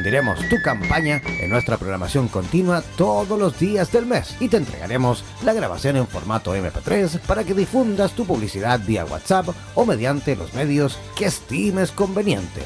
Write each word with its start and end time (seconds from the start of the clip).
Difundiremos 0.00 0.48
tu 0.48 0.62
campaña 0.62 1.20
en 1.42 1.50
nuestra 1.50 1.76
programación 1.76 2.28
continua 2.28 2.82
todos 2.96 3.38
los 3.38 3.58
días 3.60 3.92
del 3.92 4.06
mes 4.06 4.34
y 4.40 4.48
te 4.48 4.56
entregaremos 4.56 5.22
la 5.44 5.52
grabación 5.52 5.98
en 5.98 6.06
formato 6.06 6.56
MP3 6.56 7.20
para 7.20 7.44
que 7.44 7.52
difundas 7.52 8.12
tu 8.12 8.24
publicidad 8.24 8.80
vía 8.80 9.04
WhatsApp 9.04 9.50
o 9.74 9.84
mediante 9.84 10.36
los 10.36 10.54
medios 10.54 10.98
que 11.18 11.26
estimes 11.26 11.92
conveniente. 11.92 12.62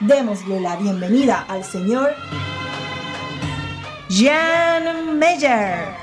Démosle 0.00 0.62
la 0.62 0.76
bienvenida 0.76 1.44
al 1.46 1.62
señor 1.62 2.14
Jan 4.08 5.18
Meyer. 5.18 6.00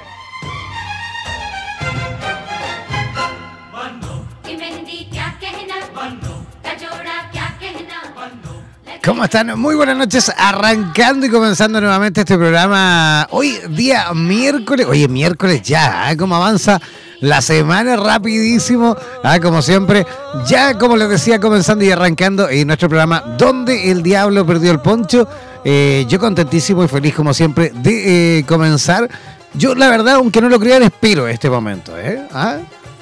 ¿Cómo 9.03 9.23
están? 9.23 9.59
Muy 9.59 9.73
buenas 9.73 9.97
noches, 9.97 10.31
arrancando 10.37 11.25
y 11.25 11.29
comenzando 11.29 11.81
nuevamente 11.81 12.19
este 12.19 12.37
programa. 12.37 13.25
Hoy 13.31 13.57
día 13.69 14.13
miércoles, 14.13 14.85
oye, 14.85 15.07
miércoles 15.07 15.63
ya, 15.63 16.11
¿eh? 16.11 16.17
¿cómo 16.17 16.35
avanza? 16.35 16.79
La 17.19 17.41
semana 17.41 17.95
rapidísimo, 17.95 18.95
¿eh? 19.23 19.39
como 19.41 19.61
siempre, 19.61 20.05
ya 20.45 20.77
como 20.77 20.95
les 20.95 21.09
decía, 21.09 21.39
comenzando 21.39 21.83
y 21.83 21.89
arrancando 21.89 22.47
en 22.47 22.67
nuestro 22.67 22.89
programa 22.89 23.21
Donde 23.37 23.89
el 23.91 24.03
Diablo 24.03 24.45
Perdió 24.45 24.71
el 24.71 24.79
Poncho. 24.79 25.27
Eh, 25.63 26.05
yo 26.07 26.19
contentísimo 26.19 26.83
y 26.83 26.87
feliz 26.87 27.15
como 27.15 27.33
siempre 27.33 27.71
de 27.73 28.45
comenzar. 28.47 29.09
Yo 29.55 29.73
la 29.73 29.89
verdad, 29.89 30.15
aunque 30.15 30.41
no 30.41 30.49
lo 30.49 30.59
crean, 30.59 30.83
espero 30.83 31.27
este 31.27 31.49
momento. 31.49 31.97
¿eh? 31.97 32.21
¿Ah? 32.31 32.57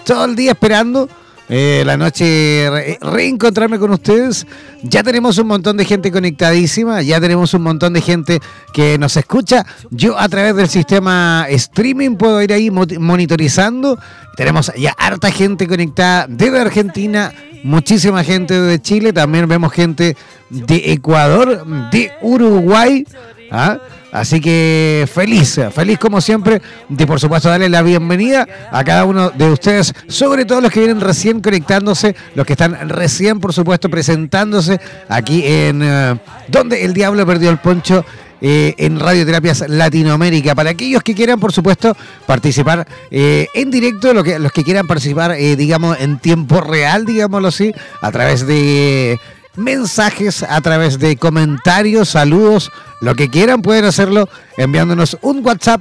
Todo 0.06 0.26
el 0.26 0.36
día 0.36 0.52
esperando 0.52 1.10
eh, 1.48 1.84
la 1.86 1.96
noche 1.98 2.98
reencontrarme 3.02 3.78
con 3.78 3.92
ustedes. 3.92 4.48
Ya 4.84 5.04
tenemos 5.04 5.38
un 5.38 5.48
montón 5.48 5.78
de 5.78 5.86
gente 5.86 6.12
conectadísima, 6.12 7.02
ya 7.02 7.20
tenemos 7.22 7.54
un 7.54 7.62
montón 7.62 7.94
de 7.94 8.02
gente 8.02 8.40
que 8.74 8.98
nos 8.98 9.16
escucha. 9.18 9.66
Yo 9.92 10.18
a 10.18 10.28
través 10.30 10.56
del 10.56 10.70
sistema 10.70 11.46
streaming 11.50 12.16
puedo 12.16 12.42
ir 12.42 12.54
ahí 12.54 12.72
monitorizando. 12.72 14.00
Tenemos 14.36 14.72
ya 14.76 14.94
harta 14.98 15.32
gente 15.32 15.68
conectada 15.68 16.26
desde 16.28 16.60
Argentina, 16.60 17.34
muchísima 17.64 18.24
gente 18.24 18.60
de 18.60 18.82
Chile, 18.82 19.14
también 19.14 19.48
vemos 19.48 19.72
gente 19.72 20.18
de 20.50 20.92
Ecuador, 20.92 21.66
de 21.92 22.12
Uruguay. 22.22 23.06
¿ah? 23.52 23.78
Así 24.16 24.40
que 24.40 25.06
feliz, 25.14 25.60
feliz 25.74 26.00
como 26.00 26.22
siempre 26.22 26.62
de 26.88 27.06
por 27.06 27.20
supuesto 27.20 27.50
darle 27.50 27.68
la 27.68 27.82
bienvenida 27.82 28.48
a 28.72 28.82
cada 28.82 29.04
uno 29.04 29.30
de 29.32 29.52
ustedes, 29.52 29.94
sobre 30.08 30.46
todo 30.46 30.62
los 30.62 30.72
que 30.72 30.80
vienen 30.80 31.02
recién 31.02 31.42
conectándose, 31.42 32.16
los 32.34 32.46
que 32.46 32.54
están 32.54 32.88
recién 32.88 33.42
por 33.42 33.52
supuesto 33.52 33.90
presentándose 33.90 34.80
aquí 35.10 35.44
en 35.46 35.82
eh, 35.84 36.18
Donde 36.48 36.86
el 36.86 36.94
Diablo 36.94 37.26
Perdió 37.26 37.50
el 37.50 37.58
Poncho. 37.58 38.06
Eh, 38.42 38.76
en 38.78 39.00
Radioterapias 39.00 39.64
Latinoamérica. 39.70 40.54
Para 40.54 40.72
aquellos 40.72 41.02
que 41.02 41.16
quieran, 41.16 41.40
por 41.40 41.54
supuesto, 41.54 41.96
participar 42.28 42.86
eh, 43.10 43.48
en 43.56 43.72
directo, 43.72 44.14
los 44.14 44.52
que 44.52 44.64
quieran 44.64 44.86
participar, 44.86 45.36
digamos, 45.36 45.98
en 46.00 46.20
tiempo 46.20 46.60
real, 46.60 47.06
digámoslo 47.06 47.48
así, 47.48 47.74
a 48.02 48.12
través 48.12 48.46
de 48.46 49.18
mensajes 49.58 50.44
a 50.44 50.60
través 50.62 51.00
de 51.00 51.18
comentarios, 51.18 52.10
saludos, 52.10 52.72
lo 53.06 53.14
que 53.14 53.30
quieran 53.30 53.62
pueden 53.62 53.86
hacerlo 53.86 54.28
enviándonos 54.58 55.16
un 55.22 55.46
WhatsApp 55.46 55.80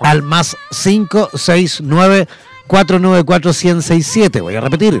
al 0.00 0.22
más 0.22 0.56
569 0.82 2.26
494 2.66 3.52
1067. 3.52 4.40
Voy 4.40 4.56
a 4.56 4.60
repetir. 4.60 5.00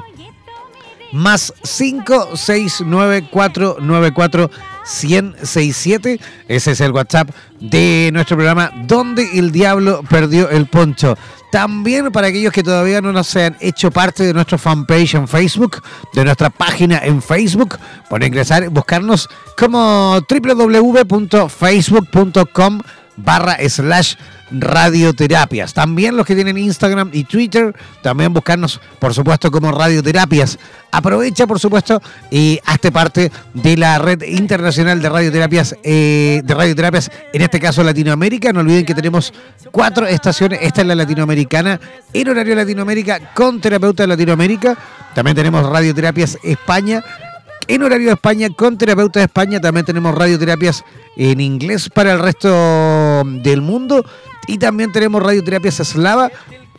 Más 1.10 1.52
569 1.64 3.28
494 3.32 4.48
1067. 4.84 6.20
Ese 6.48 6.70
es 6.70 6.80
el 6.80 6.92
WhatsApp 6.92 7.30
de 7.60 8.10
nuestro 8.12 8.36
programa 8.36 8.70
Donde 8.86 9.38
el 9.38 9.52
Diablo 9.52 10.02
Perdió 10.08 10.48
el 10.50 10.66
Poncho. 10.66 11.16
También 11.50 12.12
para 12.12 12.28
aquellos 12.28 12.52
que 12.52 12.62
todavía 12.62 13.00
no 13.00 13.10
nos 13.12 13.34
han 13.34 13.56
hecho 13.60 13.90
parte 13.90 14.22
de 14.22 14.32
nuestra 14.32 14.56
fanpage 14.56 15.14
en 15.14 15.26
Facebook, 15.26 15.82
de 16.14 16.24
nuestra 16.24 16.48
página 16.48 17.00
en 17.02 17.20
Facebook, 17.20 17.76
pueden 18.08 18.28
ingresar, 18.28 18.68
buscarnos 18.68 19.28
como 19.56 20.20
www.facebook.com 20.28 22.82
barra 23.24 23.56
slash 23.68 24.14
radioterapias. 24.50 25.72
También 25.74 26.16
los 26.16 26.26
que 26.26 26.34
tienen 26.34 26.58
Instagram 26.58 27.10
y 27.12 27.24
Twitter, 27.24 27.74
también 28.02 28.32
buscarnos, 28.32 28.80
por 28.98 29.14
supuesto, 29.14 29.50
como 29.50 29.70
radioterapias. 29.72 30.58
Aprovecha, 30.92 31.46
por 31.46 31.60
supuesto, 31.60 32.02
y 32.30 32.58
hazte 32.66 32.90
parte 32.90 33.30
de 33.54 33.76
la 33.76 33.98
red 33.98 34.22
internacional 34.22 35.00
de 35.00 35.08
radioterapias, 35.08 35.76
eh, 35.84 36.42
de 36.44 36.54
radioterapias, 36.54 37.10
en 37.32 37.42
este 37.42 37.60
caso 37.60 37.84
Latinoamérica. 37.84 38.52
No 38.52 38.60
olviden 38.60 38.84
que 38.84 38.94
tenemos 38.94 39.32
cuatro 39.70 40.06
estaciones. 40.06 40.58
Esta 40.62 40.80
es 40.80 40.86
la 40.88 40.96
latinoamericana, 40.96 41.80
en 42.12 42.28
horario 42.28 42.56
Latinoamérica, 42.56 43.32
con 43.34 43.60
terapeuta 43.60 44.02
de 44.02 44.08
Latinoamérica. 44.08 44.76
También 45.14 45.36
tenemos 45.36 45.64
radioterapias 45.68 46.38
España 46.42 47.04
en 47.68 47.82
horario 47.82 48.08
de 48.08 48.14
España 48.14 48.48
con 48.50 48.78
terapeuta 48.78 49.20
de 49.20 49.26
España. 49.26 49.60
También 49.60 49.86
tenemos 49.86 50.14
radioterapias 50.14 50.84
en 51.16 51.40
inglés 51.40 51.88
para 51.88 52.12
el 52.12 52.18
resto 52.18 53.22
del 53.24 53.60
mundo. 53.62 54.04
Y 54.46 54.58
también 54.58 54.92
tenemos 54.92 55.22
radioterapias 55.22 55.80
eslava 55.80 56.30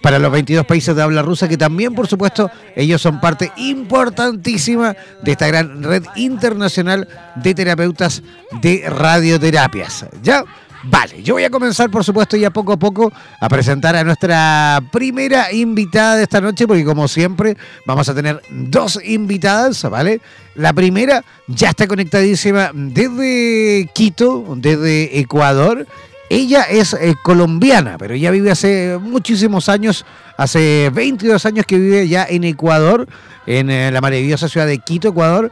para 0.02 0.20
los 0.20 0.32
22 0.32 0.66
países 0.66 0.96
de 0.96 1.02
habla 1.02 1.22
rusa, 1.22 1.48
que 1.48 1.58
también, 1.58 1.94
por 1.94 2.08
supuesto, 2.08 2.50
ellos 2.76 3.02
son 3.02 3.22
parte 3.22 3.52
importantísima 3.58 4.96
de 5.22 5.32
esta 5.32 5.48
gran 5.48 5.84
red 5.84 6.04
internacional 6.16 7.08
de 7.36 7.54
terapeutas 7.54 8.24
de 8.62 8.84
radioterapias. 8.90 10.08
¿Ya? 10.24 10.44
Vale, 10.84 11.22
yo 11.22 11.36
voy 11.36 11.44
a 11.44 11.50
comenzar, 11.52 11.92
por 11.92 12.04
supuesto, 12.04 12.36
ya 12.38 12.50
poco 12.50 12.74
a 12.74 12.78
poco 12.78 13.14
a 13.40 13.50
presentar 13.50 13.96
a 13.96 14.04
nuestra 14.04 14.82
primera 14.92 15.52
invitada 15.52 16.16
de 16.16 16.24
esta 16.24 16.42
noche, 16.42 16.66
porque 16.66 16.84
como 16.84 17.08
siempre 17.08 17.56
vamos 17.86 18.10
a 18.10 18.16
tener 18.16 18.42
dos 18.50 19.00
invitadas, 19.04 19.84
¿vale? 19.84 20.22
La 20.56 20.74
primera 20.74 21.24
ya 21.48 21.70
está 21.70 21.88
conectadísima 21.88 22.72
desde 22.74 23.90
Quito, 23.94 24.56
desde 24.58 25.20
Ecuador. 25.20 25.86
Ella 26.30 26.64
es 26.64 26.94
eh, 26.94 27.14
colombiana, 27.22 27.98
pero 28.00 28.16
ella 28.16 28.32
vive 28.32 28.50
hace 28.50 28.98
muchísimos 29.00 29.70
años, 29.70 30.06
hace 30.38 30.90
22 30.94 31.46
años 31.46 31.66
que 31.66 31.78
vive 31.78 32.08
ya 32.08 32.26
en 32.28 32.44
Ecuador, 32.46 33.08
en 33.46 33.70
eh, 33.70 33.92
la 33.92 34.02
maravillosa 34.02 34.50
ciudad 34.50 34.66
de 34.66 34.80
Quito, 34.80 35.10
Ecuador. 35.10 35.52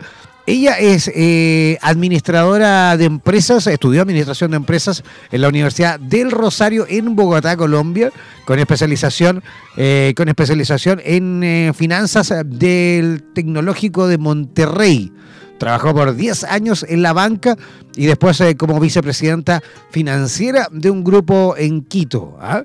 Ella 0.49 0.79
es 0.79 1.11
eh, 1.13 1.77
administradora 1.79 2.97
de 2.97 3.05
empresas, 3.05 3.67
estudió 3.67 4.01
administración 4.01 4.49
de 4.49 4.57
empresas 4.57 5.03
en 5.31 5.41
la 5.41 5.47
Universidad 5.47 5.99
del 5.99 6.31
Rosario 6.31 6.87
en 6.89 7.15
Bogotá, 7.15 7.55
Colombia, 7.55 8.11
con 8.45 8.57
especialización, 8.57 9.43
eh, 9.77 10.15
con 10.17 10.27
especialización 10.27 11.01
en 11.05 11.43
eh, 11.43 11.71
finanzas 11.75 12.33
del 12.43 13.21
Tecnológico 13.35 14.07
de 14.07 14.17
Monterrey. 14.17 15.13
Trabajó 15.59 15.93
por 15.93 16.15
10 16.15 16.45
años 16.45 16.83
en 16.89 17.03
la 17.03 17.13
banca 17.13 17.55
y 17.95 18.07
después 18.07 18.41
como 18.57 18.79
vicepresidenta 18.79 19.61
financiera 19.91 20.67
de 20.71 20.89
un 20.89 21.03
grupo 21.03 21.53
en 21.59 21.83
Quito. 21.83 22.39
¿ah? 22.41 22.63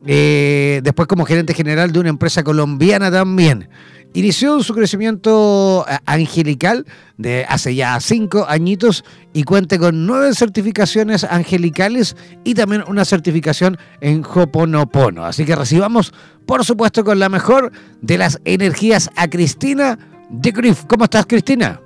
después 0.00 1.08
como 1.08 1.26
gerente 1.26 1.52
general 1.52 1.92
de 1.92 1.98
una 1.98 2.08
empresa 2.08 2.42
colombiana 2.42 3.10
también. 3.10 3.68
Inició 4.14 4.62
su 4.62 4.72
crecimiento 4.74 5.84
eh, 5.88 5.98
angelical 6.06 6.86
de 7.18 7.44
hace 7.48 7.74
ya 7.74 8.00
cinco 8.00 8.46
añitos 8.48 9.04
y 9.32 9.44
cuenta 9.44 9.78
con 9.78 10.06
nueve 10.06 10.34
certificaciones 10.34 11.24
angelicales 11.24 12.16
y 12.44 12.54
también 12.54 12.82
una 12.88 13.04
certificación 13.04 13.76
en 14.00 14.24
Hoponopono. 14.24 15.24
Así 15.24 15.44
que 15.44 15.54
recibamos, 15.54 16.14
por 16.46 16.64
supuesto, 16.64 17.04
con 17.04 17.18
la 17.18 17.28
mejor 17.28 17.72
de 18.00 18.18
las 18.18 18.40
energías 18.44 19.10
a 19.16 19.28
Cristina 19.28 19.98
de 20.30 20.50
Griff. 20.50 20.84
¿Cómo 20.86 21.04
estás, 21.04 21.26
Cristina? 21.26 21.80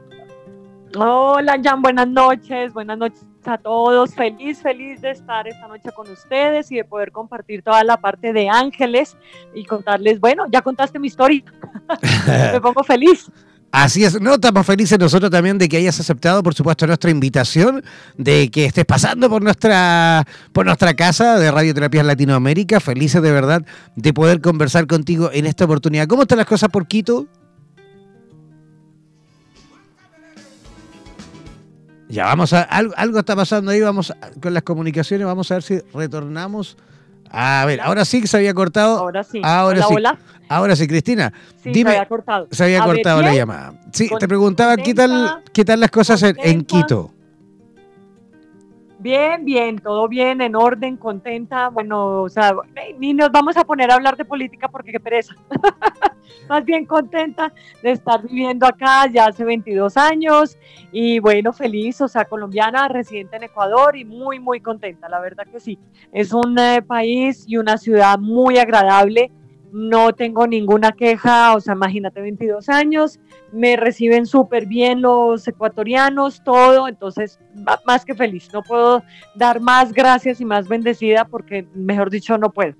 Hola, 0.97 1.61
Jan, 1.63 1.83
buenas 1.83 2.09
noches. 2.09 2.73
Buenas 2.73 2.99
noches 2.99 3.30
a 3.49 3.59
todos. 3.59 4.15
Feliz, 4.15 4.61
feliz 4.61 5.01
de 5.01 5.11
estar 5.11 5.47
esta 5.49 5.69
noche 5.69 5.91
con 5.95 6.11
ustedes 6.11 6.71
y 6.71 6.77
de 6.77 6.85
poder 6.85 7.13
compartir 7.13 7.63
toda 7.63 7.83
la 7.85 7.97
parte 7.97 8.33
de 8.33 8.49
ángeles 8.49 9.17
y 9.55 9.65
contarles, 9.65 10.21
bueno, 10.21 10.45
ya 10.51 10.63
contaste 10.63 10.99
mi 10.99 11.09
historia. 11.09 11.43
Me 12.27 12.61
pongo 12.61 12.83
feliz. 12.85 13.31
Así 13.73 14.05
es, 14.05 14.21
no 14.21 14.35
estamos 14.35 14.67
felices 14.67 14.99
nosotros 14.99 15.31
también 15.31 15.57
de 15.57 15.69
que 15.69 15.77
hayas 15.77 16.01
aceptado, 16.01 16.43
por 16.43 16.55
supuesto, 16.55 16.89
nuestra 16.89 17.09
invitación, 17.09 17.85
de 18.17 18.51
que 18.51 18.65
estés 18.65 18.85
pasando 18.85 19.31
por 19.31 19.43
nuestra, 19.43 20.27
por 20.53 20.67
nuestra 20.67 20.95
casa 20.95 21.39
de 21.39 21.53
Radioterapias 21.53 22.05
Latinoamérica. 22.05 22.81
Felices 22.81 23.23
de 23.23 23.31
verdad 23.31 23.65
de 23.95 24.13
poder 24.13 24.41
conversar 24.41 24.89
contigo 24.89 25.31
en 25.33 25.47
esta 25.47 25.67
oportunidad. 25.67 26.09
¿Cómo 26.09 26.23
están 26.23 26.39
las 26.39 26.49
cosas 26.49 26.69
por 26.69 26.89
Quito? 26.89 27.29
Ya, 32.11 32.25
vamos 32.25 32.53
a. 32.53 32.63
Algo, 32.63 33.19
está 33.19 33.37
pasando 33.37 33.71
ahí, 33.71 33.81
vamos 33.81 34.13
con 34.41 34.53
las 34.53 34.63
comunicaciones, 34.63 35.27
vamos 35.27 35.51
a 35.51 35.55
ver 35.55 35.63
si 35.63 35.81
retornamos. 35.95 36.77
A 37.31 37.65
ver, 37.65 37.81
ahora 37.81 38.05
sí 38.05 38.21
que 38.21 38.27
se 38.27 38.37
había 38.37 38.53
cortado. 38.53 38.99
Ahora 38.99 39.23
sí. 39.23 39.41
Ahora 39.45 39.83
sí. 39.83 39.95
Ahora 40.49 40.75
sí, 40.75 40.89
Cristina. 40.89 41.33
Sí, 41.63 41.71
dime, 41.71 41.91
se 41.91 41.97
había 41.97 42.09
cortado. 42.09 42.49
Se 42.51 42.65
había 42.65 42.83
cortado 42.83 43.23
la 43.23 43.33
llamada. 43.33 43.75
Sí, 43.93 44.11
te 44.19 44.27
preguntaba 44.27 44.77
qué 44.77 44.95
tal, 44.95 45.43
qué 45.53 45.65
tal 45.65 45.79
las 45.81 45.91
cosas 45.91 46.23
en 46.23 46.65
Quito. 46.65 47.13
Bien, 49.01 49.47
bien, 49.47 49.79
todo 49.79 50.09
bien, 50.09 50.43
en 50.43 50.55
orden, 50.55 50.99
contenta. 50.99 51.71
Bueno, 51.71 52.21
o 52.21 52.29
sea, 52.29 52.55
ni 52.99 53.15
nos 53.15 53.33
vamos 53.33 53.57
a 53.57 53.65
poner 53.65 53.91
a 53.91 53.95
hablar 53.95 54.15
de 54.19 54.27
política 54.27 54.69
porque 54.69 54.93
qué 54.93 55.01
pereza. 55.01 55.35
Más 56.51 56.67
bien 56.67 56.85
contenta 56.85 57.51
de 57.83 57.93
estar 57.93 58.21
viviendo 58.23 58.67
acá 58.67 59.07
ya 59.11 59.25
hace 59.25 59.43
22 59.43 59.97
años 59.97 60.59
y 60.93 61.19
bueno, 61.19 61.55
feliz, 61.55 61.99
o 62.03 62.09
sea, 62.09 62.27
colombiana, 62.27 62.89
residente 62.89 63.37
en 63.37 63.45
Ecuador 63.45 63.97
y 63.97 64.05
muy, 64.05 64.39
muy 64.39 64.61
contenta, 64.61 65.09
la 65.09 65.19
verdad 65.19 65.47
que 65.51 65.61
sí. 65.61 65.79
Es 66.13 66.35
un 66.35 66.59
eh, 66.59 66.83
país 66.83 67.45
y 67.49 67.57
una 67.57 67.79
ciudad 67.79 68.19
muy 68.19 68.59
agradable 68.59 69.33
no 69.73 70.13
tengo 70.13 70.47
ninguna 70.47 70.93
queja, 70.93 71.55
o 71.55 71.61
sea, 71.61 71.75
imagínate 71.75 72.21
22 72.21 72.69
años, 72.69 73.19
me 73.53 73.77
reciben 73.77 74.27
súper 74.27 74.67
bien 74.67 75.03
los 75.03 75.47
ecuatorianos, 75.47 76.43
todo, 76.45 76.89
entonces 76.89 77.39
más 77.85 78.05
que 78.05 78.15
feliz, 78.15 78.49
no 78.53 78.63
puedo 78.63 79.03
dar 79.35 79.61
más 79.61 79.93
gracias 79.93 80.41
y 80.41 80.45
más 80.45 80.69
bendecida 80.69 81.25
porque, 81.25 81.67
mejor 81.75 82.11
dicho, 82.11 82.39
no 82.39 82.51
puedo. 82.51 82.75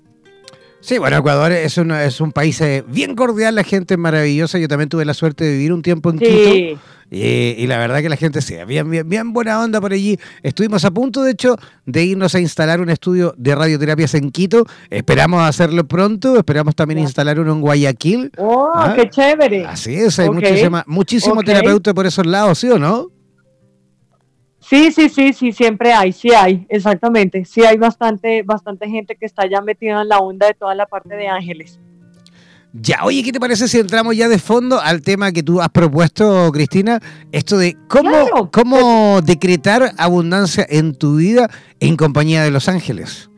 Sí, 0.81 0.97
bueno, 0.97 1.17
Ecuador 1.17 1.51
es 1.51 1.77
un, 1.77 1.91
es 1.91 2.19
un 2.21 2.31
país 2.31 2.59
eh, 2.61 2.83
bien 2.87 3.15
cordial, 3.15 3.53
la 3.53 3.63
gente 3.63 3.93
es 3.93 3.99
maravillosa. 3.99 4.57
Yo 4.57 4.67
también 4.67 4.89
tuve 4.89 5.05
la 5.05 5.13
suerte 5.13 5.43
de 5.43 5.51
vivir 5.51 5.73
un 5.73 5.83
tiempo 5.83 6.09
en 6.09 6.17
Quito. 6.17 6.81
Y, 7.13 7.67
la 7.67 7.77
verdad 7.77 8.01
que 8.01 8.07
la 8.07 8.15
gente 8.15 8.41
sí, 8.41 8.55
bien, 8.65 8.89
bien, 8.89 9.07
bien 9.07 9.33
buena 9.33 9.61
onda 9.61 9.81
por 9.81 9.91
allí. 9.91 10.17
Estuvimos 10.43 10.85
a 10.85 10.91
punto, 10.91 11.23
de 11.23 11.31
hecho, 11.31 11.57
de 11.85 12.05
irnos 12.05 12.33
a 12.35 12.39
instalar 12.39 12.79
un 12.79 12.89
estudio 12.89 13.33
de 13.37 13.53
radioterapias 13.53 14.13
en 14.13 14.31
Quito. 14.31 14.65
Esperamos 14.89 15.43
hacerlo 15.43 15.85
pronto. 15.85 16.37
Esperamos 16.37 16.73
también 16.73 16.99
instalar 16.99 17.37
uno 17.37 17.51
en 17.51 17.59
Guayaquil. 17.59 18.31
¡Oh, 18.37 18.71
¿Ah? 18.73 18.93
qué 18.95 19.09
chévere! 19.09 19.65
Así 19.65 19.93
es, 19.93 20.17
hay 20.19 20.29
muchísimo 20.85 21.43
terapeuta 21.43 21.93
por 21.93 22.05
esos 22.05 22.25
lados, 22.25 22.59
¿sí 22.59 22.69
o 22.69 22.79
no? 22.79 23.09
Sí, 24.61 24.93
sí, 24.93 25.09
sí, 25.09 25.33
sí, 25.33 25.51
siempre 25.51 25.91
hay, 25.91 26.13
sí 26.13 26.31
hay, 26.33 26.65
exactamente. 26.69 27.43
Sí 27.43 27.65
hay 27.65 27.75
bastante, 27.75 28.41
bastante 28.43 28.87
gente 28.87 29.17
que 29.17 29.25
está 29.25 29.45
ya 29.49 29.59
metida 29.59 30.01
en 30.01 30.07
la 30.07 30.19
onda 30.19 30.47
de 30.47 30.53
toda 30.53 30.75
la 30.75 30.85
parte 30.85 31.13
de 31.13 31.27
ángeles. 31.27 31.77
Ya, 32.73 32.99
oye, 33.03 33.21
¿qué 33.21 33.33
te 33.33 33.39
parece 33.39 33.67
si 33.67 33.79
entramos 33.79 34.15
ya 34.15 34.29
de 34.29 34.39
fondo 34.39 34.79
al 34.79 35.01
tema 35.01 35.33
que 35.33 35.43
tú 35.43 35.59
has 35.61 35.69
propuesto, 35.69 36.49
Cristina? 36.53 37.01
Esto 37.33 37.57
de 37.57 37.75
cómo, 37.89 38.49
cómo 38.49 39.21
decretar 39.21 39.91
abundancia 39.97 40.65
en 40.69 40.95
tu 40.95 41.17
vida 41.17 41.49
en 41.81 41.97
compañía 41.97 42.43
de 42.43 42.51
los 42.51 42.69
ángeles. 42.69 43.29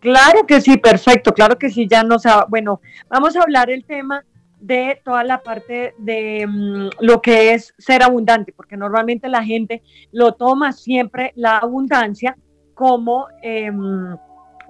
Claro 0.00 0.44
que 0.46 0.60
sí, 0.60 0.76
perfecto, 0.78 1.32
claro 1.32 1.56
que 1.56 1.70
sí, 1.70 1.86
ya 1.88 2.02
no 2.02 2.18
sé. 2.18 2.30
Bueno, 2.48 2.80
vamos 3.08 3.36
a 3.36 3.42
hablar 3.42 3.70
el 3.70 3.84
tema 3.84 4.24
de 4.58 5.00
toda 5.04 5.22
la 5.22 5.42
parte 5.42 5.94
de 5.98 6.46
mm, 6.48 6.88
lo 7.00 7.22
que 7.22 7.54
es 7.54 7.74
ser 7.78 8.02
abundante, 8.02 8.52
porque 8.52 8.76
normalmente 8.76 9.28
la 9.28 9.44
gente 9.44 9.82
lo 10.10 10.32
toma 10.32 10.72
siempre 10.72 11.32
la 11.36 11.58
abundancia 11.58 12.36
como 12.74 13.26
em, 13.42 14.16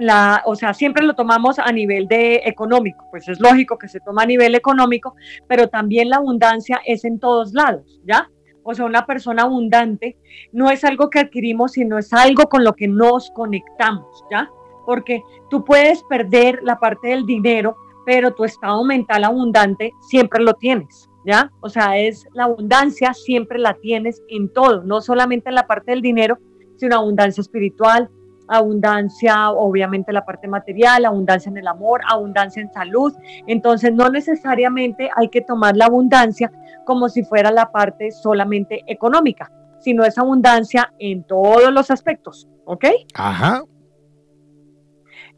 la, 0.01 0.43
o 0.47 0.57
sea, 0.57 0.73
siempre 0.75 1.05
lo 1.05 1.15
tomamos 1.15 1.59
a 1.59 1.71
nivel 1.71 2.09
de 2.09 2.43
económico, 2.47 3.05
pues 3.11 3.29
es 3.29 3.39
lógico 3.39 3.79
que 3.79 3.87
se 3.87 4.01
toma 4.01 4.23
a 4.23 4.27
nivel 4.27 4.55
económico, 4.55 5.15
pero 5.47 5.69
también 5.69 6.09
la 6.09 6.17
abundancia 6.17 6.81
es 6.87 7.05
en 7.05 7.21
todos 7.21 7.53
lados, 7.53 8.01
¿ya? 8.05 8.31
O 8.63 8.75
sea, 8.75 8.87
una 8.87 9.05
persona 9.07 9.43
abundante 9.43 10.17
no 10.53 10.71
es 10.71 10.85
algo 10.85 11.11
que 11.11 11.21
adquirimos, 11.21 11.73
sino 11.73 11.99
es 11.99 12.13
algo 12.13 12.49
con 12.49 12.65
lo 12.65 12.73
que 12.73 12.89
nos 12.89 13.31
conectamos, 13.33 14.25
¿ya? 14.31 14.51
Porque 14.87 15.23
tú 15.51 15.65
puedes 15.65 16.03
perder 16.05 16.61
la 16.63 16.79
parte 16.79 17.09
del 17.09 17.27
dinero, 17.27 17.77
pero 18.07 18.33
tu 18.33 18.45
estado 18.45 18.83
mental 18.85 19.25
abundante 19.25 19.93
siempre 20.01 20.43
lo 20.43 20.55
tienes, 20.55 21.11
¿ya? 21.27 21.53
O 21.61 21.69
sea, 21.69 21.99
es 21.99 22.27
la 22.33 22.45
abundancia 22.45 23.13
siempre 23.13 23.59
la 23.59 23.75
tienes 23.75 24.23
en 24.29 24.51
todo, 24.51 24.83
no 24.83 25.03
solamente 25.03 25.51
en 25.51 25.57
la 25.57 25.67
parte 25.67 25.91
del 25.91 26.01
dinero, 26.01 26.39
sino 26.77 26.97
abundancia 26.97 27.43
espiritual, 27.43 28.09
abundancia, 28.51 29.51
obviamente 29.51 30.13
la 30.13 30.25
parte 30.25 30.49
material, 30.49 31.05
abundancia 31.05 31.51
en 31.51 31.57
el 31.57 31.67
amor, 31.67 32.01
abundancia 32.09 32.61
en 32.61 32.73
salud. 32.73 33.15
Entonces, 33.47 33.93
no 33.93 34.11
necesariamente 34.11 35.09
hay 35.17 35.29
que 35.29 35.41
tomar 35.41 35.77
la 35.77 35.87
abundancia 35.87 36.51
como 36.85 37.09
si 37.09 37.23
fuera 37.23 37.51
la 37.51 37.71
parte 37.71 38.11
solamente 38.11 38.83
económica. 38.87 39.51
sino 39.81 40.05
es 40.05 40.19
abundancia 40.19 40.93
en 40.99 41.25
todos 41.25 41.73
los 41.73 41.91
aspectos, 41.91 42.47
¿ok? 42.67 42.85
Ajá. 43.15 43.63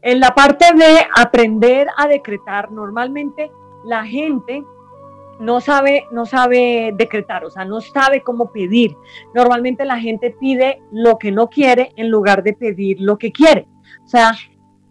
En 0.01 0.19
la 0.19 0.35
parte 0.35 0.65
de 0.75 0.97
aprender 1.15 1.87
a 1.97 2.07
decretar, 2.07 2.69
normalmente 2.71 3.49
la 3.85 4.05
gente 4.05 4.63
no 5.39 5.61
sabe, 5.61 6.05
no 6.11 6.25
sabe 6.25 6.93
decretar, 6.95 7.45
o 7.45 7.49
sea, 7.49 7.65
no 7.65 7.81
sabe 7.81 8.21
cómo 8.21 8.51
pedir. 8.51 8.95
Normalmente 9.33 9.85
la 9.85 9.99
gente 9.99 10.35
pide 10.39 10.81
lo 10.91 11.17
que 11.17 11.31
no 11.31 11.49
quiere 11.49 11.91
en 11.95 12.09
lugar 12.09 12.43
de 12.43 12.53
pedir 12.53 12.99
lo 12.99 13.17
que 13.17 13.31
quiere. 13.31 13.67
O 14.03 14.07
sea, 14.07 14.33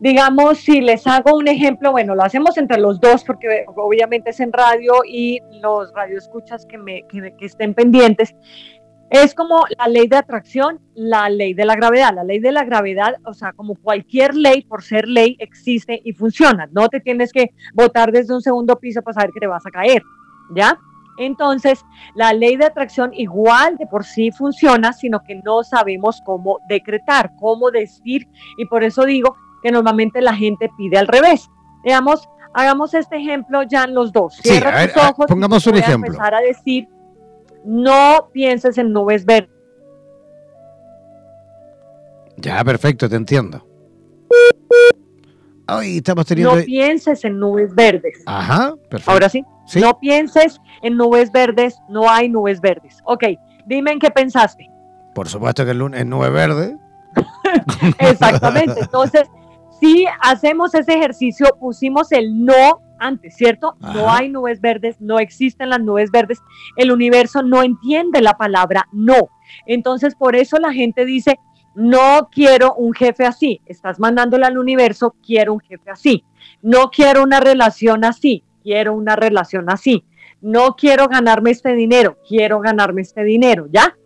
digamos, 0.03 0.59
si 0.59 0.81
les 0.81 1.07
hago 1.07 1.37
un 1.37 1.47
ejemplo, 1.47 1.93
bueno, 1.93 2.17
lo 2.17 2.25
hacemos 2.25 2.59
entre 2.59 2.81
los 2.81 3.01
dos 3.01 3.23
porque 3.23 3.65
obviamente 3.77 4.31
es 4.31 4.41
en 4.41 4.53
radio 4.53 4.95
y 5.07 5.39
los 5.61 5.93
radioescuchas 5.95 6.67
que, 6.67 6.77
me, 6.77 7.07
que, 7.07 7.33
estén 7.47 7.73
pendientes. 7.73 8.35
Es 9.11 9.35
como 9.35 9.65
la 9.79 9.87
ley 9.87 10.09
de 10.09 10.17
atracción, 10.17 10.81
la 10.95 11.29
ley 11.29 11.55
de 11.55 11.67
la 11.67 11.77
gravedad. 11.77 12.13
La 12.15 12.25
ley 12.25 12.41
de 12.41 12.51
la 12.51 12.65
gravedad, 12.65 13.15
o 13.25 13.33
sea, 13.33 13.53
como 13.53 13.77
cualquier 13.77 14.35
ley, 14.35 14.63
por 14.63 14.83
ser 14.83 15.07
ley, 15.07 15.37
existe 15.39 16.01
y 16.03 16.15
funciona. 16.15 16.69
No 16.73 16.89
te 16.89 16.99
tienes 16.99 17.31
que 17.33 17.53
botar 17.73 18.11
desde 18.11 18.35
un 18.35 18.43
segundo 18.43 18.81
piso 18.81 19.03
para 19.03 19.15
saber 19.15 19.31
que 19.33 19.41
te 19.41 19.47
vas 19.47 19.65
a 19.67 19.71
caer. 19.71 20.03
¿Ya? 20.55 20.79
Entonces, 21.19 21.85
la 22.15 22.33
ley 22.33 22.57
de 22.57 22.65
atracción 22.65 23.13
igual 23.15 23.77
de 23.77 23.87
por 23.87 24.05
sí 24.05 24.31
funciona, 24.31 24.93
sino 24.93 25.23
que 25.23 25.37
no 25.45 25.63
sabemos 25.63 26.21
cómo 26.25 26.59
decretar, 26.69 27.33
cómo 27.39 27.71
decir, 27.71 28.27
y 28.57 28.65
por 28.67 28.83
eso 28.83 29.05
digo 29.05 29.37
que 29.63 29.71
normalmente 29.71 30.21
la 30.21 30.35
gente 30.35 30.71
pide 30.77 30.99
al 30.99 31.07
revés. 31.07 31.49
Veamos, 31.85 32.29
hagamos 32.55 32.95
este 32.95 33.17
ejemplo 33.17 33.63
ya 33.63 33.85
en 33.85 33.95
los 33.95 34.13
dos. 34.13 34.37
Cierra 34.37 34.89
tus 34.89 35.03
ojos. 35.03 35.27
Pongamos 35.27 35.67
un 35.67 35.77
ejemplo. 35.77 36.13
empezar 36.13 36.35
a 36.35 36.41
decir, 36.41 36.89
no 37.65 38.29
pienses 38.33 38.79
en 38.79 38.93
nubes 38.93 39.25
verdes. 39.25 39.51
Ya, 42.37 42.65
perfecto, 42.65 43.09
te 43.09 43.17
entiendo. 43.17 43.65
Ay, 45.67 45.99
estamos 45.99 46.27
teniendo... 46.27 46.57
No 46.57 46.65
pienses 46.65 47.25
en 47.25 47.39
nubes 47.39 47.73
verdes. 47.75 48.23
Ajá, 48.27 48.75
perfecto. 48.89 49.11
Ahora 49.11 49.29
sí. 49.29 49.45
No 49.77 49.99
pienses 49.99 50.61
en 50.83 50.97
nubes 50.97 51.33
verdes, 51.33 51.81
no 51.89 52.11
hay 52.11 52.29
nubes 52.29 52.61
verdes. 52.61 52.99
Ok, 53.05 53.25
dime 53.67 53.93
en 53.93 53.99
qué 53.99 54.11
pensaste. 54.11 54.71
Por 55.15 55.29
supuesto 55.29 55.65
que 55.65 55.71
en 55.71 56.09
nube 56.09 56.31
verde. 56.31 56.77
Exactamente. 57.99 58.81
Entonces, 58.81 59.29
si 59.81 60.07
hacemos 60.21 60.75
ese 60.75 60.95
ejercicio, 60.95 61.47
pusimos 61.59 62.13
el 62.13 62.45
no 62.45 62.81
antes, 62.99 63.35
¿cierto? 63.35 63.77
No 63.81 64.11
hay 64.11 64.29
nubes 64.29 64.61
verdes, 64.61 65.01
no 65.01 65.19
existen 65.19 65.71
las 65.71 65.81
nubes 65.81 66.11
verdes. 66.11 66.41
El 66.77 66.93
universo 66.93 67.43
no 67.43 67.63
entiende 67.63 68.23
la 68.23 68.35
palabra 68.35 68.87
no. 68.93 69.29
Entonces, 69.67 70.15
por 70.15 70.37
eso 70.37 70.59
la 70.59 70.73
gente 70.73 71.05
dice, 71.05 71.41
no 71.75 72.29
quiero 72.31 72.75
un 72.75 72.95
jefe 72.95 73.27
así. 73.27 73.61
Estás 73.67 73.99
mandándole 73.99 74.47
al 74.47 74.57
universo, 74.57 75.17
quiero 75.25 75.53
un 75.53 75.61
jefe 75.61 75.91
así. 75.91 76.25
No 76.63 76.91
quiero 76.91 77.23
una 77.23 77.41
relación 77.41 78.05
así 78.05 78.45
quiero 78.63 78.95
una 78.95 79.17
relación 79.17 79.71
así. 79.71 80.05
No 80.41 80.75
quiero 80.77 81.09
ganarme 81.09 81.51
este 81.51 81.75
dinero, 81.75 82.19
quiero 82.29 82.61
ganarme 82.61 83.03
este 83.03 83.25
dinero, 83.25 83.67
¿ya? 83.71 83.97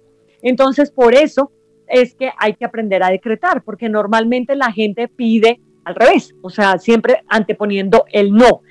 Entonces, 0.43 0.91
por 0.91 1.15
eso 1.15 1.53
es 1.89 2.15
que 2.15 2.31
hay 2.39 2.55
que 2.55 2.65
aprender 2.65 3.03
a 3.03 3.11
decretar, 3.11 3.63
porque 3.63 3.89
normalmente 3.89 4.55
la 4.57 4.73
gente 4.73 5.09
pide 5.09 5.61
al 5.85 5.95
revés, 5.95 6.35
o 6.43 6.51
sea, 6.51 6.79
siempre 6.79 7.23
anteponiendo 7.29 8.05
el 8.11 8.33
no. 8.33 8.63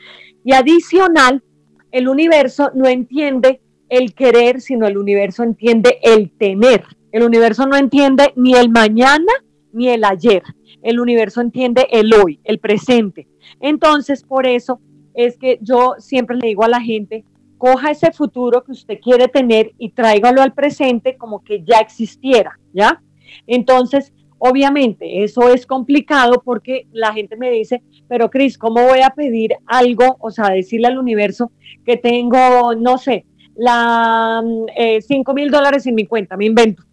Y 0.44 0.54
adicional, 0.54 1.44
el 1.92 2.10
universo 2.10 2.72
no 2.76 2.88
entiende 2.88 3.62
el 3.90 4.14
querer, 4.14 4.62
sino 4.62 4.86
el 4.86 4.98
universo 4.98 5.44
entiende 5.44 5.98
el 6.04 6.32
tener. 6.32 6.84
El 7.12 7.24
universo 7.24 7.66
no 7.66 7.78
entiende 7.78 8.34
ni 8.36 8.54
el 8.54 8.70
mañana 8.70 9.32
ni 9.72 9.90
el 9.90 10.04
ayer. 10.04 10.44
El 10.84 11.00
universo 11.00 11.42
entiende 11.42 11.88
el 11.90 12.14
hoy, 12.14 12.40
el 12.44 12.60
presente. 12.60 13.28
Entonces, 13.62 14.24
por 14.24 14.46
eso 14.46 14.82
es 15.16 15.38
que 15.38 15.60
yo 15.62 15.96
siempre 16.00 16.38
le 16.38 16.48
digo 16.48 16.64
a 16.64 16.70
la 16.70 16.82
gente, 16.82 17.24
coja 17.58 17.92
ese 17.92 18.12
futuro 18.12 18.64
que 18.64 18.74
usted 18.74 19.00
quiere 19.00 19.28
tener 19.28 19.72
y 19.78 19.90
tráigalo 19.90 20.42
al 20.42 20.54
presente 20.54 21.18
como 21.18 21.44
que 21.44 21.64
ya 21.64 21.80
existiera, 21.80 22.60
¿ya? 22.74 23.02
Entonces, 23.48 24.14
obviamente, 24.38 25.24
eso 25.24 25.50
es 25.50 25.66
complicado 25.66 26.42
porque 26.44 26.88
la 26.92 27.14
gente 27.14 27.38
me 27.38 27.50
dice, 27.50 27.82
pero 28.08 28.30
Cris, 28.30 28.58
¿cómo 28.58 28.84
voy 28.84 29.00
a 29.02 29.10
pedir 29.10 29.54
algo? 29.66 30.18
O 30.20 30.32
sea, 30.32 30.50
decirle 30.50 30.88
al 30.88 30.98
universo 30.98 31.52
que 31.86 31.98
tengo, 31.98 32.76
no 32.76 32.98
sé, 32.98 33.26
la 33.56 34.44
5 34.44 34.66
mm, 34.68 34.76
eh, 34.76 35.34
mil 35.34 35.50
dólares 35.50 35.88
en 35.88 35.96
mi 35.96 36.06
cuenta, 36.06 36.38
me 36.38 36.46
invento. 36.46 36.84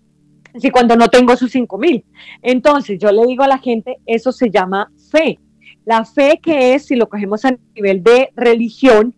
Si 0.58 0.70
cuando 0.70 0.96
no 0.96 1.08
tengo 1.08 1.32
esos 1.32 1.50
5 1.50 1.78
mil. 1.78 2.04
Entonces, 2.42 2.98
yo 2.98 3.10
le 3.10 3.26
digo 3.26 3.42
a 3.42 3.48
la 3.48 3.58
gente, 3.58 3.98
eso 4.06 4.32
se 4.32 4.50
llama 4.50 4.92
fe. 5.10 5.38
La 5.84 6.04
fe 6.04 6.40
que 6.42 6.74
es, 6.74 6.86
si 6.86 6.96
lo 6.96 7.08
cogemos 7.08 7.44
a 7.44 7.56
nivel 7.74 8.02
de 8.02 8.30
religión, 8.36 9.14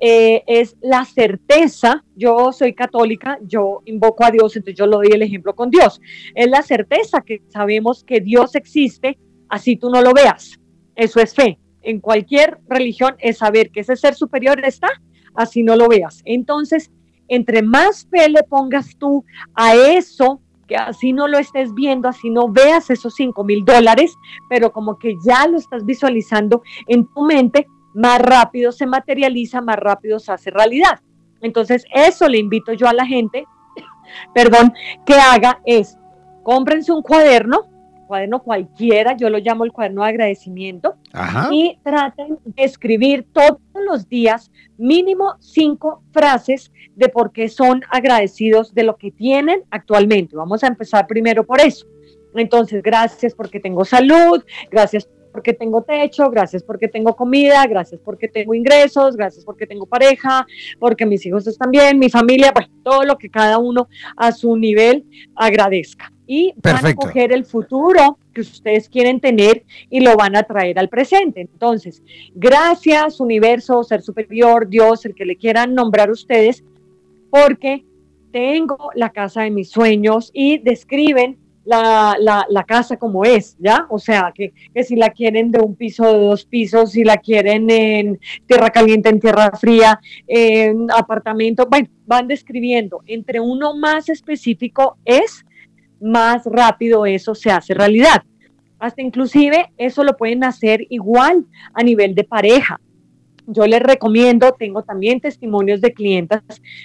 eh, 0.00 0.42
es 0.46 0.76
la 0.80 1.04
certeza, 1.04 2.04
yo 2.14 2.52
soy 2.52 2.74
católica, 2.74 3.38
yo 3.42 3.80
invoco 3.86 4.24
a 4.24 4.30
Dios, 4.30 4.54
entonces 4.56 4.78
yo 4.78 4.86
lo 4.86 4.98
doy 4.98 5.08
el 5.12 5.22
ejemplo 5.22 5.54
con 5.54 5.70
Dios, 5.70 6.00
es 6.34 6.48
la 6.50 6.62
certeza 6.62 7.22
que 7.22 7.42
sabemos 7.48 8.04
que 8.04 8.20
Dios 8.20 8.54
existe, 8.54 9.18
así 9.48 9.76
tú 9.76 9.90
no 9.90 10.02
lo 10.02 10.12
veas, 10.12 10.58
eso 10.94 11.20
es 11.20 11.34
fe. 11.34 11.58
En 11.80 12.00
cualquier 12.00 12.58
religión 12.66 13.14
es 13.18 13.38
saber 13.38 13.70
que 13.70 13.80
ese 13.80 13.96
ser 13.96 14.14
superior 14.14 14.64
está, 14.64 14.88
así 15.34 15.62
no 15.62 15.76
lo 15.76 15.88
veas. 15.88 16.22
Entonces, 16.24 16.90
entre 17.28 17.62
más 17.62 18.06
fe 18.10 18.28
le 18.28 18.42
pongas 18.42 18.96
tú 18.98 19.24
a 19.54 19.74
eso 19.74 20.40
que 20.66 20.76
así 20.76 21.12
no 21.12 21.28
lo 21.28 21.38
estés 21.38 21.74
viendo, 21.74 22.08
así 22.08 22.30
no 22.30 22.48
veas 22.48 22.90
esos 22.90 23.14
5 23.14 23.44
mil 23.44 23.64
dólares, 23.64 24.16
pero 24.48 24.72
como 24.72 24.98
que 24.98 25.16
ya 25.24 25.46
lo 25.46 25.58
estás 25.58 25.84
visualizando 25.84 26.62
en 26.86 27.06
tu 27.06 27.22
mente, 27.22 27.66
más 27.94 28.20
rápido 28.20 28.72
se 28.72 28.86
materializa, 28.86 29.60
más 29.60 29.76
rápido 29.76 30.18
se 30.18 30.32
hace 30.32 30.50
realidad. 30.50 31.00
Entonces, 31.40 31.84
eso 31.94 32.28
le 32.28 32.38
invito 32.38 32.72
yo 32.72 32.88
a 32.88 32.92
la 32.92 33.06
gente, 33.06 33.46
perdón, 34.34 34.72
que 35.06 35.14
haga 35.14 35.60
es, 35.64 35.98
cómprense 36.42 36.92
un 36.92 37.02
cuaderno, 37.02 37.68
cuaderno 38.06 38.42
cualquiera, 38.42 39.16
yo 39.16 39.30
lo 39.30 39.38
llamo 39.38 39.64
el 39.64 39.72
cuaderno 39.72 40.02
de 40.02 40.08
agradecimiento, 40.08 40.96
y 41.50 41.78
traten 41.84 42.38
de 42.44 42.64
escribir 42.64 43.26
todos 43.32 43.60
los 43.86 44.08
días 44.08 44.50
mínimo 44.76 45.34
cinco 45.40 46.02
frases 46.12 46.72
de 46.96 47.08
por 47.08 47.32
qué 47.32 47.48
son 47.48 47.82
agradecidos 47.90 48.74
de 48.74 48.82
lo 48.82 48.96
que 48.96 49.10
tienen 49.10 49.62
actualmente. 49.70 50.36
Vamos 50.36 50.64
a 50.64 50.66
empezar 50.66 51.06
primero 51.06 51.44
por 51.44 51.60
eso. 51.60 51.86
Entonces, 52.34 52.82
gracias 52.82 53.34
porque 53.34 53.60
tengo 53.60 53.84
salud, 53.84 54.42
gracias 54.70 55.08
porque 55.32 55.52
tengo 55.52 55.82
techo, 55.82 56.30
gracias 56.30 56.62
porque 56.62 56.86
tengo 56.86 57.16
comida, 57.16 57.66
gracias 57.66 58.00
porque 58.04 58.28
tengo 58.28 58.54
ingresos, 58.54 59.16
gracias 59.16 59.44
porque 59.44 59.66
tengo 59.66 59.86
pareja, 59.86 60.46
porque 60.78 61.06
mis 61.06 61.26
hijos 61.26 61.46
están 61.46 61.72
bien, 61.72 61.98
mi 61.98 62.08
familia, 62.08 62.52
pues 62.52 62.68
todo 62.84 63.04
lo 63.04 63.18
que 63.18 63.28
cada 63.30 63.58
uno 63.58 63.88
a 64.16 64.30
su 64.30 64.56
nivel 64.56 65.04
agradezca. 65.34 66.13
Y 66.26 66.54
van 66.56 66.86
a 66.86 66.94
coger 66.94 67.32
el 67.32 67.44
futuro 67.44 68.18
que 68.32 68.40
ustedes 68.40 68.88
quieren 68.88 69.20
tener 69.20 69.64
y 69.90 70.00
lo 70.00 70.16
van 70.16 70.36
a 70.36 70.42
traer 70.42 70.78
al 70.78 70.88
presente. 70.88 71.40
Entonces, 71.40 72.02
gracias 72.34 73.20
universo, 73.20 73.84
ser 73.84 74.02
superior, 74.02 74.68
Dios, 74.68 75.04
el 75.04 75.14
que 75.14 75.24
le 75.24 75.36
quieran 75.36 75.74
nombrar 75.74 76.10
ustedes, 76.10 76.64
porque 77.30 77.84
tengo 78.32 78.90
la 78.94 79.10
casa 79.10 79.42
de 79.42 79.50
mis 79.50 79.70
sueños 79.70 80.30
y 80.32 80.58
describen 80.58 81.38
la, 81.64 82.16
la, 82.18 82.64
casa 82.64 82.96
como 82.96 83.24
es, 83.24 83.56
¿ya? 83.58 83.86
O 83.88 83.98
sea, 83.98 84.32
que, 84.34 84.52
que, 84.74 84.84
si 84.84 84.96
la 84.96 85.10
quieren 85.10 85.50
de 85.50 85.60
un 85.60 85.74
piso, 85.74 86.04
de 86.12 86.18
dos 86.18 86.44
pisos, 86.44 86.92
si 86.92 87.04
la 87.04 87.16
quieren 87.16 87.70
en 87.70 88.20
tierra 88.46 88.70
caliente, 88.70 89.08
en 89.08 89.20
tierra 89.20 89.50
fría, 89.52 89.98
en 90.26 90.90
apartamento, 90.90 91.66
bueno, 91.70 91.88
van 92.06 92.28
describiendo. 92.28 93.02
Entre 93.06 93.40
uno 93.40 93.74
más 93.76 94.08
específico 94.08 94.98
es, 95.04 95.44
más 96.04 96.44
rápido 96.46 97.06
eso 97.06 97.34
se 97.34 97.50
hace 97.50 97.74
realidad. 97.74 98.22
Hasta 98.78 99.02
inclusive 99.02 99.72
eso 99.76 100.04
lo 100.04 100.16
pueden 100.16 100.44
hacer 100.44 100.86
igual 100.90 101.46
a 101.72 101.82
nivel 101.82 102.14
de 102.14 102.24
pareja 102.24 102.80
yo 103.46 103.66
les 103.66 103.80
recomiendo, 103.80 104.52
tengo 104.52 104.82
también 104.82 105.20
testimonios 105.20 105.80
de 105.80 105.92
clientes 105.92 106.40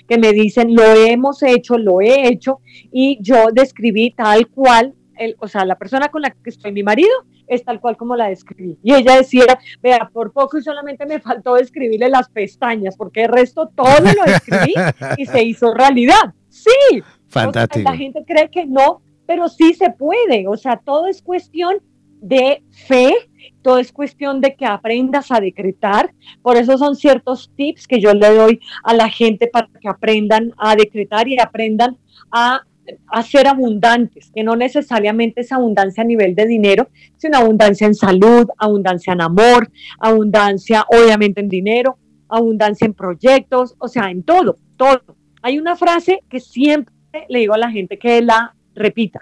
que 0.07 0.17
me 0.17 0.31
dicen, 0.31 0.75
lo 0.75 0.83
hemos 0.83 1.41
hecho, 1.43 1.77
lo 1.77 2.01
he 2.01 2.27
hecho, 2.27 2.59
y 2.91 3.17
yo 3.21 3.47
describí 3.53 4.11
tal 4.11 4.47
cual, 4.47 4.93
el, 5.17 5.35
o 5.39 5.47
sea, 5.47 5.65
la 5.65 5.77
persona 5.77 6.09
con 6.09 6.21
la 6.21 6.31
que 6.31 6.49
estoy, 6.49 6.71
mi 6.71 6.83
marido, 6.83 7.11
es 7.47 7.63
tal 7.63 7.79
cual 7.79 7.97
como 7.97 8.15
la 8.15 8.29
describí. 8.29 8.77
Y 8.83 8.93
ella 8.93 9.15
decía, 9.15 9.59
vea, 9.81 10.09
por 10.13 10.31
poco 10.31 10.57
y 10.57 10.61
solamente 10.61 11.05
me 11.05 11.19
faltó 11.19 11.55
describirle 11.55 12.09
las 12.09 12.29
pestañas, 12.29 12.95
porque 12.95 13.23
el 13.23 13.29
resto 13.29 13.71
todo 13.75 13.99
lo 14.01 14.23
describí 14.31 14.73
y 15.17 15.25
se 15.25 15.43
hizo 15.43 15.73
realidad. 15.73 16.33
Sí. 16.49 17.01
Fantástico. 17.27 17.87
la 17.87 17.95
gente 17.95 18.23
cree 18.25 18.49
que 18.49 18.65
no, 18.65 19.01
pero 19.29 19.47
sí 19.47 19.75
se 19.75 19.91
puede. 19.91 20.47
O 20.47 20.57
sea, 20.57 20.77
todo 20.77 21.05
es 21.05 21.21
cuestión 21.21 21.75
de 22.19 22.63
fe, 22.71 23.13
todo 23.61 23.77
es 23.77 23.91
cuestión 23.91 24.41
de 24.41 24.55
que 24.55 24.65
aprendas 24.65 25.31
a 25.31 25.39
decretar. 25.39 26.15
Por 26.41 26.57
eso 26.57 26.79
son 26.79 26.95
ciertos 26.95 27.51
tips 27.55 27.87
que 27.87 28.01
yo 28.01 28.11
le 28.15 28.33
doy 28.33 28.59
a 28.83 28.95
la 28.95 29.07
gente 29.07 29.45
para 29.45 29.69
que 29.79 29.87
aprendan 29.87 30.51
a 30.57 30.75
decretar 30.75 31.27
y 31.27 31.39
aprendan 31.39 31.95
a 32.31 32.63
a 33.05 33.21
ser 33.21 33.47
abundantes, 33.47 34.31
que 34.33 34.41
no 34.41 34.55
necesariamente 34.55 35.41
es 35.41 35.51
abundancia 35.51 36.01
a 36.01 36.07
nivel 36.07 36.33
de 36.33 36.47
dinero, 36.47 36.89
sino 37.17 37.37
abundancia 37.37 37.85
en 37.85 37.93
salud, 37.93 38.47
abundancia 38.57 39.13
en 39.13 39.21
amor, 39.21 39.69
abundancia 39.99 40.87
obviamente 40.89 41.39
en 41.39 41.49
dinero, 41.49 41.99
abundancia 42.27 42.85
en 42.85 42.95
proyectos, 42.95 43.75
o 43.77 43.87
sea, 43.87 44.09
en 44.09 44.23
todo, 44.23 44.57
todo. 44.75 45.03
Hay 45.43 45.59
una 45.59 45.75
frase 45.75 46.23
que 46.27 46.39
siempre 46.39 46.95
le 47.29 47.39
digo 47.41 47.53
a 47.53 47.59
la 47.59 47.69
gente 47.69 47.99
que 47.99 48.23
la 48.23 48.55
repita. 48.79 49.19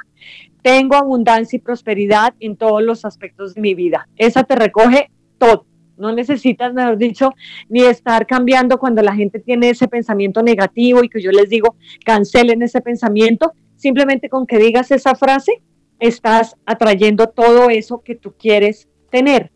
Tengo 0.62 0.96
abundancia 0.96 1.58
y 1.58 1.60
prosperidad 1.60 2.34
en 2.40 2.56
todos 2.56 2.82
los 2.82 3.04
aspectos 3.04 3.54
de 3.54 3.62
mi 3.62 3.74
vida. 3.74 4.08
Esa 4.16 4.44
te 4.44 4.56
recoge 4.56 5.10
todo. 5.38 5.66
No 5.98 6.14
necesitas, 6.14 6.74
mejor 6.74 6.98
dicho, 6.98 7.34
ni 7.70 7.82
estar 7.82 8.28
cambiando 8.28 8.78
cuando 8.78 9.02
la 9.02 9.16
gente 9.16 9.40
tiene 9.40 9.70
ese 9.70 9.88
pensamiento 9.88 10.44
negativo 10.44 11.04
y 11.04 11.10
que 11.10 11.22
yo 11.22 11.32
les 11.32 11.50
digo, 11.50 11.76
cancelen 12.06 12.62
ese 12.62 12.82
pensamiento. 12.82 13.54
Simplemente 13.76 14.30
con 14.30 14.46
que 14.46 14.60
digas 14.60 14.92
esa 14.92 15.16
frase, 15.16 15.62
estás 16.00 16.56
atrayendo 16.66 17.28
todo 17.28 17.70
eso 17.70 18.02
que 18.02 18.16
tú 18.16 18.34
quieres 18.38 18.88
tener. 19.10 19.52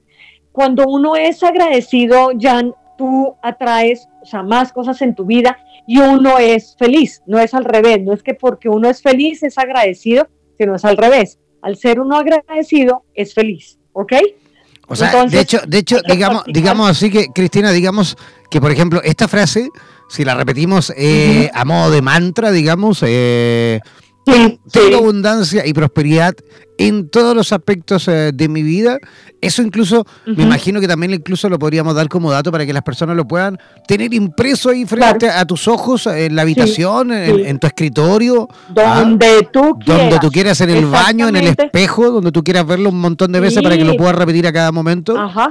Cuando 0.52 0.86
uno 0.88 1.16
es 1.16 1.44
agradecido, 1.44 2.32
Jan, 2.40 2.74
tú 3.02 3.36
atraes 3.42 4.08
o 4.22 4.26
sea, 4.28 4.44
más 4.44 4.72
cosas 4.72 5.02
en 5.02 5.16
tu 5.16 5.26
vida 5.26 5.58
y 5.88 5.98
uno 5.98 6.38
es 6.38 6.76
feliz, 6.78 7.24
no 7.26 7.40
es 7.40 7.56
al 7.56 7.66
revés, 7.66 8.00
no 8.04 8.14
es 8.14 8.22
que 8.22 8.36
porque 8.36 8.70
uno 8.70 8.88
es 8.88 9.02
feliz 9.02 9.42
es 9.42 9.58
agradecido, 9.58 10.28
sino 10.60 10.76
es 10.76 10.86
al 10.86 10.98
revés. 10.98 11.40
Al 11.64 11.78
ser 11.78 12.00
uno 12.00 12.16
agradecido 12.16 13.04
es 13.16 13.34
feliz, 13.34 13.80
¿ok? 13.94 14.14
O 14.88 14.96
sea, 14.96 15.26
de 15.26 15.40
hecho, 15.40 15.58
de 15.66 15.80
hecho, 15.80 15.98
digamos, 16.08 16.44
digamos 16.46 16.92
así 16.92 17.10
que, 17.10 17.30
Cristina, 17.34 17.72
digamos 17.72 18.16
que, 18.52 18.62
por 18.62 18.72
ejemplo, 18.72 19.02
esta 19.04 19.28
frase, 19.28 19.70
si 20.08 20.24
la 20.24 20.36
repetimos 20.36 20.94
eh, 20.96 21.50
a 21.56 21.66
modo 21.66 21.90
de 21.90 22.04
mantra, 22.04 22.52
digamos, 22.52 23.04
eh, 23.08 23.80
tengo 24.26 24.98
abundancia 24.98 25.66
y 25.66 25.74
prosperidad 25.74 26.36
en 26.78 27.10
todos 27.10 27.36
los 27.36 27.52
aspectos 27.54 28.08
eh, 28.08 28.32
de 28.34 28.50
mi 28.50 28.64
vida. 28.64 28.98
Eso 29.40 29.62
incluso, 29.62 30.06
me 30.26 30.44
imagino 30.44 30.80
que 30.80 30.88
también 30.88 31.14
incluso 31.14 31.50
lo 31.50 31.60
podríamos 31.60 31.96
dar 31.96 32.08
como 32.08 32.32
dato 32.32 32.52
para 32.52 32.66
que 32.66 32.74
las 32.74 32.84
personas 32.84 33.16
lo 33.16 33.28
puedan 33.28 33.58
tener 33.88 34.14
impreso 34.14 34.70
ahí 34.70 34.86
frente 34.86 35.30
a 35.30 35.46
tus 35.46 35.68
ojos, 35.68 36.08
en 36.08 36.36
la 36.36 36.44
habitación, 36.44 37.12
en, 37.12 37.60
tu 37.60 37.68
escritorio. 37.68 38.48
Donde 38.70 39.40
¿ah? 39.42 39.50
tú 39.52 39.78
quieras. 39.80 40.04
Donde 40.04 40.20
tú 40.20 40.32
quieras, 40.32 40.62
en 40.62 40.70
el 40.70 40.86
baño, 40.86 41.28
en 41.28 41.36
el 41.36 41.48
espejo, 41.48 42.12
donde 42.12 42.32
tú 42.32 42.44
quieras 42.44 42.66
verlo 42.66 42.90
un 42.90 43.00
montón 43.00 43.32
de 43.32 43.40
veces 43.40 43.62
para 43.62 43.78
que 43.78 43.86
lo 43.86 43.96
puedas 43.96 44.16
repetir 44.16 44.48
a 44.48 44.54
cada 44.54 44.72
momento. 44.72 45.18
Ajá. 45.18 45.50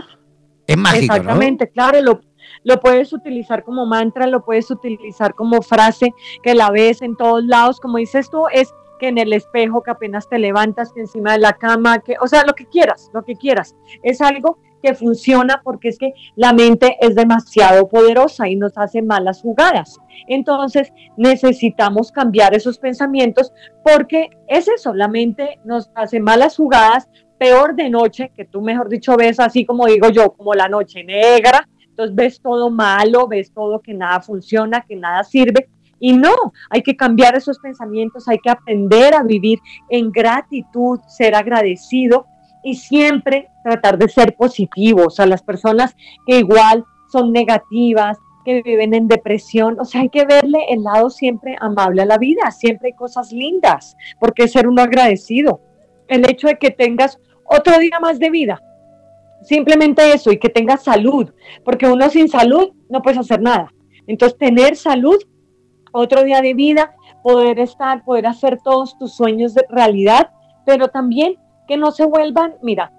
Es 0.67 0.77
mágico, 0.77 1.15
Exactamente, 1.15 1.69
claro, 1.69 2.01
lo, 2.01 2.21
lo 2.65 2.81
puedes 2.81 3.13
utilizar 3.13 3.65
como 3.65 3.87
mantra, 3.87 4.27
lo 4.27 4.45
puedes 4.45 4.71
utilizar 4.71 5.35
como 5.35 5.63
frase 5.63 6.15
que 6.43 6.55
la 6.55 6.71
ves 6.71 7.03
en 7.03 7.17
todos 7.17 7.45
lados, 7.45 7.81
como 7.81 7.99
dices 7.99 8.31
tú, 8.31 8.45
es 8.53 8.75
que 8.99 9.09
en 9.09 9.19
el 9.19 9.33
espejo, 9.33 9.83
que 9.83 9.91
apenas 9.91 10.29
te 10.29 10.39
levantas, 10.39 10.93
que 10.93 11.01
encima 11.01 11.33
de 11.33 11.39
la 11.39 11.55
cama, 11.55 12.01
que, 12.01 12.17
o 12.21 12.27
sea, 12.27 12.45
lo 12.45 12.53
que 12.53 12.67
quieras, 12.67 13.11
lo 13.15 13.25
que 13.25 13.35
quieras. 13.35 13.75
Es 14.03 14.21
algo 14.21 14.59
que 14.83 14.95
funciona 14.95 15.61
porque 15.65 15.89
es 15.89 15.99
que 15.99 16.13
la 16.37 16.53
mente 16.53 16.97
es 17.01 17.15
demasiado 17.15 17.89
poderosa 17.89 18.49
y 18.49 18.57
nos 18.57 18.77
hace 18.77 19.03
malas 19.03 19.43
jugadas. 19.43 19.99
Entonces 20.27 20.93
necesitamos 21.17 22.13
cambiar 22.13 22.55
esos 22.55 22.79
pensamientos 22.79 23.53
porque 23.85 24.29
es 24.49 24.69
eso, 24.69 24.95
la 24.95 25.09
mente 25.09 25.59
nos 25.65 25.91
hace 25.95 26.21
malas 26.21 26.57
jugadas, 26.57 27.09
peor 27.39 27.75
de 27.75 27.89
noche, 27.89 28.33
que 28.37 28.45
tú 28.45 28.61
mejor 28.61 28.89
dicho 28.89 29.17
ves 29.17 29.41
así 29.41 29.65
como 29.65 29.87
digo 29.87 30.11
yo, 30.11 30.33
como 30.33 30.55
la 30.55 30.69
noche 30.69 31.05
negra, 31.05 31.67
entonces 32.01 32.17
ves 32.17 32.41
todo 32.41 32.71
malo, 32.71 33.29
ves 33.29 33.53
todo 33.53 33.81
que 33.81 33.93
nada 33.93 34.21
funciona, 34.21 34.81
que 34.81 34.97
nada 34.97 35.23
sirve 35.23 35.69
y 35.99 36.15
no, 36.15 36.35
hay 36.71 36.83
que 36.83 36.97
cambiar 36.97 37.37
esos 37.37 37.59
pensamientos, 37.59 38.27
hay 38.27 38.39
que 38.39 38.49
aprender 38.49 39.15
a 39.15 39.23
vivir 39.23 39.59
en 39.91 40.11
gratitud, 40.11 40.99
ser 41.07 41.35
agradecido 41.35 42.27
y 42.65 42.75
siempre 42.75 43.49
tratar 43.63 43.99
de 43.99 44.09
ser 44.09 44.35
positivos 44.35 45.21
a 45.21 45.27
las 45.27 45.43
personas 45.43 45.95
que 46.27 46.39
igual 46.39 46.85
son 47.13 47.33
negativas, 47.33 48.17
que 48.47 48.63
viven 48.63 48.95
en 48.95 49.09
depresión. 49.09 49.79
O 49.79 49.85
sea, 49.85 50.01
hay 50.01 50.09
que 50.09 50.25
verle 50.25 50.65
el 50.71 50.83
lado 50.83 51.11
siempre 51.11 51.57
amable 51.61 52.01
a 52.01 52.07
la 52.07 52.17
vida, 52.17 52.51
siempre 52.51 52.89
hay 52.89 52.95
cosas 52.95 53.31
lindas, 53.31 53.95
porque 54.19 54.49
ser 54.49 54.69
uno 54.69 54.81
agradecido. 54.81 55.61
El 56.09 56.29
hecho 56.31 56.47
de 56.47 56.57
que 56.57 56.71
tengas 56.71 57.19
otro 57.45 57.79
día 57.79 58.01
más 58.01 58.19
de 58.19 58.31
vida, 58.31 58.63
simplemente 59.43 60.13
eso, 60.13 60.31
y 60.31 60.39
que 60.39 60.49
tengas 60.49 60.85
salud, 60.85 61.33
porque 61.65 61.87
uno 61.87 62.09
sin 62.11 62.29
salud 62.29 62.71
no 62.89 63.03
puedes 63.03 63.19
hacer 63.19 63.41
nada. 63.41 63.73
Entonces, 64.07 64.39
tener 64.39 64.77
salud 64.77 65.17
otro 65.93 66.23
día 66.25 66.41
de 66.41 66.55
vida, 66.55 66.95
poder 67.23 67.59
estar, 67.59 68.05
poder 68.05 68.27
hacer 68.27 68.61
todos 68.63 68.99
tus 68.99 69.15
sueños 69.15 69.55
de 69.55 69.65
realidad, 69.69 70.31
pero 70.65 70.89
también 70.89 71.37
que 71.67 71.77
no 71.77 71.91
se 71.91 72.05
vuelvan, 72.05 72.55
mira, 72.63 72.93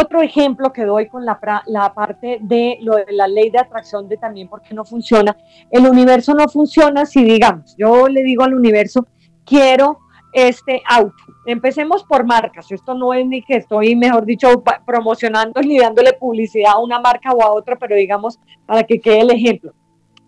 otro 0.00 0.22
ejemplo 0.22 0.72
que 0.72 0.84
doy 0.84 1.08
con 1.08 1.26
la, 1.26 1.38
la 1.66 1.92
parte 1.92 2.38
de 2.40 2.78
lo 2.80 2.96
de 2.96 3.12
la 3.12 3.28
ley 3.28 3.50
de 3.50 3.58
atracción 3.58 4.08
de 4.08 4.16
también 4.16 4.48
porque 4.48 4.74
no 4.74 4.86
funciona. 4.86 5.36
El 5.70 5.86
universo 5.86 6.32
no 6.34 6.48
funciona 6.48 7.04
si 7.04 7.22
digamos, 7.22 7.76
yo 7.76 8.08
le 8.08 8.22
digo 8.22 8.42
al 8.42 8.54
universo, 8.54 9.06
quiero 9.44 9.98
este 10.36 10.82
auto. 10.86 11.16
Empecemos 11.46 12.04
por 12.04 12.26
marcas. 12.26 12.70
Esto 12.70 12.94
no 12.94 13.14
es 13.14 13.26
ni 13.26 13.42
que 13.42 13.56
estoy, 13.56 13.96
mejor 13.96 14.26
dicho, 14.26 14.62
promocionando 14.86 15.60
ni 15.62 15.78
dándole 15.78 16.12
publicidad 16.12 16.72
a 16.72 16.78
una 16.78 17.00
marca 17.00 17.32
o 17.32 17.42
a 17.42 17.52
otra, 17.52 17.76
pero 17.76 17.96
digamos, 17.96 18.38
para 18.66 18.82
que 18.84 19.00
quede 19.00 19.22
el 19.22 19.30
ejemplo. 19.30 19.72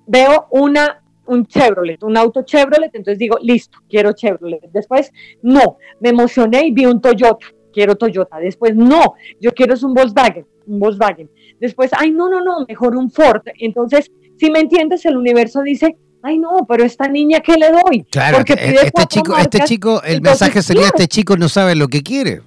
Veo 0.07 0.47
una 0.51 1.03
un 1.27 1.45
Chevrolet, 1.45 2.03
un 2.05 2.17
auto 2.17 2.43
Chevrolet, 2.43 2.95
entonces 2.95 3.19
digo, 3.19 3.37
listo, 3.43 3.81
quiero 3.87 4.13
Chevrolet. 4.15 4.63
Después, 4.73 5.13
no, 5.43 5.77
me 6.01 6.09
emocioné 6.09 6.67
y 6.67 6.73
vi 6.73 6.87
un 6.87 7.03
Toyota, 7.03 7.47
quiero 7.71 7.97
Toyota. 7.97 8.39
Después, 8.39 8.75
no, 8.75 9.13
yo 9.39 9.53
quiero 9.53 9.75
es 9.75 9.83
un 9.83 9.93
Volkswagen, 9.93 10.47
un 10.67 10.81
Volkswagen. 10.81 11.31
Después, 11.61 11.91
ay, 11.93 12.13
no, 12.13 12.31
no, 12.31 12.43
no, 12.43 12.65
mejor 12.67 12.97
un 12.97 13.11
Ford. 13.11 13.43
Entonces, 13.59 14.11
si 14.39 14.51
me 14.51 14.61
entiendes, 14.61 15.05
el 15.05 15.19
universo 15.19 15.61
dice, 15.61 15.99
ay 16.23 16.39
no, 16.39 16.67
pero 16.69 16.85
esta 16.85 17.09
niña 17.09 17.41
¿qué 17.41 17.55
le 17.57 17.71
doy? 17.71 18.05
Claro, 18.11 18.39
Porque 18.39 18.55
este 18.55 19.07
chico, 19.07 19.37
este 19.37 19.61
chico, 19.61 20.03
el 20.03 20.21
mensaje 20.21 20.63
sería 20.63 20.87
este 20.87 21.07
chico 21.09 21.37
no 21.37 21.49
sabe 21.49 21.75
lo 21.75 21.89
que 21.89 22.03
quiere. 22.03 22.43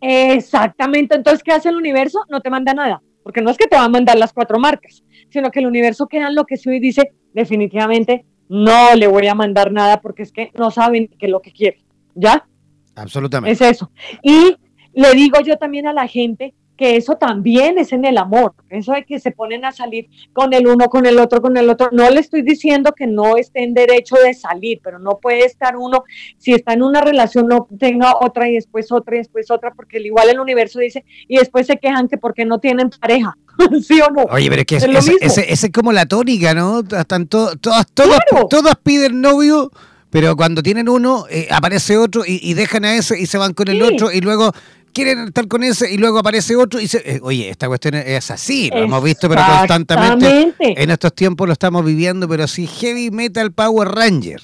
Exactamente, 0.00 1.14
entonces 1.14 1.42
¿qué 1.42 1.52
hace 1.52 1.68
el 1.68 1.76
universo? 1.76 2.24
No 2.28 2.40
te 2.40 2.50
manda 2.50 2.74
nada, 2.74 3.02
porque 3.22 3.40
no 3.40 3.50
es 3.50 3.56
que 3.56 3.66
te 3.66 3.76
va 3.76 3.84
a 3.84 3.88
mandar 3.88 4.18
las 4.18 4.32
cuatro 4.32 4.58
marcas, 4.58 5.02
sino 5.30 5.50
que 5.50 5.60
el 5.60 5.66
universo 5.66 6.06
queda 6.08 6.28
en 6.28 6.34
lo 6.34 6.44
que 6.44 6.56
y 6.64 6.80
dice, 6.80 7.12
definitivamente 7.32 8.24
no 8.48 8.94
le 8.94 9.06
voy 9.06 9.26
a 9.28 9.34
mandar 9.34 9.72
nada 9.72 10.00
porque 10.00 10.22
es 10.22 10.32
que 10.32 10.50
no 10.54 10.70
saben 10.70 11.08
qué 11.18 11.26
es 11.26 11.32
lo 11.32 11.40
que 11.40 11.52
quiere, 11.52 11.84
¿ya? 12.14 12.46
Absolutamente. 12.94 13.52
Es 13.52 13.60
eso. 13.60 13.90
Y 14.22 14.56
le 14.92 15.12
digo 15.14 15.40
yo 15.40 15.56
también 15.56 15.86
a 15.86 15.92
la 15.92 16.06
gente 16.06 16.54
que 16.82 16.96
eso 16.96 17.14
también 17.14 17.78
es 17.78 17.92
en 17.92 18.04
el 18.04 18.18
amor, 18.18 18.54
eso 18.68 18.90
de 18.90 19.04
que 19.04 19.20
se 19.20 19.30
ponen 19.30 19.64
a 19.64 19.70
salir 19.70 20.08
con 20.32 20.52
el 20.52 20.66
uno, 20.66 20.88
con 20.88 21.06
el 21.06 21.16
otro, 21.20 21.40
con 21.40 21.56
el 21.56 21.70
otro. 21.70 21.90
No 21.92 22.10
le 22.10 22.18
estoy 22.18 22.42
diciendo 22.42 22.90
que 22.90 23.06
no 23.06 23.36
esté 23.36 23.62
en 23.62 23.72
derecho 23.72 24.16
de 24.16 24.34
salir, 24.34 24.80
pero 24.82 24.98
no 24.98 25.20
puede 25.22 25.44
estar 25.44 25.76
uno, 25.76 26.02
si 26.38 26.52
está 26.52 26.72
en 26.72 26.82
una 26.82 27.00
relación, 27.00 27.46
no 27.46 27.68
tenga 27.78 28.14
otra 28.20 28.48
y 28.48 28.54
después 28.54 28.90
otra 28.90 29.14
y 29.14 29.18
después 29.18 29.48
otra, 29.52 29.70
porque 29.72 30.00
igual 30.00 30.28
el 30.28 30.40
universo 30.40 30.80
dice, 30.80 31.04
y 31.28 31.36
después 31.36 31.68
se 31.68 31.76
quejan 31.76 32.08
que 32.08 32.18
porque 32.18 32.44
no 32.44 32.58
tienen 32.58 32.90
pareja. 32.90 33.36
¿Sí 33.86 34.00
o 34.00 34.10
no? 34.10 34.24
Oye, 34.24 34.48
pero 34.50 34.62
es 34.62 34.66
que 34.66 34.76
es, 35.20 35.38
es, 35.38 35.70
como 35.72 35.92
la 35.92 36.06
tónica, 36.06 36.52
¿no? 36.52 36.80
Están 36.80 37.28
todas, 37.28 37.60
todas, 37.60 38.18
todas 38.50 38.74
piden 38.82 39.20
novio 39.20 39.70
pero 40.10 40.36
cuando 40.36 40.62
tienen 40.62 40.90
uno, 40.90 41.24
eh, 41.30 41.48
aparece 41.50 41.96
otro 41.96 42.22
y, 42.26 42.52
dejan 42.52 42.84
a 42.84 42.96
ese 42.96 43.18
y 43.18 43.24
se 43.24 43.38
van 43.38 43.54
con 43.54 43.68
el 43.68 43.80
otro 43.80 44.12
y 44.12 44.20
luego 44.20 44.52
quieren 44.92 45.20
estar 45.28 45.48
con 45.48 45.62
ese 45.62 45.92
y 45.92 45.96
luego 45.96 46.18
aparece 46.18 46.56
otro 46.56 46.78
y 46.78 46.82
dice, 46.82 47.02
eh, 47.04 47.20
oye, 47.22 47.48
esta 47.48 47.68
cuestión 47.68 47.94
es 47.94 48.30
así, 48.30 48.70
lo 48.70 48.78
hemos 48.78 49.02
visto 49.02 49.28
pero 49.28 49.42
constantemente. 49.44 50.54
En 50.60 50.90
estos 50.90 51.14
tiempos 51.14 51.46
lo 51.46 51.52
estamos 51.52 51.84
viviendo, 51.84 52.28
pero 52.28 52.44
así 52.44 52.66
heavy 52.66 53.10
metal 53.10 53.52
Power 53.52 53.88
Ranger. 53.88 54.40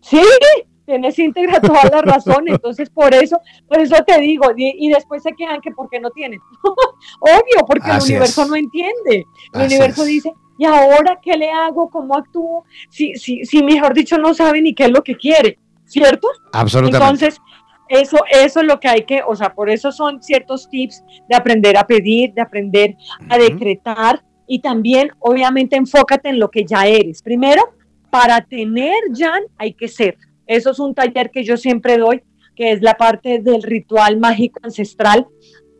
Sí, 0.00 0.22
tienes 0.84 1.18
íntegra 1.18 1.60
toda 1.60 1.84
la 1.90 2.02
razón, 2.02 2.44
entonces 2.46 2.90
por 2.90 3.14
eso, 3.14 3.38
por 3.68 3.80
eso 3.80 3.96
te 4.06 4.18
digo, 4.20 4.46
y, 4.56 4.88
después 4.90 5.22
se 5.22 5.32
quedan 5.32 5.60
que 5.60 5.70
porque 5.70 6.00
no 6.00 6.10
tienen. 6.10 6.40
Obvio, 7.20 7.66
porque 7.66 7.90
el 7.90 8.02
universo 8.02 8.46
no 8.46 8.56
entiende. 8.56 9.24
El 9.54 9.62
universo 9.62 10.04
dice, 10.04 10.32
¿y 10.58 10.64
ahora 10.66 11.18
qué 11.22 11.36
le 11.36 11.50
hago? 11.50 11.88
¿Cómo 11.90 12.16
actúo? 12.16 12.64
Si, 12.90 13.14
si, 13.14 13.44
si 13.44 13.62
mejor 13.62 13.94
dicho 13.94 14.18
no 14.18 14.34
sabe 14.34 14.60
ni 14.60 14.74
qué 14.74 14.84
es 14.84 14.90
lo 14.90 15.02
que 15.02 15.16
quiere, 15.16 15.58
¿cierto? 15.86 16.28
Absolutamente. 16.52 17.26
Entonces, 17.26 17.40
eso, 17.88 18.18
eso 18.30 18.60
es 18.60 18.66
lo 18.66 18.80
que 18.80 18.88
hay 18.88 19.02
que, 19.02 19.22
o 19.26 19.36
sea, 19.36 19.54
por 19.54 19.70
eso 19.70 19.92
son 19.92 20.22
ciertos 20.22 20.68
tips 20.68 21.04
de 21.28 21.36
aprender 21.36 21.76
a 21.76 21.86
pedir, 21.86 22.32
de 22.32 22.40
aprender 22.40 22.96
a 23.28 23.38
decretar 23.38 24.24
y 24.46 24.60
también, 24.60 25.10
obviamente, 25.20 25.76
enfócate 25.76 26.28
en 26.28 26.38
lo 26.38 26.50
que 26.50 26.64
ya 26.64 26.86
eres. 26.86 27.22
Primero, 27.22 27.74
para 28.10 28.40
tener 28.42 28.94
ya 29.12 29.34
hay 29.56 29.72
que 29.72 29.88
ser. 29.88 30.16
Eso 30.46 30.70
es 30.70 30.78
un 30.78 30.94
taller 30.94 31.30
que 31.30 31.44
yo 31.44 31.56
siempre 31.56 31.96
doy, 31.98 32.22
que 32.54 32.72
es 32.72 32.82
la 32.82 32.94
parte 32.94 33.40
del 33.40 33.62
ritual 33.62 34.18
mágico 34.18 34.60
ancestral, 34.62 35.26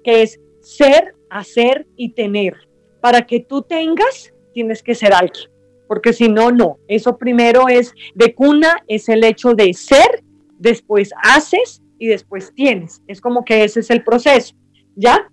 que 0.03 0.23
es 0.23 0.41
ser, 0.61 1.15
hacer 1.31 1.87
y 1.97 2.11
tener. 2.11 2.55
Para 3.01 3.23
que 3.27 3.41
tú 3.41 3.63
tengas, 3.63 4.33
tienes 4.53 4.83
que 4.83 4.95
ser 4.95 5.13
alguien. 5.13 5.51
porque 5.87 6.15
si 6.15 6.29
no, 6.29 6.51
no. 6.51 6.79
Eso 6.89 7.19
primero 7.19 7.69
es 7.69 7.95
de 8.15 8.35
cuna, 8.35 8.83
es 8.89 9.09
el 9.09 9.23
hecho 9.23 9.53
de 9.55 9.73
ser, 9.75 10.25
después 10.59 11.13
haces 11.23 11.84
y 12.05 12.09
después 12.09 12.53
tienes. 12.55 13.03
Es 13.07 13.21
como 13.21 13.45
que 13.45 13.65
ese 13.65 13.81
es 13.81 13.91
el 13.91 14.05
proceso, 14.05 14.55
¿ya? 14.95 15.31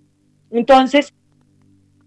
Entonces, 0.50 1.12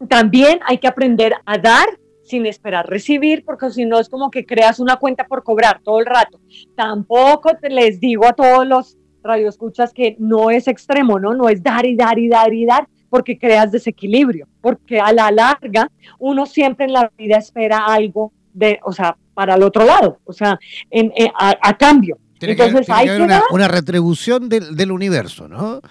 también 0.09 0.59
hay 0.65 0.79
que 0.79 0.87
aprender 0.87 1.35
a 1.45 1.57
dar 1.59 1.87
sin 2.23 2.47
esperar 2.47 2.87
recibir, 2.89 3.45
porque 3.45 3.69
si 3.69 3.85
no 3.85 3.99
es 3.99 4.09
como 4.09 4.31
que 4.31 4.43
creas 4.43 4.79
una 4.79 4.95
cuenta 4.95 5.25
por 5.25 5.43
cobrar 5.43 5.81
todo 5.83 5.99
el 5.99 6.07
rato. 6.07 6.39
Tampoco 6.75 7.55
te 7.61 7.69
les 7.69 7.99
digo 7.99 8.25
a 8.25 8.33
todos 8.33 8.65
los 8.65 8.97
radioescuchas 9.21 9.93
que 9.93 10.15
no 10.17 10.49
es 10.49 10.67
extremo, 10.67 11.19
¿no? 11.19 11.35
No 11.35 11.47
es 11.47 11.61
dar 11.61 11.85
y 11.85 11.95
dar 11.95 12.17
y 12.17 12.27
dar 12.27 12.51
y 12.51 12.65
dar, 12.65 12.87
porque 13.11 13.37
creas 13.37 13.71
desequilibrio, 13.71 14.47
porque 14.61 14.99
a 14.99 15.13
la 15.13 15.29
larga 15.29 15.91
uno 16.17 16.47
siempre 16.47 16.85
en 16.85 16.93
la 16.93 17.11
vida 17.15 17.37
espera 17.37 17.85
algo 17.85 18.33
de, 18.51 18.79
o 18.83 18.91
sea, 18.91 19.15
para 19.35 19.53
el 19.53 19.61
otro 19.61 19.85
lado, 19.85 20.17
o 20.25 20.33
sea, 20.33 20.57
en, 20.89 21.11
a, 21.35 21.77
cambio. 21.77 22.17
Entonces 22.39 22.89
hay 22.89 23.07
que, 23.07 23.27
una, 23.51 23.67
retribución 23.67 24.49
del, 24.49 24.91
universo, 24.91 25.47
¿no? 25.47 25.81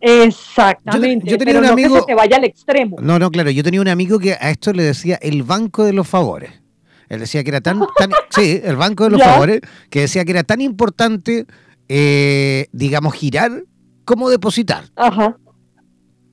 Exactamente, 0.00 1.30
yo, 1.30 1.38
tenía 1.38 1.58
un 1.58 1.64
amigo, 1.64 1.94
que 1.94 2.00
se 2.00 2.06
te 2.06 2.14
vaya 2.14 2.36
al 2.36 2.44
extremo. 2.44 2.98
No, 3.00 3.18
no, 3.18 3.30
claro, 3.30 3.50
yo 3.50 3.62
tenía 3.62 3.80
un 3.80 3.88
amigo 3.88 4.18
que 4.18 4.34
a 4.34 4.50
esto 4.50 4.72
le 4.72 4.82
decía 4.82 5.18
el 5.22 5.42
banco 5.42 5.84
de 5.84 5.94
los 5.94 6.06
favores. 6.06 6.52
Él 7.08 7.20
decía 7.20 7.42
que 7.42 7.50
era 7.50 7.60
tan, 7.60 7.80
sí, 8.30 8.60
el 8.62 8.76
banco 8.76 9.04
de 9.04 9.10
los 9.10 9.22
favores, 9.22 9.60
que 9.88 10.00
decía 10.00 10.24
que 10.24 10.32
era 10.32 10.44
tan 10.44 10.60
importante, 10.60 11.46
eh, 11.88 12.66
digamos, 12.72 13.14
girar 13.14 13.64
como 14.04 14.28
depositar. 14.28 14.84
Ajá. 14.96 15.38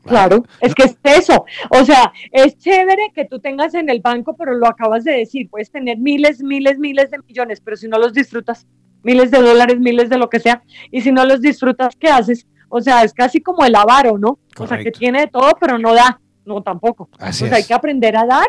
Claro, 0.03 0.43
es 0.60 0.73
que 0.73 0.84
es 0.84 0.97
eso. 1.03 1.45
O 1.69 1.86
sea, 1.86 2.12
es 2.31 2.57
chévere 2.57 3.12
que 3.13 3.25
tú 3.25 3.39
tengas 3.39 3.75
en 3.75 3.89
el 3.89 4.01
banco, 4.01 4.36
pero 4.36 4.55
lo 4.55 4.67
acabas 4.67 5.03
de 5.03 5.12
decir, 5.12 5.47
puedes 5.49 5.69
tener 5.69 5.97
miles, 5.99 6.41
miles, 6.41 6.79
miles 6.79 7.12
de 7.12 7.19
millones, 7.19 7.62
pero 7.63 7.77
si 7.77 7.88
no 7.88 7.99
los 7.99 8.13
disfrutas, 8.13 8.67
miles 9.04 9.32
de 9.32 9.42
dólares, 9.42 9.80
miles 9.80 10.10
de 10.10 10.18
lo 10.18 10.30
que 10.30 10.40
sea, 10.40 10.62
y 10.92 11.02
si 11.02 11.12
no 11.12 11.26
los 11.26 11.42
disfrutas, 11.42 11.96
¿qué 11.96 12.10
haces? 12.10 12.48
O 12.70 12.82
sea, 12.82 13.04
es 13.04 13.14
casi 13.14 13.42
como 13.42 13.66
el 13.66 13.76
avaro, 13.76 14.18
¿no? 14.18 14.40
O 14.58 14.68
sea, 14.68 14.78
que 14.78 14.92
tiene 14.92 15.22
de 15.22 15.28
todo, 15.28 15.52
pero 15.60 15.78
no 15.78 15.94
da. 15.94 16.20
No, 16.46 16.62
tampoco. 16.62 17.10
Así 17.20 17.46
hay 17.46 17.64
que 17.64 17.74
aprender 17.74 18.16
a 18.18 18.26
dar, 18.26 18.48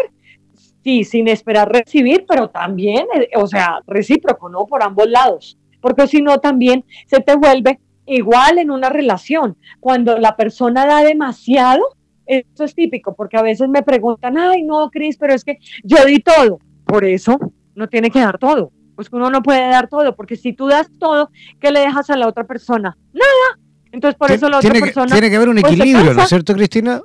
sí, 0.83 1.05
sin 1.05 1.29
esperar 1.29 1.71
recibir, 1.71 2.25
pero 2.29 2.49
también, 2.49 3.07
eh, 3.15 3.31
o 3.37 3.47
sea, 3.47 3.81
recíproco, 3.87 4.49
¿no? 4.49 4.65
Por 4.67 4.83
ambos 4.83 5.09
lados. 5.09 5.59
Porque 5.81 6.07
si 6.07 6.23
no, 6.23 6.39
también 6.39 6.85
se 7.07 7.21
te 7.21 7.35
vuelve 7.37 7.81
Igual 8.07 8.59
en 8.59 8.71
una 8.71 8.89
relación, 8.89 9.57
cuando 9.79 10.19
la 10.19 10.37
persona 10.37 10.87
da 10.87 11.05
demasiado, 11.05 11.83
esto 12.27 12.65
es 12.65 12.75
típico, 12.75 13.15
porque 13.15 13.37
a 13.37 13.43
veces 13.43 13.69
me 13.69 13.83
preguntan, 13.83 14.37
ay, 14.37 14.63
no, 14.65 14.91
Cris, 14.91 15.17
pero 15.17 15.35
es 15.35 15.45
que 15.45 15.59
yo 15.85 16.05
di 16.05 16.19
todo. 16.19 16.59
Por 16.85 17.05
eso 17.05 17.39
no 17.77 17.89
tiene 17.89 18.11
que 18.11 18.19
dar 18.19 18.39
todo. 18.39 18.73
Pues 18.95 19.09
uno 19.13 19.31
no 19.31 19.43
puede 19.43 19.69
dar 19.69 19.89
todo, 19.89 20.15
porque 20.15 20.37
si 20.37 20.53
tú 20.53 20.67
das 20.67 20.89
todo, 20.99 21.31
¿qué 21.61 21.71
le 21.71 21.81
dejas 21.81 22.11
a 22.11 22.17
la 22.17 22.29
otra 22.29 22.45
persona? 22.45 22.97
Nada. 23.13 23.61
Entonces, 23.91 24.17
por 24.19 24.31
eso 24.31 24.49
la 24.49 24.59
otra 24.59 24.73
persona. 24.73 25.13
tiene 25.13 25.31
que 25.31 25.37
haber 25.37 25.49
un 25.49 25.61
pues, 25.61 25.73
equilibrio, 25.73 26.15
¿no 26.15 26.23
es 26.23 26.29
cierto, 26.29 26.55
Cristina? 26.55 27.01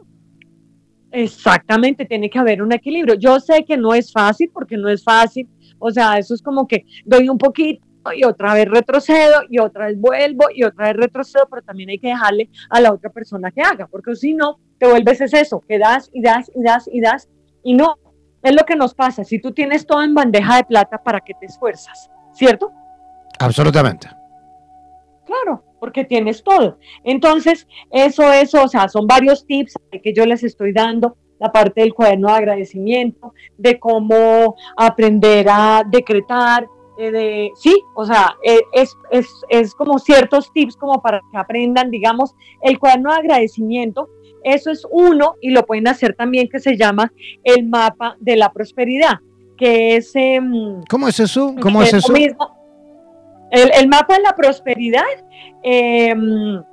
Exactamente, 1.11 2.05
tiene 2.05 2.29
que 2.29 2.39
haber 2.39 2.61
un 2.61 2.71
equilibrio. 2.71 3.15
Yo 3.15 3.39
sé 3.39 3.65
que 3.65 3.77
no 3.77 3.93
es 3.93 4.11
fácil, 4.11 4.49
porque 4.53 4.77
no 4.77 4.89
es 4.89 5.03
fácil. 5.03 5.47
O 5.79 5.91
sea, 5.91 6.17
eso 6.17 6.33
es 6.33 6.41
como 6.41 6.67
que 6.67 6.85
doy 7.05 7.29
un 7.29 7.37
poquito, 7.37 7.81
y 8.13 8.23
otra 8.23 8.53
vez 8.53 8.67
retrocedo 8.67 9.41
y 9.49 9.59
otra 9.59 9.87
vez 9.87 9.99
vuelvo 9.99 10.45
y 10.53 10.63
otra 10.63 10.87
vez 10.87 10.97
retrocedo, 10.97 11.47
pero 11.49 11.61
también 11.61 11.89
hay 11.89 11.99
que 11.99 12.07
dejarle 12.07 12.49
a 12.69 12.81
la 12.81 12.93
otra 12.93 13.09
persona 13.09 13.51
que 13.51 13.61
haga, 13.61 13.87
porque 13.87 14.15
si 14.15 14.33
no, 14.33 14.59
te 14.77 14.87
vuelves 14.87 15.21
es 15.21 15.33
eso, 15.33 15.61
que 15.67 15.79
das 15.79 16.09
y 16.13 16.21
das 16.21 16.51
y 16.55 16.63
das 16.63 16.89
y 16.91 17.01
das 17.01 17.29
y 17.63 17.73
no, 17.73 17.95
es 18.47 18.55
lo 18.55 18.65
que 18.65 18.75
nos 18.75 18.93
pasa, 18.93 19.23
si 19.23 19.39
tú 19.39 19.51
tienes 19.51 19.85
todo 19.85 20.03
en 20.03 20.13
bandeja 20.13 20.57
de 20.57 20.63
plata, 20.63 21.01
¿para 21.01 21.21
qué 21.21 21.33
te 21.33 21.45
esfuerzas? 21.45 22.09
¿Cierto? 22.33 22.71
Absolutamente. 23.39 24.07
Claro, 25.25 25.63
porque 25.79 26.05
tienes 26.05 26.43
todo. 26.43 26.77
Entonces, 27.03 27.67
eso, 27.91 28.31
eso, 28.31 28.63
o 28.63 28.67
sea, 28.67 28.87
son 28.87 29.05
varios 29.05 29.45
tips 29.45 29.73
que 30.03 30.13
yo 30.13 30.25
les 30.25 30.43
estoy 30.43 30.71
dando 30.71 31.17
la 31.39 31.51
parte 31.51 31.81
del 31.81 31.93
cuaderno 31.93 32.29
de 32.29 32.35
agradecimiento, 32.35 33.33
de 33.57 33.79
cómo 33.79 34.55
aprender 34.75 35.47
a 35.49 35.83
decretar, 35.85 36.67
eh, 36.97 37.11
de, 37.11 37.51
sí, 37.55 37.79
o 37.95 38.05
sea, 38.05 38.35
eh, 38.43 38.61
es, 38.73 38.95
es, 39.11 39.27
es, 39.49 39.75
como 39.75 39.99
ciertos 39.99 40.51
tips 40.51 40.75
como 40.75 41.01
para 41.01 41.21
que 41.31 41.37
aprendan, 41.37 41.91
digamos, 41.91 42.33
el 42.61 42.79
cuaderno 42.79 43.11
de 43.11 43.19
agradecimiento, 43.19 44.09
eso 44.43 44.71
es 44.71 44.85
uno 44.89 45.35
y 45.41 45.51
lo 45.51 45.65
pueden 45.65 45.87
hacer 45.87 46.15
también 46.15 46.49
que 46.49 46.59
se 46.59 46.77
llama 46.77 47.13
el 47.43 47.67
mapa 47.67 48.17
de 48.19 48.35
la 48.35 48.51
prosperidad, 48.51 49.19
que 49.57 49.97
es... 49.97 50.11
Em, 50.15 50.81
¿Cómo 50.89 51.07
es 51.07 51.19
eso? 51.19 51.55
¿Cómo 51.61 51.81
es, 51.83 51.93
eso? 51.93 52.13
el, 52.15 53.71
el, 53.73 53.87
mapa 53.87 54.15
de 54.15 54.21
la 54.21 54.35
prosperidad 54.35 55.03
em, 55.63 56.63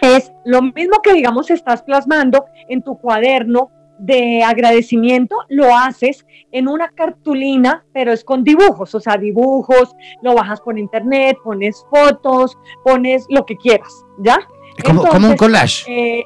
es 0.00 0.32
lo 0.44 0.62
mismo 0.62 1.00
que, 1.02 1.12
digamos, 1.12 1.50
estás 1.50 1.82
plasmando 1.82 2.44
en 2.68 2.82
tu 2.82 2.98
cuaderno 2.98 3.70
de 4.02 4.42
agradecimiento 4.42 5.36
lo 5.48 5.76
haces 5.76 6.26
en 6.50 6.66
una 6.66 6.88
cartulina, 6.88 7.84
pero 7.92 8.12
es 8.12 8.24
con 8.24 8.42
dibujos, 8.42 8.94
o 8.96 9.00
sea, 9.00 9.16
dibujos, 9.16 9.94
lo 10.22 10.34
bajas 10.34 10.60
por 10.60 10.76
internet, 10.76 11.38
pones 11.44 11.86
fotos, 11.88 12.58
pones 12.84 13.26
lo 13.28 13.46
que 13.46 13.56
quieras, 13.56 13.92
¿ya? 14.18 14.40
Como, 14.84 15.04
como 15.04 15.28
un 15.28 15.36
collage. 15.36 15.84
Eh, 15.86 16.24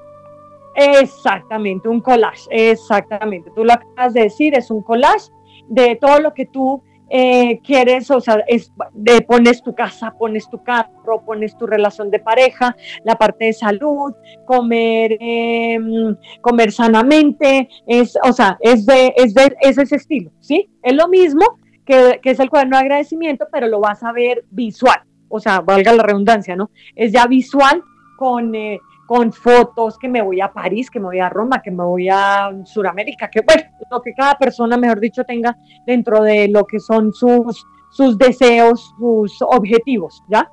exactamente, 0.74 1.86
un 1.86 2.00
collage, 2.00 2.46
exactamente. 2.50 3.50
Tú 3.54 3.62
lo 3.62 3.74
acabas 3.74 4.14
de 4.14 4.22
decir, 4.22 4.54
es 4.56 4.70
un 4.70 4.82
collage 4.82 5.30
de 5.68 5.96
todo 5.96 6.20
lo 6.20 6.32
que 6.32 6.46
tú 6.46 6.82
eh, 7.08 7.60
quieres, 7.62 8.10
o 8.10 8.20
sea, 8.20 8.42
es, 8.48 8.72
de, 8.92 9.20
pones 9.22 9.62
tu 9.62 9.74
casa, 9.74 10.12
pones 10.18 10.48
tu 10.50 10.62
carro, 10.62 11.22
pones 11.24 11.56
tu 11.56 11.66
relación 11.66 12.10
de 12.10 12.18
pareja, 12.18 12.76
la 13.04 13.16
parte 13.16 13.46
de 13.46 13.52
salud, 13.52 14.12
comer, 14.44 15.16
em, 15.20 16.16
comer 16.40 16.72
sanamente, 16.72 17.68
es, 17.86 18.18
o 18.24 18.32
sea, 18.32 18.58
es 18.60 18.86
de, 18.86 19.14
es 19.16 19.34
de, 19.34 19.56
es 19.60 19.78
ese 19.78 19.96
estilo, 19.96 20.30
¿sí? 20.40 20.68
Es 20.82 20.94
lo 20.94 21.08
mismo 21.08 21.58
que, 21.84 22.18
que 22.22 22.30
es 22.30 22.40
el 22.40 22.50
cuaderno 22.50 22.76
de 22.76 22.82
agradecimiento, 22.82 23.46
pero 23.52 23.68
lo 23.68 23.80
vas 23.80 24.02
a 24.02 24.12
ver 24.12 24.44
visual, 24.50 25.00
o 25.28 25.38
sea, 25.38 25.60
valga 25.60 25.92
la 25.92 26.02
redundancia, 26.02 26.56
¿no? 26.56 26.70
Es 26.94 27.12
ya 27.12 27.26
visual 27.26 27.82
con... 28.16 28.54
Eh, 28.54 28.80
con 29.06 29.32
fotos, 29.32 29.98
que 29.98 30.08
me 30.08 30.20
voy 30.20 30.40
a 30.40 30.52
París, 30.52 30.90
que 30.90 30.98
me 30.98 31.06
voy 31.06 31.20
a 31.20 31.28
Roma, 31.28 31.62
que 31.62 31.70
me 31.70 31.84
voy 31.84 32.08
a 32.08 32.50
Sudamérica, 32.64 33.30
que 33.30 33.40
bueno, 33.40 33.62
lo 33.90 34.02
que 34.02 34.12
cada 34.14 34.36
persona, 34.36 34.76
mejor 34.76 35.00
dicho, 35.00 35.24
tenga 35.24 35.56
dentro 35.86 36.22
de 36.22 36.48
lo 36.48 36.64
que 36.64 36.80
son 36.80 37.12
sus, 37.12 37.64
sus 37.90 38.18
deseos, 38.18 38.92
sus 38.98 39.40
objetivos, 39.42 40.22
¿ya? 40.28 40.50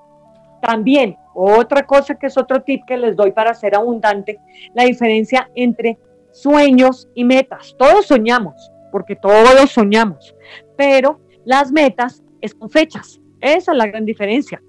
También, 0.61 1.17
otra 1.33 1.85
cosa 1.85 2.15
que 2.15 2.27
es 2.27 2.37
otro 2.37 2.61
tip 2.61 2.85
que 2.85 2.95
les 2.95 3.15
doy 3.15 3.31
para 3.31 3.53
ser 3.53 3.75
abundante, 3.75 4.39
la 4.73 4.83
diferencia 4.83 5.49
entre 5.55 5.97
sueños 6.31 7.09
y 7.15 7.23
metas. 7.23 7.75
Todos 7.77 8.05
soñamos, 8.05 8.71
porque 8.91 9.15
todos 9.15 9.71
soñamos, 9.71 10.35
pero 10.77 11.19
las 11.45 11.71
metas 11.71 12.23
es 12.39 12.55
fechas. 12.69 13.19
Esa 13.41 13.71
es 13.71 13.77
la 13.77 13.87
gran 13.87 14.05
diferencia. 14.05 14.61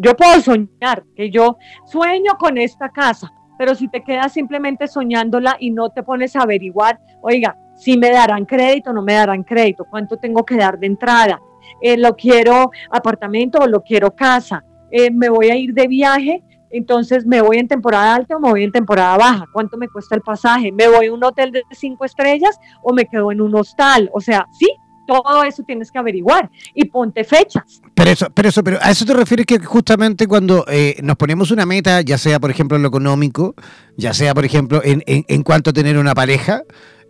Yo 0.00 0.14
puedo 0.14 0.40
soñar 0.40 1.02
que 1.16 1.28
yo 1.28 1.58
sueño 1.84 2.38
con 2.38 2.56
esta 2.56 2.88
casa, 2.88 3.32
pero 3.58 3.74
si 3.74 3.88
te 3.88 4.04
quedas 4.04 4.32
simplemente 4.32 4.86
soñándola 4.86 5.56
y 5.58 5.72
no 5.72 5.90
te 5.90 6.04
pones 6.04 6.36
a 6.36 6.42
averiguar, 6.42 7.00
oiga, 7.20 7.56
si 7.74 7.98
me 7.98 8.12
darán 8.12 8.44
crédito 8.44 8.92
no 8.92 9.02
me 9.02 9.14
darán 9.14 9.42
crédito, 9.42 9.84
cuánto 9.90 10.16
tengo 10.16 10.44
que 10.44 10.56
dar 10.56 10.78
de 10.78 10.86
entrada, 10.86 11.40
eh, 11.82 11.96
lo 11.96 12.14
quiero 12.14 12.70
apartamento 12.92 13.58
o 13.58 13.66
lo 13.66 13.82
quiero 13.82 14.14
casa, 14.14 14.64
eh, 14.92 15.10
me 15.10 15.28
voy 15.28 15.50
a 15.50 15.56
ir 15.56 15.74
de 15.74 15.88
viaje, 15.88 16.44
entonces 16.70 17.26
me 17.26 17.40
voy 17.40 17.58
en 17.58 17.66
temporada 17.66 18.14
alta 18.14 18.36
o 18.36 18.40
me 18.40 18.50
voy 18.50 18.62
en 18.62 18.70
temporada 18.70 19.16
baja, 19.16 19.46
cuánto 19.52 19.76
me 19.76 19.88
cuesta 19.88 20.14
el 20.14 20.22
pasaje, 20.22 20.70
me 20.70 20.86
voy 20.86 21.06
a 21.06 21.12
un 21.12 21.24
hotel 21.24 21.50
de 21.50 21.64
cinco 21.72 22.04
estrellas 22.04 22.56
o 22.84 22.92
me 22.92 23.06
quedo 23.06 23.32
en 23.32 23.40
un 23.40 23.52
hostal, 23.56 24.08
o 24.12 24.20
sea, 24.20 24.46
sí, 24.52 24.68
todo 25.08 25.42
eso 25.42 25.62
tienes 25.62 25.90
que 25.90 25.98
averiguar 25.98 26.50
y 26.74 26.84
ponte 26.84 27.24
fechas. 27.24 27.80
Pero 27.94 28.10
eso, 28.10 28.26
pero 28.34 28.50
eso, 28.50 28.62
pero 28.62 28.78
a 28.82 28.90
eso 28.90 29.06
te 29.06 29.14
refieres 29.14 29.46
que 29.46 29.58
justamente 29.58 30.26
cuando 30.26 30.66
eh, 30.68 30.96
nos 31.02 31.16
ponemos 31.16 31.50
una 31.50 31.64
meta, 31.64 32.02
ya 32.02 32.18
sea 32.18 32.38
por 32.38 32.50
ejemplo 32.50 32.76
en 32.76 32.82
lo 32.82 32.88
económico, 32.88 33.54
ya 33.96 34.12
sea 34.12 34.34
por 34.34 34.44
ejemplo 34.44 34.82
en, 34.84 35.02
en, 35.06 35.42
cuanto 35.42 35.70
a 35.70 35.72
tener 35.72 35.96
una 35.96 36.14
pareja, 36.14 36.62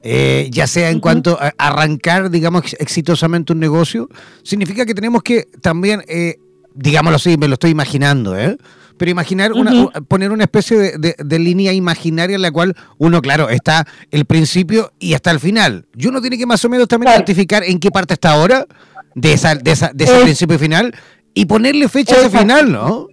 eh, 0.05 0.49
ya 0.53 0.69
sea 0.69 0.91
en 0.91 1.01
cuanto 1.01 1.39
a 1.41 1.53
arrancar, 1.59 2.31
digamos, 2.31 2.77
exitosamente 2.79 3.53
un 3.53 3.59
negocio, 3.59 4.09
significa 4.45 4.87
que 4.87 4.95
tenemos 4.95 5.25
que 5.25 5.49
también, 5.61 6.05
eh, 6.07 6.37
digámoslo 6.75 7.17
así, 7.17 7.37
me 7.37 7.49
lo 7.49 7.55
estoy 7.55 7.73
imaginando, 7.73 8.39
¿eh? 8.39 8.57
Pero 8.99 9.11
imaginar, 9.11 9.53
una, 9.53 9.91
poner 10.09 10.33
una 10.33 10.45
especie 10.45 10.99
de, 10.99 11.39
línea 11.39 11.73
imaginaria 11.73 12.37
en 12.37 12.43
la 12.43 12.51
cual 12.51 12.75
uno, 12.99 13.23
claro, 13.23 13.49
está 13.49 13.87
el 14.11 14.25
principio 14.25 14.93
y 14.99 15.15
hasta 15.15 15.31
el 15.31 15.41
final. 15.41 15.87
Y 15.97 16.09
uno 16.09 16.21
tiene 16.21 16.37
que 16.37 16.47
más 16.47 16.65
o 16.65 16.69
menos 16.69 16.89
también 16.89 17.13
identificar 17.13 17.63
en 17.65 17.79
qué 17.79 17.91
parte 17.91 18.15
está 18.15 18.33
ahora 18.33 18.67
de, 19.15 19.33
esa, 19.33 19.55
de, 19.55 19.71
esa, 19.71 19.91
de 19.95 20.05
ese 20.05 20.21
principio 20.21 20.59
final 20.59 20.95
y 21.33 21.47
ponerle 21.47 21.89
fecha 21.89 22.17
a 22.17 22.27
ese 22.27 22.39
final, 22.39 22.73
¿no? 22.73 23.07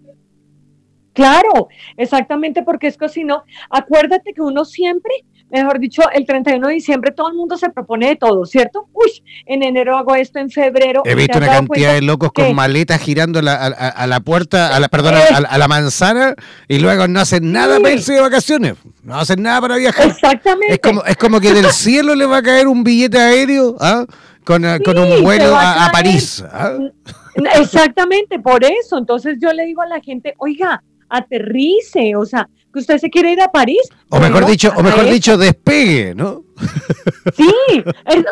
Claro, 1.14 1.70
exactamente, 1.96 2.64
porque 2.64 2.88
es 2.88 2.98
que 2.98 3.08
si 3.08 3.24
no, 3.24 3.44
acuérdate 3.70 4.34
que 4.34 4.42
uno 4.42 4.66
siempre 4.66 5.14
mejor 5.50 5.80
dicho, 5.80 6.02
el 6.12 6.26
31 6.26 6.68
de 6.68 6.74
diciembre 6.74 7.12
todo 7.12 7.30
el 7.30 7.36
mundo 7.36 7.58
se 7.58 7.70
propone 7.70 8.08
de 8.08 8.16
todo, 8.16 8.46
¿cierto? 8.46 8.88
Uy, 8.94 9.24
en 9.46 9.64
enero 9.64 9.98
hago 9.98 10.16
esto, 10.16 10.40
en 10.40 10.50
febrero. 10.50 11.04
He 11.06 11.16
visto 11.16 11.38
una 11.38 11.48
cantidad 11.48 11.94
de 11.94 12.02
locos 12.02 12.32
con 12.34 12.54
maletas 12.56 13.02
girando 13.02 13.42
la, 13.42 13.56
a, 13.56 14.08
la 14.08 14.20
puerta, 14.20 14.76
a 14.76 14.80
la, 14.80 14.88
perdón, 14.88 15.16
a, 15.16 15.58
la 15.58 15.68
manzana 15.68 16.36
y 16.68 16.80
luego 16.80 17.08
no 17.08 17.20
hacen 17.20 17.52
nada 17.52 17.80
para 17.80 17.94
irse 17.94 18.14
de 18.14 18.22
vacaciones, 18.22 18.76
no 19.04 19.16
hacen 19.18 19.42
nada 19.42 19.62
para 19.62 19.78
viajar. 19.78 20.08
Exactamente. 20.08 20.74
Es 20.74 20.80
como, 20.80 21.04
es 21.04 21.18
como 21.18 21.40
que 21.40 21.54
del 21.54 21.66
cielo 21.72 22.16
le 22.16 22.26
va 22.26 22.38
a 22.38 22.44
caer 22.44 22.68
un 22.68 22.84
billete 22.84 23.18
aéreo 23.18 23.76
¿ah? 23.80 24.06
con, 24.44 24.64
con, 24.84 24.98
un 24.98 25.24
vuelo 25.24 25.56
a, 25.56 25.90
París. 25.92 26.44
¿ah? 26.52 26.78
Exactamente, 27.56 28.40
por 28.40 28.64
eso. 28.64 28.98
Entonces 28.98 29.38
yo 29.42 29.52
le 29.54 29.66
digo 29.66 29.82
a 29.82 29.88
la 29.88 30.00
gente, 30.00 30.34
oiga, 30.38 30.82
aterrice, 31.10 32.16
o 32.16 32.26
sea, 32.26 32.50
que 32.72 32.80
usted 32.80 32.98
se 32.98 33.10
quiere 33.10 33.32
ir 33.32 33.42
a 33.42 33.52
París. 33.52 33.90
O 34.10 34.20
mejor 34.20 34.46
dicho, 34.46 34.72
o 34.76 34.84
mejor 34.84 35.10
dicho, 35.10 35.38
despegue, 35.38 36.14
¿no? 36.16 36.44
Sí, 37.36 37.84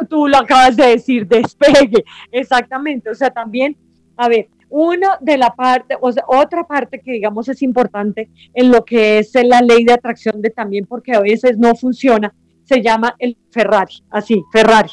tú 0.10 0.28
lo 0.28 0.38
acabas 0.38 0.76
de 0.78 0.88
decir, 0.88 1.28
despegue, 1.28 2.04
exactamente. 2.32 3.10
O 3.10 3.16
sea, 3.16 3.30
también, 3.30 3.76
a 4.16 4.28
ver, 4.30 4.50
uno 4.70 5.08
de 5.22 5.38
la 5.38 5.56
parte, 5.56 5.96
o 6.00 6.12
sea, 6.12 6.24
otra 6.28 6.66
parte 6.66 7.00
que 7.00 7.12
digamos 7.12 7.48
es 7.48 7.62
importante 7.62 8.30
en 8.54 8.72
lo 8.72 8.84
que 8.84 9.20
es 9.20 9.32
la 9.44 9.62
ley 9.62 9.84
de 9.84 9.94
atracción 9.94 10.42
de 10.42 10.50
también, 10.50 10.86
porque 10.86 11.14
a 11.14 11.22
veces 11.22 11.58
no 11.58 11.76
funciona, 11.76 12.34
se 12.64 12.82
llama 12.82 13.16
el 13.20 13.38
Ferrari, 13.52 14.04
así, 14.10 14.42
Ferrari. 14.52 14.90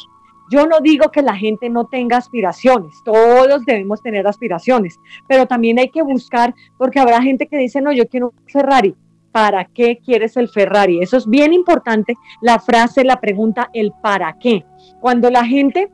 Yo 0.50 0.66
no 0.66 0.80
digo 0.80 1.10
que 1.10 1.22
la 1.22 1.36
gente 1.36 1.70
no 1.70 1.86
tenga 1.86 2.16
aspiraciones, 2.16 2.92
todos 3.04 3.64
debemos 3.64 4.02
tener 4.02 4.26
aspiraciones, 4.26 4.98
pero 5.28 5.46
también 5.46 5.78
hay 5.78 5.90
que 5.90 6.02
buscar, 6.02 6.54
porque 6.76 6.98
habrá 6.98 7.22
gente 7.22 7.46
que 7.46 7.56
dice, 7.56 7.80
no, 7.80 7.92
yo 7.92 8.08
quiero 8.08 8.34
un 8.36 8.48
Ferrari. 8.48 8.94
¿Para 9.32 9.64
qué 9.64 10.00
quieres 10.04 10.36
el 10.36 10.48
Ferrari? 10.48 11.00
Eso 11.00 11.16
es 11.16 11.24
bien 11.24 11.52
importante, 11.52 12.14
la 12.42 12.58
frase, 12.58 13.04
la 13.04 13.20
pregunta, 13.20 13.70
el 13.72 13.92
para 14.02 14.36
qué. 14.40 14.64
Cuando 15.00 15.30
la 15.30 15.44
gente 15.44 15.88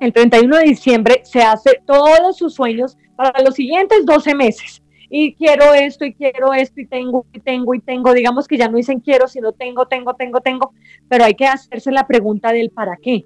el 0.00 0.12
31 0.12 0.56
de 0.56 0.64
diciembre 0.64 1.20
se 1.22 1.42
hace 1.42 1.80
todos 1.86 2.36
sus 2.36 2.54
sueños 2.54 2.98
para 3.14 3.40
los 3.40 3.54
siguientes 3.54 4.04
12 4.04 4.34
meses. 4.34 4.82
Y 5.08 5.34
quiero 5.34 5.74
esto, 5.74 6.04
y 6.04 6.12
quiero 6.12 6.52
esto, 6.54 6.80
y 6.80 6.86
tengo, 6.86 7.24
y 7.32 7.38
tengo, 7.38 7.74
y 7.74 7.80
tengo. 7.80 8.12
Digamos 8.12 8.48
que 8.48 8.56
ya 8.56 8.66
no 8.66 8.78
dicen 8.78 8.98
quiero, 8.98 9.28
sino 9.28 9.52
tengo, 9.52 9.86
tengo, 9.86 10.14
tengo, 10.14 10.40
tengo. 10.40 10.72
Pero 11.08 11.24
hay 11.24 11.34
que 11.34 11.46
hacerse 11.46 11.92
la 11.92 12.06
pregunta 12.06 12.50
del 12.52 12.70
para 12.70 12.96
qué. 12.96 13.24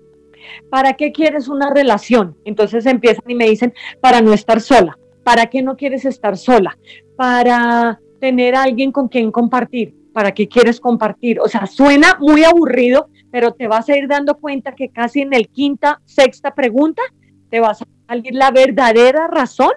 ¿Para 0.70 0.94
qué 0.94 1.12
quieres 1.12 1.48
una 1.48 1.72
relación? 1.72 2.36
Entonces 2.44 2.86
empiezan 2.86 3.24
y 3.28 3.34
me 3.34 3.48
dicen, 3.48 3.74
para 4.00 4.20
no 4.20 4.32
estar 4.32 4.60
sola. 4.60 4.98
¿Para 5.24 5.46
qué 5.46 5.62
no 5.62 5.76
quieres 5.76 6.04
estar 6.04 6.36
sola? 6.36 6.78
Para 7.16 8.00
tener 8.20 8.54
a 8.54 8.62
alguien 8.62 8.92
con 8.92 9.08
quien 9.08 9.30
compartir. 9.30 9.94
¿Para 10.12 10.32
qué 10.32 10.48
quieres 10.48 10.80
compartir? 10.80 11.40
O 11.40 11.48
sea, 11.48 11.66
suena 11.66 12.16
muy 12.20 12.44
aburrido, 12.44 13.08
pero 13.30 13.52
te 13.52 13.68
vas 13.68 13.88
a 13.88 13.96
ir 13.96 14.08
dando 14.08 14.36
cuenta 14.36 14.74
que 14.74 14.88
casi 14.88 15.20
en 15.20 15.34
el 15.34 15.48
quinta, 15.48 16.00
sexta 16.06 16.54
pregunta 16.54 17.02
te 17.50 17.60
vas 17.60 17.82
a 17.82 17.86
salir 18.08 18.34
la 18.34 18.50
verdadera 18.50 19.26
razón 19.26 19.72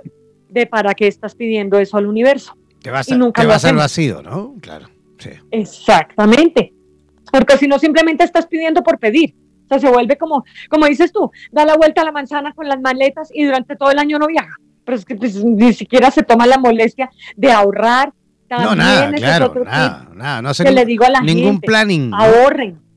de 0.50 0.66
para 0.66 0.94
qué 0.94 1.08
estás 1.08 1.36
pidiendo 1.36 1.78
eso 1.78 1.98
al 1.98 2.08
universo. 2.08 2.56
Te 2.82 2.92
vas 2.92 3.12
a, 3.12 3.18
nunca 3.18 3.60
ser 3.60 3.76
vacío, 3.76 4.22
¿no? 4.22 4.56
Claro. 4.62 4.88
Sí. 5.18 5.32
Exactamente. 5.52 6.74
Porque 7.32 7.58
si 7.58 7.68
no, 7.68 7.78
simplemente 7.78 8.24
estás 8.24 8.48
pidiendo 8.48 8.84
por 8.84 8.98
pedir. 8.98 9.36
O 9.70 9.78
sea, 9.78 9.80
se 9.80 9.90
vuelve 9.90 10.18
como, 10.18 10.44
como 10.68 10.88
dices 10.88 11.12
tú, 11.12 11.32
da 11.52 11.64
la 11.64 11.76
vuelta 11.76 12.02
a 12.02 12.06
la 12.06 12.12
manzana 12.12 12.54
con 12.54 12.68
las 12.68 12.82
maletas 12.82 13.30
y 13.32 13.46
durante 13.46 13.76
todo 13.76 13.92
el 13.92 14.00
año 14.00 14.18
no 14.18 14.26
viaja. 14.26 14.56
Pero 14.84 14.98
es 14.98 15.06
que 15.06 15.16
pues, 15.16 15.44
ni 15.44 15.74
siquiera 15.74 16.10
se 16.10 16.24
toma 16.24 16.48
la 16.48 16.58
molestia 16.58 17.10
de 17.36 17.52
ahorrar. 17.52 18.12
no, 18.50 18.76
nada, 18.76 19.12
claro, 19.12 19.54
nada, 19.64 20.10
nada. 20.16 20.42
No 20.42 20.50
hace 20.50 20.64
que 20.64 20.72
le 20.72 20.86
digo 20.86 21.06
a 21.06 21.10
la 21.10 21.22
ningún 21.22 21.60
planning. 21.60 22.12
Ahorren. 22.14 22.89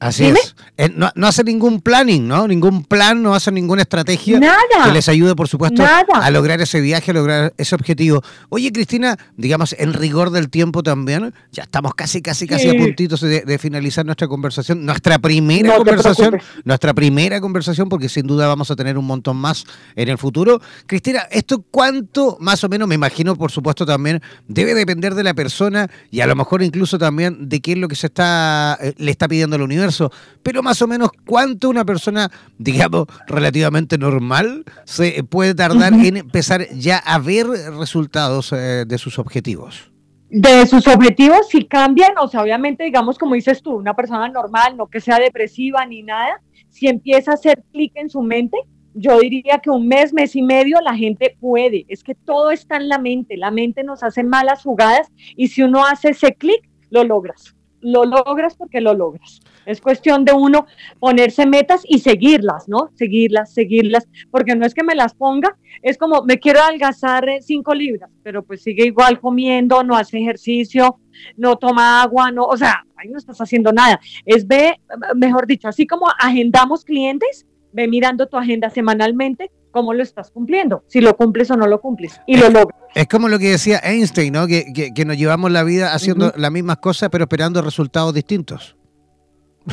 Así 0.00 0.26
es. 0.26 0.54
Eh, 0.76 0.90
no, 0.94 1.26
hace 1.26 1.42
ningún 1.42 1.80
planning, 1.80 2.28
¿no? 2.28 2.46
Ningún 2.46 2.84
plan, 2.84 3.20
no 3.20 3.34
hace 3.34 3.50
ninguna 3.50 3.82
estrategia 3.82 4.40
que 4.84 4.92
les 4.92 5.08
ayude, 5.08 5.34
por 5.34 5.48
supuesto, 5.48 5.82
a 5.84 6.30
lograr 6.30 6.60
ese 6.60 6.80
viaje, 6.80 7.10
a 7.10 7.14
lograr 7.14 7.52
ese 7.56 7.74
objetivo. 7.74 8.22
Oye, 8.48 8.70
Cristina, 8.70 9.16
digamos, 9.36 9.74
en 9.76 9.92
rigor 9.92 10.30
del 10.30 10.50
tiempo 10.50 10.84
también, 10.84 11.34
ya 11.50 11.64
estamos 11.64 11.94
casi, 11.94 12.22
casi, 12.22 12.46
casi 12.46 12.68
a 12.68 12.74
puntitos 12.74 13.20
de, 13.20 13.58
finalizar 13.58 14.06
nuestra 14.06 14.28
conversación, 14.28 14.86
nuestra 14.86 15.18
primera 15.18 15.76
conversación, 15.76 16.38
nuestra 16.64 16.94
primera 16.94 17.40
conversación, 17.40 17.88
porque 17.88 18.08
sin 18.08 18.26
duda 18.26 18.46
vamos 18.46 18.70
a 18.70 18.76
tener 18.76 18.96
un 18.96 19.04
montón 19.04 19.36
más 19.36 19.64
en 19.96 20.08
el 20.08 20.18
futuro. 20.18 20.60
Cristina, 20.86 21.22
¿esto 21.30 21.64
cuánto, 21.72 22.36
más 22.40 22.62
o 22.62 22.68
menos, 22.68 22.86
me 22.86 22.94
imagino, 22.94 23.34
por 23.34 23.50
supuesto, 23.50 23.84
también 23.84 24.22
debe 24.46 24.74
depender 24.74 25.16
de 25.16 25.24
la 25.24 25.34
persona 25.34 25.90
y 26.12 26.20
a 26.20 26.26
lo 26.28 26.36
mejor 26.36 26.62
incluso 26.62 26.98
también 26.98 27.48
de 27.48 27.60
qué 27.60 27.72
es 27.72 27.78
lo 27.78 27.88
que 27.88 27.96
se 27.96 28.06
está, 28.06 28.78
eh, 28.80 28.94
le 28.96 29.10
está 29.10 29.26
pidiendo 29.26 29.56
el 29.56 29.62
universo? 29.88 30.10
pero 30.42 30.62
más 30.62 30.80
o 30.82 30.86
menos 30.86 31.10
cuánto 31.26 31.68
una 31.68 31.84
persona, 31.84 32.30
digamos, 32.58 33.06
relativamente 33.26 33.98
normal 33.98 34.64
se 34.84 35.22
puede 35.24 35.54
tardar 35.54 35.92
en 35.92 36.16
empezar 36.16 36.68
ya 36.70 36.98
a 36.98 37.18
ver 37.18 37.46
resultados 37.46 38.52
eh, 38.52 38.84
de 38.86 38.98
sus 38.98 39.18
objetivos. 39.18 39.90
De 40.30 40.66
sus 40.66 40.86
objetivos, 40.86 41.48
si 41.48 41.64
cambian, 41.64 42.12
o 42.20 42.28
sea, 42.28 42.42
obviamente, 42.42 42.84
digamos, 42.84 43.18
como 43.18 43.34
dices 43.34 43.62
tú, 43.62 43.76
una 43.76 43.94
persona 43.94 44.28
normal, 44.28 44.76
no 44.76 44.86
que 44.86 45.00
sea 45.00 45.18
depresiva 45.18 45.84
ni 45.86 46.02
nada, 46.02 46.40
si 46.68 46.86
empieza 46.86 47.30
a 47.30 47.34
hacer 47.34 47.62
clic 47.72 47.92
en 47.94 48.10
su 48.10 48.22
mente, 48.22 48.58
yo 48.94 49.18
diría 49.20 49.58
que 49.58 49.70
un 49.70 49.86
mes, 49.86 50.12
mes 50.12 50.36
y 50.36 50.42
medio 50.42 50.80
la 50.80 50.94
gente 50.94 51.36
puede. 51.40 51.86
Es 51.88 52.02
que 52.02 52.14
todo 52.14 52.50
está 52.50 52.76
en 52.76 52.88
la 52.88 52.98
mente. 52.98 53.36
La 53.36 53.50
mente 53.50 53.84
nos 53.84 54.02
hace 54.02 54.24
malas 54.24 54.62
jugadas 54.62 55.08
y 55.36 55.48
si 55.48 55.62
uno 55.62 55.86
hace 55.86 56.10
ese 56.10 56.34
clic, 56.34 56.68
lo 56.90 57.04
logras 57.04 57.54
lo 57.80 58.04
logras 58.04 58.56
porque 58.56 58.80
lo 58.80 58.94
logras. 58.94 59.40
Es 59.68 59.82
cuestión 59.82 60.24
de 60.24 60.32
uno 60.32 60.66
ponerse 60.98 61.44
metas 61.44 61.82
y 61.86 61.98
seguirlas, 61.98 62.68
¿no? 62.68 62.90
Seguirlas, 62.94 63.52
seguirlas, 63.52 64.08
porque 64.30 64.56
no 64.56 64.64
es 64.64 64.72
que 64.72 64.82
me 64.82 64.94
las 64.94 65.12
ponga, 65.12 65.58
es 65.82 65.98
como 65.98 66.22
me 66.22 66.38
quiero 66.38 66.62
adelgazar 66.62 67.28
eh, 67.28 67.40
cinco 67.42 67.74
libras, 67.74 68.10
pero 68.22 68.42
pues 68.42 68.62
sigue 68.62 68.86
igual 68.86 69.20
comiendo, 69.20 69.84
no 69.84 69.94
hace 69.94 70.18
ejercicio, 70.18 71.00
no 71.36 71.56
toma 71.56 72.00
agua, 72.00 72.30
no, 72.30 72.46
o 72.46 72.56
sea, 72.56 72.82
ahí 72.96 73.10
no 73.10 73.18
estás 73.18 73.42
haciendo 73.42 73.70
nada. 73.70 74.00
Es 74.24 74.46
ve, 74.46 74.80
mejor 75.14 75.46
dicho, 75.46 75.68
así 75.68 75.86
como 75.86 76.06
agendamos 76.18 76.82
clientes, 76.82 77.46
ve 77.72 77.88
mirando 77.88 78.26
tu 78.26 78.38
agenda 78.38 78.70
semanalmente, 78.70 79.50
cómo 79.70 79.92
lo 79.92 80.02
estás 80.02 80.30
cumpliendo, 80.30 80.82
si 80.86 81.02
lo 81.02 81.14
cumples 81.14 81.50
o 81.50 81.56
no 81.58 81.66
lo 81.66 81.78
cumples, 81.82 82.22
y 82.26 82.38
lo 82.38 82.48
logras. 82.48 82.80
Es 82.94 83.06
como 83.06 83.28
lo 83.28 83.38
que 83.38 83.50
decía 83.50 83.80
Einstein, 83.84 84.32
¿no? 84.32 84.46
Que, 84.46 84.72
que, 84.94 85.04
nos 85.04 85.18
llevamos 85.18 85.50
la 85.52 85.62
vida 85.62 85.92
haciendo 85.92 86.32
las 86.36 86.50
mismas 86.50 86.78
cosas, 86.78 87.10
pero 87.10 87.24
esperando 87.24 87.60
resultados 87.60 88.14
distintos. 88.14 88.77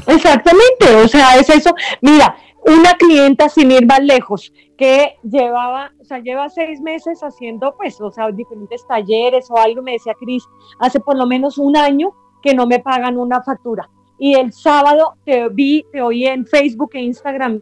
Exactamente, 0.07 0.95
o 1.03 1.07
sea, 1.07 1.35
es 1.37 1.49
eso. 1.49 1.73
Mira, 2.01 2.35
una 2.65 2.93
clienta 2.95 3.47
sin 3.49 3.71
ir 3.71 3.85
más 3.85 4.01
lejos, 4.01 4.51
que 4.77 5.15
llevaba, 5.23 5.91
o 6.01 6.03
sea, 6.03 6.19
lleva 6.19 6.49
seis 6.49 6.81
meses 6.81 7.21
haciendo, 7.21 7.75
pues, 7.77 7.99
o 8.01 8.11
sea, 8.11 8.31
diferentes 8.31 8.85
talleres 8.87 9.49
o 9.49 9.57
algo, 9.57 9.81
me 9.81 9.93
decía 9.93 10.13
Cris, 10.19 10.43
hace 10.79 10.99
por 10.99 11.17
lo 11.17 11.25
menos 11.25 11.57
un 11.57 11.77
año 11.77 12.13
que 12.41 12.53
no 12.53 12.65
me 12.65 12.79
pagan 12.79 13.17
una 13.17 13.41
factura. 13.41 13.89
Y 14.17 14.35
el 14.35 14.53
sábado 14.53 15.15
te 15.25 15.49
vi, 15.49 15.85
te 15.91 16.01
oí 16.01 16.25
en 16.25 16.45
Facebook 16.45 16.91
e 16.93 17.01
Instagram 17.01 17.61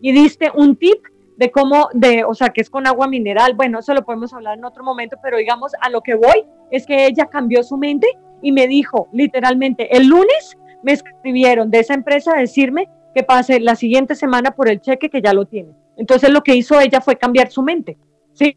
y 0.00 0.12
diste 0.12 0.50
un 0.54 0.76
tip 0.76 1.04
de 1.36 1.50
cómo, 1.50 1.88
de, 1.94 2.22
o 2.24 2.34
sea, 2.34 2.50
que 2.50 2.60
es 2.60 2.70
con 2.70 2.86
agua 2.86 3.08
mineral. 3.08 3.54
Bueno, 3.54 3.78
eso 3.80 3.94
lo 3.94 4.04
podemos 4.04 4.32
hablar 4.32 4.58
en 4.58 4.64
otro 4.64 4.84
momento, 4.84 5.16
pero 5.22 5.38
digamos, 5.38 5.72
a 5.80 5.90
lo 5.90 6.00
que 6.00 6.14
voy 6.14 6.44
es 6.70 6.86
que 6.86 7.06
ella 7.06 7.26
cambió 7.26 7.62
su 7.62 7.76
mente 7.76 8.06
y 8.42 8.52
me 8.52 8.68
dijo, 8.68 9.08
literalmente, 9.12 9.94
el 9.96 10.06
lunes 10.06 10.56
me 10.82 10.92
escribieron 10.92 11.70
de 11.70 11.80
esa 11.80 11.94
empresa 11.94 12.32
a 12.36 12.40
decirme 12.40 12.88
que 13.14 13.22
pase 13.22 13.60
la 13.60 13.76
siguiente 13.76 14.14
semana 14.14 14.52
por 14.52 14.68
el 14.68 14.80
cheque 14.80 15.10
que 15.10 15.20
ya 15.20 15.32
lo 15.32 15.46
tiene. 15.46 15.70
Entonces 15.96 16.30
lo 16.30 16.42
que 16.42 16.54
hizo 16.54 16.80
ella 16.80 17.00
fue 17.00 17.16
cambiar 17.16 17.50
su 17.50 17.62
mente, 17.62 17.98
¿sí? 18.32 18.56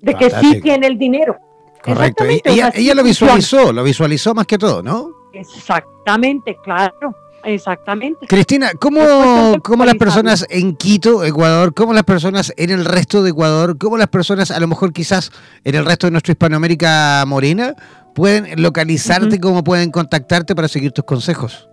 De 0.00 0.14
que 0.14 0.30
sí 0.30 0.60
tiene 0.60 0.86
el 0.86 0.98
dinero. 0.98 1.36
Correcto. 1.82 2.24
Y 2.30 2.40
ella, 2.44 2.70
ella 2.74 2.94
lo 2.94 3.02
visualizó, 3.02 3.72
lo 3.72 3.82
visualizó 3.82 4.34
más 4.34 4.46
que 4.46 4.58
todo, 4.58 4.82
¿no? 4.82 5.10
Exactamente, 5.32 6.56
claro. 6.62 7.14
Exactamente. 7.46 8.26
Cristina, 8.26 8.72
¿cómo, 8.80 9.00
¿cómo, 9.62 9.84
las 9.84 9.94
personas 9.94 10.44
en 10.50 10.74
Quito, 10.74 11.22
Ecuador, 11.22 11.72
cómo 11.74 11.92
las 11.92 12.02
personas 12.02 12.52
en 12.56 12.70
el 12.70 12.84
resto 12.84 13.22
de 13.22 13.30
Ecuador, 13.30 13.78
cómo 13.78 13.96
las 13.96 14.08
personas 14.08 14.50
a 14.50 14.58
lo 14.58 14.66
mejor 14.66 14.92
quizás 14.92 15.30
en 15.62 15.76
el 15.76 15.84
resto 15.84 16.08
de 16.08 16.10
nuestra 16.10 16.32
Hispanoamérica 16.32 17.22
morena 17.24 17.76
pueden 18.16 18.62
localizarte, 18.62 19.38
cómo 19.38 19.62
pueden 19.62 19.90
contactarte 19.90 20.54
para 20.54 20.68
seguir 20.68 20.90
tus 20.90 21.04
consejos? 21.04 21.68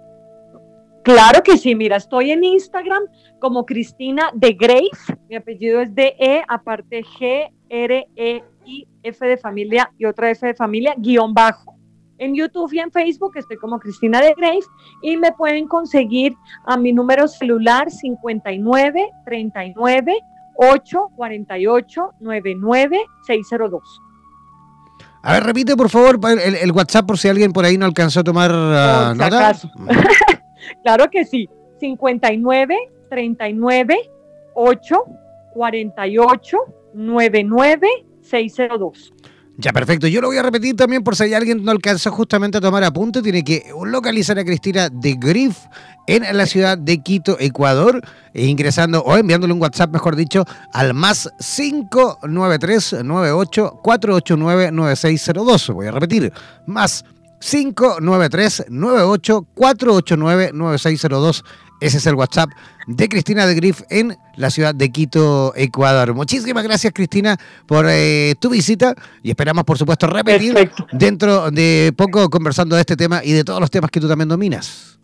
Claro 1.04 1.42
que 1.42 1.58
sí, 1.58 1.74
mira, 1.74 1.96
estoy 1.96 2.32
en 2.32 2.44
Instagram 2.44 3.04
como 3.40 3.66
Cristina 3.66 4.30
de 4.34 4.52
Grace, 4.52 5.18
mi 5.30 5.38
apellido 5.38 5.82
es 5.82 5.96
de 5.96 6.16
E, 6.20 6.44
aparte 6.48 7.02
G, 7.02 7.50
R, 7.70 8.08
E, 8.18 8.44
I, 8.66 8.88
F 9.04 9.26
de 9.26 9.38
familia 9.38 9.90
y 9.98 10.06
otra 10.06 10.30
F 10.32 10.46
de 10.46 10.54
familia, 10.54 10.96
guion 10.98 11.34
bajo. 11.34 11.78
En 12.18 12.36
YouTube 12.36 12.74
y 12.74 12.80
en 12.80 12.92
Facebook 12.92 13.38
estoy 13.38 13.56
como 13.56 13.80
Cristina 13.80 14.22
de 14.22 14.34
Grace 14.38 14.68
y 15.02 15.16
me 15.16 15.32
pueden 15.32 15.68
conseguir 15.68 16.36
a 16.66 16.76
mi 16.76 16.92
número 16.92 17.28
celular 17.30 17.90
59 17.90 19.10
39 19.26 20.20
8 20.58 21.10
48 21.16 22.10
99 22.20 23.06
602. 23.26 24.03
A 25.26 25.34
ver, 25.34 25.44
repite 25.44 25.78
por 25.78 25.90
favor 25.90 26.20
el, 26.30 26.72
WhatsApp 26.74 27.08
por 27.08 27.18
si 27.18 27.30
alguien 27.30 27.54
por 27.54 27.64
ahí 27.64 27.78
no 27.78 27.86
alcanzó 27.86 28.20
a 28.20 28.24
tomar 28.26 28.52
uh, 28.52 29.16
nota. 29.16 29.56
claro 30.84 31.10
que 31.10 31.24
sí. 31.24 31.50
59 31.80 32.78
39 33.10 33.98
8 34.54 35.04
48 35.54 36.58
99 36.94 37.88
602. 38.22 39.14
Ya, 39.56 39.72
perfecto. 39.72 40.08
Yo 40.08 40.20
lo 40.20 40.28
voy 40.28 40.38
a 40.38 40.42
repetir 40.42 40.76
también 40.76 41.04
por 41.04 41.16
si 41.16 41.32
alguien 41.32 41.64
no 41.64 41.72
alcanza 41.72 42.10
justamente 42.10 42.58
a 42.58 42.62
tomar 42.62 42.84
apunte. 42.84 43.22
Tiene 43.22 43.44
que 43.44 43.64
localizar 43.86 44.40
a 44.40 44.44
Cristina 44.44 44.90
de 44.90 45.14
Griff 45.14 45.58
en 46.08 46.26
la 46.36 46.48
ciudad 46.48 46.76
de 46.76 47.02
Quito, 47.04 47.38
Ecuador, 47.40 48.02
e 48.34 48.48
ingresando 48.48 49.02
o 49.04 49.16
enviándole 49.16 49.54
un 49.54 49.62
WhatsApp, 49.62 49.94
mejor 49.94 50.16
dicho, 50.16 50.44
al 50.74 50.96
más 50.96 51.30
593 51.40 53.04
98 53.04 53.80
489 53.84 54.72
9602. 54.72 55.70
Voy 55.70 55.86
a 55.86 55.92
repetir, 55.92 56.34
más 56.66 57.06
593 57.40 58.66
98 58.70 59.48
489 59.54 60.52
9602 60.54 61.44
ese 61.84 61.98
es 61.98 62.08
el 62.08 62.16
WhatsApp 62.16 62.50
de 62.88 63.10
Cristina 63.10 63.46
de 63.46 63.56
Griff 63.56 63.82
en 63.90 64.18
la 64.38 64.50
ciudad 64.50 64.74
de 64.74 64.90
Quito, 64.90 65.52
Ecuador. 65.54 66.14
Muchísimas 66.14 66.64
gracias, 66.64 66.94
Cristina, 66.94 67.38
por 67.68 67.86
eh, 67.90 68.36
tu 68.40 68.50
visita 68.50 68.96
y 69.22 69.32
esperamos, 69.32 69.66
por 69.66 69.78
supuesto, 69.78 70.08
repetir 70.08 70.72
dentro 70.94 71.52
de 71.52 71.94
poco 71.96 72.30
conversando 72.30 72.76
de 72.76 72.82
este 72.82 72.96
tema 72.96 73.22
y 73.22 73.34
de 73.34 73.44
todos 73.44 73.60
los 73.60 73.70
temas 73.70 73.92
que 73.92 74.00
tú 74.00 74.08
también 74.08 74.30
dominas. 74.30 74.98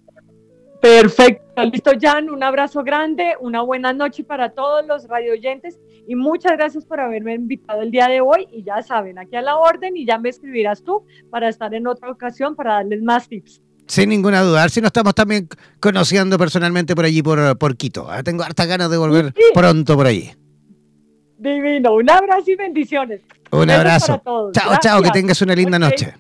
Perfecto, 0.81 1.65
listo, 1.65 1.91
Jan. 1.99 2.29
Un 2.29 2.43
abrazo 2.43 2.81
grande, 2.81 3.35
una 3.41 3.61
buena 3.61 3.91
noche 3.91 4.23
para 4.23 4.51
todos 4.51 4.87
los 4.87 5.05
radioyentes 5.09 5.77
y 6.07 6.15
muchas 6.15 6.53
gracias 6.53 6.85
por 6.85 7.01
haberme 7.01 7.33
invitado 7.33 7.81
el 7.81 7.91
día 7.91 8.07
de 8.07 8.21
hoy. 8.21 8.47
Y 8.53 8.63
ya 8.63 8.81
saben, 8.81 9.19
aquí 9.19 9.35
a 9.35 9.41
la 9.41 9.57
orden 9.57 9.97
y 9.97 10.05
ya 10.05 10.17
me 10.17 10.29
escribirás 10.29 10.81
tú 10.81 11.03
para 11.29 11.49
estar 11.49 11.73
en 11.73 11.87
otra 11.87 12.09
ocasión 12.09 12.55
para 12.55 12.75
darles 12.75 13.01
más 13.01 13.27
tips. 13.27 13.61
Sin 13.89 14.10
ninguna 14.10 14.41
duda. 14.41 14.69
si 14.69 14.82
nos 14.82 14.89
estamos 14.89 15.15
también 15.15 15.49
conociendo 15.80 16.38
personalmente 16.38 16.95
por 16.95 17.06
allí, 17.06 17.23
por, 17.23 17.58
por 17.58 17.75
Quito. 17.75 18.10
Ah, 18.10 18.21
tengo 18.21 18.43
hartas 18.43 18.67
ganas 18.67 18.89
de 18.91 18.97
volver 18.97 19.34
pronto 19.54 19.95
por 19.95 20.06
allí. 20.06 20.32
Divino. 21.39 21.95
Un 21.95 22.08
abrazo 22.08 22.52
y 22.52 22.56
bendiciones. 22.56 23.21
Un 23.52 23.71
abrazo. 23.71 24.21
Chao, 24.54 24.78
chao. 24.80 25.02
Que 25.02 25.10
tengas 25.10 25.41
una 25.41 25.56
linda 25.56 25.80
noche. 25.80 26.13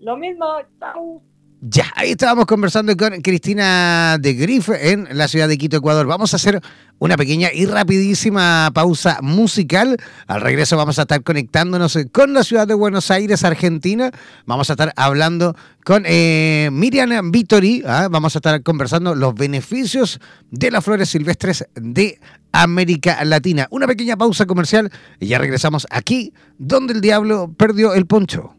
Lo 0.00 0.16
mismo. 0.16 0.46
Chao. 0.78 1.20
Ya, 1.60 1.86
ahí 1.96 2.12
estábamos 2.12 2.46
conversando 2.46 2.96
con 2.96 3.20
Cristina 3.20 4.16
de 4.20 4.34
Griff 4.34 4.68
en 4.68 5.08
la 5.10 5.26
ciudad 5.26 5.48
de 5.48 5.58
Quito, 5.58 5.78
Ecuador. 5.78 6.06
Vamos 6.06 6.32
a 6.32 6.36
hacer 6.36 6.60
una 7.00 7.16
pequeña 7.16 7.48
y 7.52 7.66
rapidísima 7.66 8.70
pausa 8.72 9.18
musical. 9.22 9.96
Al 10.28 10.40
regreso 10.40 10.76
vamos 10.76 11.00
a 11.00 11.02
estar 11.02 11.20
conectándonos 11.24 11.98
con 12.12 12.32
la 12.32 12.44
ciudad 12.44 12.68
de 12.68 12.74
Buenos 12.74 13.10
Aires, 13.10 13.42
Argentina. 13.42 14.12
Vamos 14.46 14.70
a 14.70 14.74
estar 14.74 14.92
hablando 14.94 15.56
con 15.84 16.04
eh, 16.06 16.68
Miriam 16.70 17.32
Vittori. 17.32 17.82
¿ah? 17.84 18.06
Vamos 18.08 18.36
a 18.36 18.38
estar 18.38 18.62
conversando 18.62 19.16
los 19.16 19.34
beneficios 19.34 20.20
de 20.52 20.70
las 20.70 20.84
flores 20.84 21.08
silvestres 21.08 21.66
de 21.74 22.20
América 22.52 23.24
Latina. 23.24 23.66
Una 23.72 23.88
pequeña 23.88 24.16
pausa 24.16 24.46
comercial 24.46 24.92
y 25.18 25.26
ya 25.26 25.38
regresamos 25.38 25.88
aquí, 25.90 26.32
donde 26.56 26.92
el 26.92 27.00
diablo 27.00 27.52
perdió 27.56 27.94
el 27.94 28.06
poncho. 28.06 28.57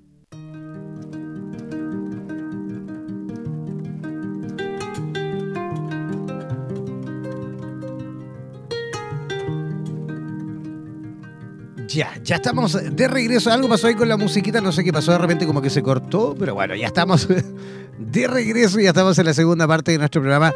Ya, 11.99 12.13
ya 12.23 12.37
estamos 12.37 12.77
de 12.81 13.07
regreso. 13.09 13.51
Algo 13.51 13.67
pasó 13.67 13.87
ahí 13.87 13.93
con 13.93 14.07
la 14.07 14.15
musiquita, 14.15 14.61
no 14.61 14.71
sé 14.71 14.85
qué 14.85 14.93
pasó, 14.93 15.11
de 15.11 15.17
repente 15.17 15.45
como 15.45 15.61
que 15.61 15.69
se 15.69 15.83
cortó, 15.83 16.33
pero 16.39 16.53
bueno, 16.53 16.73
ya 16.73 16.87
estamos 16.87 17.27
de 17.99 18.27
regreso 18.29 18.79
y 18.79 18.83
ya 18.83 18.91
estamos 18.91 19.19
en 19.19 19.25
la 19.25 19.33
segunda 19.33 19.67
parte 19.67 19.91
de 19.91 19.97
nuestro 19.97 20.21
programa, 20.21 20.53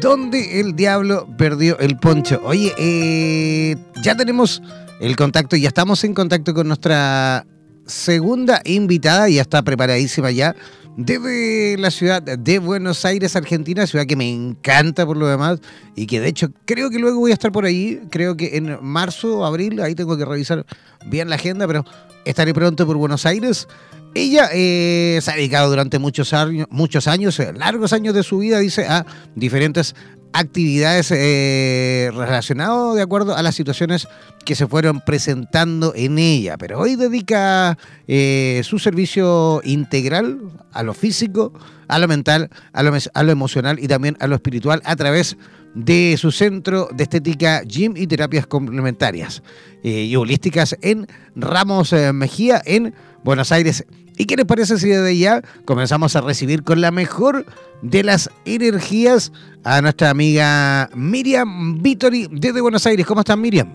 donde 0.00 0.58
el 0.58 0.74
diablo 0.74 1.28
perdió 1.36 1.78
el 1.80 1.98
poncho. 1.98 2.40
Oye, 2.44 2.72
eh, 2.78 3.76
ya 4.02 4.16
tenemos 4.16 4.62
el 4.98 5.16
contacto, 5.16 5.54
ya 5.56 5.68
estamos 5.68 6.02
en 6.02 6.14
contacto 6.14 6.54
con 6.54 6.66
nuestra 6.66 7.44
segunda 7.84 8.62
invitada, 8.64 9.28
ya 9.28 9.42
está 9.42 9.60
preparadísima 9.60 10.30
ya 10.30 10.56
desde 10.96 11.76
la 11.78 11.90
ciudad 11.90 12.22
de 12.22 12.58
Buenos 12.58 13.04
Aires, 13.04 13.36
Argentina, 13.36 13.86
ciudad 13.86 14.06
que 14.06 14.16
me 14.16 14.30
encanta 14.30 15.04
por 15.04 15.18
lo 15.18 15.26
demás 15.26 15.60
y 15.94 16.06
que 16.06 16.20
de 16.20 16.28
hecho 16.28 16.48
creo 16.64 16.88
que 16.88 16.98
luego 16.98 17.20
voy 17.20 17.32
a 17.32 17.34
estar 17.34 17.52
por 17.52 17.66
ahí, 17.66 18.00
creo 18.10 18.36
que 18.36 18.56
en 18.56 18.78
marzo 18.80 19.44
abril, 19.44 19.80
ahí 19.80 19.94
tengo 19.94 20.16
que 20.16 20.24
revisar 20.24 20.64
bien 21.04 21.28
la 21.28 21.36
agenda, 21.36 21.66
pero 21.66 21.84
estaré 22.24 22.54
pronto 22.54 22.86
por 22.86 22.96
Buenos 22.96 23.26
Aires. 23.26 23.68
Ella 24.14 24.48
eh, 24.54 25.18
se 25.20 25.30
ha 25.30 25.34
dedicado 25.34 25.68
durante 25.68 25.98
muchos 25.98 26.32
años, 26.32 26.66
muchos 26.70 27.06
años, 27.06 27.38
eh, 27.38 27.52
largos 27.52 27.92
años 27.92 28.14
de 28.14 28.22
su 28.22 28.38
vida, 28.38 28.58
dice, 28.58 28.86
a 28.86 29.04
diferentes 29.34 29.94
actividades 30.38 31.10
eh, 31.12 32.10
relacionadas 32.12 32.94
de 32.94 33.00
acuerdo 33.00 33.34
a 33.34 33.42
las 33.42 33.54
situaciones 33.54 34.06
que 34.44 34.54
se 34.54 34.66
fueron 34.66 35.00
presentando 35.00 35.94
en 35.96 36.18
ella. 36.18 36.58
Pero 36.58 36.78
hoy 36.78 36.94
dedica 36.96 37.78
eh, 38.06 38.60
su 38.62 38.78
servicio 38.78 39.62
integral 39.64 40.38
a 40.72 40.82
lo 40.82 40.92
físico, 40.92 41.54
a 41.88 41.98
lo 41.98 42.06
mental, 42.06 42.50
a 42.74 42.82
lo, 42.82 42.92
a 43.14 43.22
lo 43.22 43.32
emocional 43.32 43.78
y 43.80 43.88
también 43.88 44.16
a 44.20 44.26
lo 44.26 44.34
espiritual 44.34 44.82
a 44.84 44.94
través 44.94 45.38
de 45.74 46.16
su 46.18 46.30
centro 46.30 46.88
de 46.92 47.04
estética, 47.04 47.62
gym 47.62 47.94
y 47.96 48.06
terapias 48.06 48.46
complementarias 48.46 49.42
eh, 49.82 50.04
y 50.04 50.16
holísticas 50.16 50.76
en 50.82 51.06
Ramos 51.34 51.94
Mejía, 52.12 52.60
en 52.66 52.94
Buenos 53.24 53.52
Aires. 53.52 53.86
¿Y 54.18 54.26
qué 54.26 54.36
les 54.36 54.46
parece 54.46 54.78
si 54.78 54.88
desde 54.88 55.16
ya 55.16 55.42
comenzamos 55.64 56.16
a 56.16 56.20
recibir 56.20 56.62
con 56.62 56.80
la 56.80 56.90
mejor 56.90 57.46
de 57.82 58.02
las 58.02 58.30
energías 58.44 59.32
a 59.64 59.80
nuestra 59.80 60.10
amiga 60.10 60.88
Miriam 60.94 61.80
Vittori 61.82 62.28
desde 62.30 62.60
Buenos 62.60 62.86
Aires? 62.86 63.06
¿Cómo 63.06 63.20
estás, 63.20 63.36
Miriam? 63.38 63.72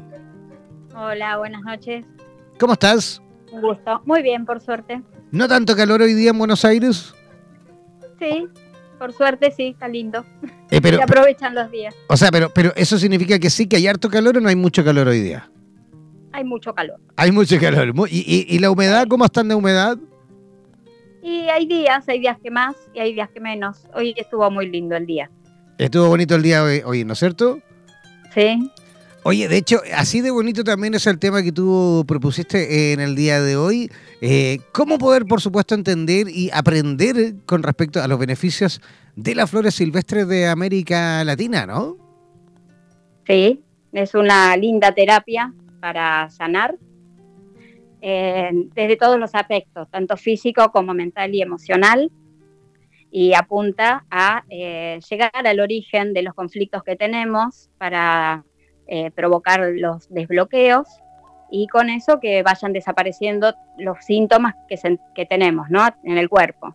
Hola, 0.96 1.38
buenas 1.38 1.62
noches. 1.64 2.06
¿Cómo 2.60 2.74
estás? 2.74 3.22
Un 3.52 3.62
gusto. 3.62 4.02
Muy 4.06 4.22
bien, 4.22 4.46
por 4.46 4.62
suerte. 4.62 5.02
¿No 5.32 5.48
tanto 5.48 5.76
calor 5.76 6.02
hoy 6.02 6.14
día 6.14 6.32
en 6.32 6.38
Buenos 6.38 6.64
Aires? 6.66 7.14
Sí, 8.20 8.48
por 9.00 9.14
suerte 9.14 9.52
sí, 9.52 9.70
está 9.70 9.88
lindo. 9.88 10.26
Eh, 10.70 10.80
Se 10.82 11.02
aprovechan 11.02 11.56
los 11.56 11.72
días. 11.72 11.94
O 12.08 12.16
sea, 12.16 12.30
pero, 12.32 12.52
pero 12.54 12.72
eso 12.76 12.98
significa 12.98 13.40
que 13.40 13.50
sí, 13.50 13.68
que 13.68 13.78
hay 13.78 13.88
harto 13.88 14.10
calor 14.10 14.38
o 14.38 14.42
no 14.42 14.50
hay 14.50 14.56
mucho 14.56 14.84
calor 14.84 15.08
hoy 15.08 15.22
día. 15.22 15.50
Hay 16.34 16.44
mucho 16.44 16.74
calor. 16.74 17.00
Hay 17.18 17.32
mucho 17.32 17.60
calor. 17.60 17.94
¿Y, 18.10 18.46
y 18.48 18.60
la 18.60 18.72
humedad? 18.72 19.06
¿Cómo 19.08 19.26
están 19.26 19.48
de 19.50 19.56
humedad? 19.56 19.98
Y 21.22 21.50
hay 21.50 21.68
días, 21.68 22.08
hay 22.08 22.20
días 22.20 22.38
que 22.42 22.50
más 22.50 22.76
y 22.94 23.00
hay 23.00 23.14
días 23.14 23.30
que 23.30 23.40
menos. 23.40 23.88
Hoy 23.94 24.14
estuvo 24.18 24.50
muy 24.50 24.68
lindo 24.70 24.96
el 24.96 25.06
día. 25.06 25.30
Estuvo 25.78 26.08
bonito 26.08 26.36
el 26.36 26.44
día 26.44 26.64
hoy, 26.64 27.04
¿no 27.04 27.14
es 27.14 27.20
cierto? 27.20 27.60
Sí. 28.34 28.72
Oye, 29.24 29.48
de 29.48 29.58
hecho, 29.58 29.82
así 29.96 30.22
de 30.22 30.32
bonito 30.32 30.64
también 30.64 30.96
es 30.96 31.06
el 31.06 31.20
tema 31.20 31.44
que 31.44 31.52
tú 31.52 32.04
propusiste 32.08 32.94
en 32.94 33.00
el 33.00 33.16
día 33.16 33.40
de 33.40 33.56
hoy. 33.56 33.92
Eh, 34.20 34.60
¿Cómo 34.72 34.98
poder, 34.98 35.26
por 35.26 35.42
supuesto, 35.42 35.76
entender 35.76 36.28
y 36.28 36.50
aprender 36.52 37.36
con 37.46 37.62
respecto 37.62 38.02
a 38.02 38.08
los 38.08 38.18
beneficios 38.18 38.82
de 39.16 39.36
las 39.36 39.50
flores 39.50 39.76
silvestres 39.76 40.28
de 40.28 40.48
América 40.48 41.24
Latina, 41.24 41.68
no? 41.68 41.98
Sí, 43.28 43.62
es 43.92 44.16
una 44.16 44.58
linda 44.58 44.92
terapia 44.92 45.54
para 45.80 46.28
sanar 46.32 46.78
desde 48.02 48.98
todos 48.98 49.20
los 49.20 49.36
aspectos, 49.36 49.88
tanto 49.92 50.18
físico 50.18 50.72
como 50.72 50.94
mental 50.94 51.36
y 51.36 51.42
emocional, 51.42 52.12
y 53.12 53.34
apunta 53.34 54.06
a 54.10 54.46
eh, 54.50 55.00
llegar 55.10 55.32
al 55.34 55.60
origen 55.60 56.14
de 56.14 56.24
los 56.24 56.34
conflictos 56.34 56.82
que 56.84 56.96
tenemos 56.96 57.70
para 57.78 58.46
eh, 58.88 59.12
provocar 59.12 59.60
los 59.76 60.10
desbloqueos 60.10 60.88
y 61.52 61.68
con 61.68 61.90
eso 61.90 62.22
que 62.22 62.42
vayan 62.42 62.72
desapareciendo 62.72 63.54
los 63.78 63.98
síntomas 64.06 64.56
que, 64.70 65.26
tenemos 65.26 65.70
¿no? 65.70 65.86
en 66.06 66.18
el 66.18 66.30
cuerpo. 66.30 66.74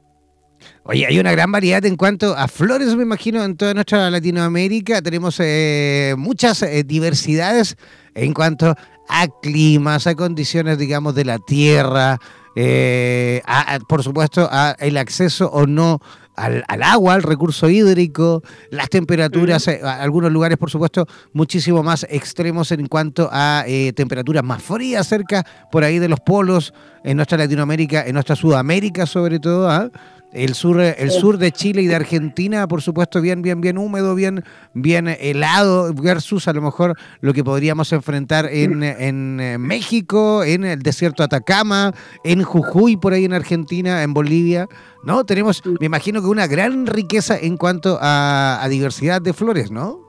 Oye, 0.85 1.07
hay 1.07 1.19
una 1.19 1.33
gran 1.33 1.51
variedad 1.51 1.85
en 1.87 1.97
cuanto 1.97 2.35
a 2.35 2.49
flores, 2.49 2.95
me 2.95 3.03
imagino, 3.03 3.43
en 3.43 3.57
toda 3.57 3.73
nuestra 3.73 4.11
Latinoamérica. 4.11 5.01
Tenemos 5.01 5.41
eh, 5.41 6.15
muchas 6.17 6.65
diversidades 6.87 7.77
en 8.15 8.33
cuanto 8.33 8.75
a 9.09 9.29
climas, 9.43 10.07
a 10.07 10.15
condiciones, 10.15 10.79
digamos, 10.79 11.15
de 11.15 11.25
la 11.25 11.39
tierra, 11.39 12.19
eh, 12.55 13.43
por 13.89 14.03
supuesto, 14.03 14.49
a 14.51 14.77
el 14.79 14.97
acceso 14.97 15.51
o 15.51 15.67
no 15.67 16.01
al, 16.37 16.65
agua, 16.83 17.15
al 17.15 17.23
recurso 17.23 17.69
hídrico, 17.69 18.43
las 18.71 18.89
temperaturas, 18.89 19.67
eh, 19.69 19.81
algunos 19.83 20.31
lugares, 20.31 20.59
por 20.59 20.71
supuesto, 20.71 21.07
muchísimo 21.33 21.83
más 21.83 22.07
extremos 22.09 22.71
en 22.73 22.87
cuanto 22.87 23.29
a 23.33 23.65
eh, 23.67 23.93
temperaturas 23.95 24.45
más 24.45 24.63
frías 24.63 25.07
cerca 25.07 25.45
por 25.73 25.83
ahí 25.83 25.99
de 25.99 26.09
los 26.09 26.21
polos, 26.21 26.75
en 27.05 27.17
nuestra 27.17 27.39
Latinoamérica, 27.39 28.05
en 28.07 28.15
nuestra 28.15 28.37
Sudamérica 28.37 29.07
sobre 29.07 29.39
todo. 29.39 29.71
¿ah? 29.71 29.91
El 30.37 30.55
sur, 30.55 30.81
el 30.81 31.11
sur 31.11 31.39
de 31.39 31.51
Chile 31.51 31.81
y 31.81 31.87
de 31.87 31.95
Argentina, 31.95 32.69
por 32.69 32.83
supuesto, 32.83 33.23
bien, 33.23 33.41
bien, 33.41 33.63
bien 33.63 33.79
húmedo, 33.79 34.15
bien, 34.15 34.45
bien 34.75 35.09
helado, 35.09 35.95
versus 35.95 36.47
a 36.47 36.53
lo 36.53 36.61
mejor 36.61 36.95
lo 37.21 37.33
que 37.33 37.43
podríamos 37.43 37.91
enfrentar 37.93 38.47
en, 38.53 38.83
en 38.83 39.41
eh, 39.41 39.57
México, 39.57 40.45
en 40.45 40.65
el 40.65 40.83
desierto 40.83 41.23
de 41.23 41.25
Atacama, 41.25 41.93
en 42.23 42.43
Jujuy, 42.43 42.99
por 42.99 43.15
ahí 43.15 43.25
en 43.25 43.33
Argentina, 43.33 44.03
en 44.03 44.13
Bolivia. 44.13 44.69
¿No? 45.05 45.25
Tenemos, 45.25 45.63
me 45.81 45.87
imagino 45.87 46.21
que 46.21 46.27
una 46.27 46.47
gran 46.47 46.87
riqueza 46.87 47.39
en 47.39 47.57
cuanto 47.57 47.99
a, 48.01 48.63
a 48.63 48.69
diversidad 48.69 49.23
de 49.23 49.33
flores, 49.33 49.71
¿no? 49.71 50.07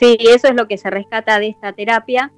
Sí, 0.00 0.16
eso 0.18 0.48
es 0.48 0.54
lo 0.54 0.66
que 0.66 0.78
se 0.78 0.88
rescata 0.88 1.38
de 1.38 1.48
esta 1.48 1.74
terapia, 1.74 2.32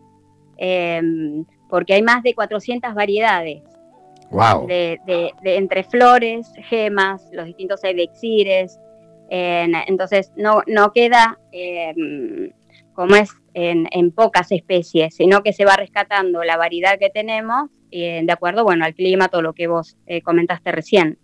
em, 0.56 1.44
porque 1.68 1.94
hay 1.94 2.02
más 2.02 2.24
de 2.24 2.34
400 2.34 2.92
variedades. 2.92 3.62
Wow. 4.32 4.66
De, 4.66 4.98
entre 5.44 5.84
flores, 5.84 6.50
gemas, 6.68 7.28
los 7.32 7.46
distintos 7.46 7.84
elixires. 7.84 8.80
entonces, 9.28 10.32
no, 10.36 10.62
no 10.66 10.92
queda 10.92 11.38
em, 11.52 12.50
como 12.94 13.14
es 13.14 13.30
en, 13.54 14.10
pocas 14.10 14.50
especies, 14.50 15.14
sino 15.14 15.42
que 15.42 15.52
se 15.52 15.64
va 15.64 15.76
rescatando 15.76 16.42
la 16.42 16.56
variedad 16.56 16.98
que 16.98 17.10
tenemos 17.10 17.70
de 17.90 18.32
acuerdo, 18.32 18.64
bueno, 18.64 18.84
al 18.84 18.94
clima, 18.94 19.28
todo 19.28 19.42
lo 19.42 19.52
que 19.52 19.66
vos 19.66 19.96
eh, 20.06 20.22
comentaste 20.22 20.72
recién. 20.72 21.18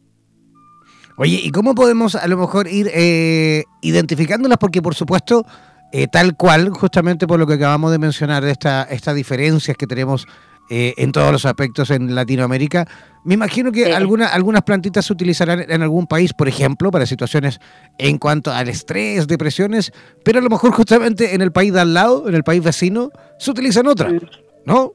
Oye, 1.16 1.40
¿y 1.42 1.50
cómo 1.50 1.74
podemos 1.74 2.14
a 2.14 2.28
lo 2.28 2.36
mejor 2.36 2.68
ir 2.68 2.88
eh, 2.94 3.64
identificándolas? 3.82 4.56
Porque, 4.58 4.80
por 4.80 4.94
supuesto, 4.94 5.44
eh, 5.92 6.06
tal 6.06 6.36
cual, 6.36 6.70
justamente 6.70 7.26
por 7.26 7.40
lo 7.40 7.46
que 7.46 7.54
acabamos 7.54 7.90
de 7.90 7.98
mencionar, 7.98 8.44
de 8.44 8.52
esta, 8.52 8.84
estas 8.84 9.16
diferencias 9.16 9.76
que 9.76 9.88
tenemos 9.88 10.28
eh, 10.70 10.94
en 10.96 11.12
todos 11.12 11.32
los 11.32 11.46
aspectos 11.46 11.90
en 11.90 12.14
Latinoamérica. 12.14 12.86
Me 13.24 13.34
imagino 13.34 13.72
que 13.72 13.94
algunas 13.94 14.62
plantitas 14.64 15.06
se 15.06 15.12
utilizarán 15.12 15.70
en 15.70 15.82
algún 15.82 16.06
país, 16.06 16.32
por 16.32 16.48
ejemplo, 16.48 16.90
para 16.90 17.06
situaciones 17.06 17.60
en 17.98 18.18
cuanto 18.18 18.52
al 18.52 18.68
estrés, 18.68 19.26
depresiones, 19.26 19.92
pero 20.24 20.38
a 20.38 20.42
lo 20.42 20.50
mejor 20.50 20.72
justamente 20.72 21.34
en 21.34 21.42
el 21.42 21.52
país 21.52 21.72
de 21.72 21.80
al 21.80 21.94
lado, 21.94 22.28
en 22.28 22.34
el 22.34 22.44
país 22.44 22.62
vecino, 22.62 23.10
se 23.38 23.50
utilizan 23.50 23.86
otras, 23.86 24.12
mm. 24.12 24.18
¿no? 24.64 24.92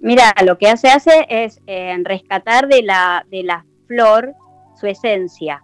Mira, 0.00 0.32
lo 0.44 0.58
que 0.58 0.76
se 0.76 0.88
hace 0.88 1.26
es 1.28 1.60
eh, 1.66 1.96
rescatar 2.04 2.68
de 2.68 2.82
la, 2.82 3.26
de 3.30 3.42
la 3.42 3.64
flor 3.86 4.34
su 4.78 4.86
esencia 4.86 5.62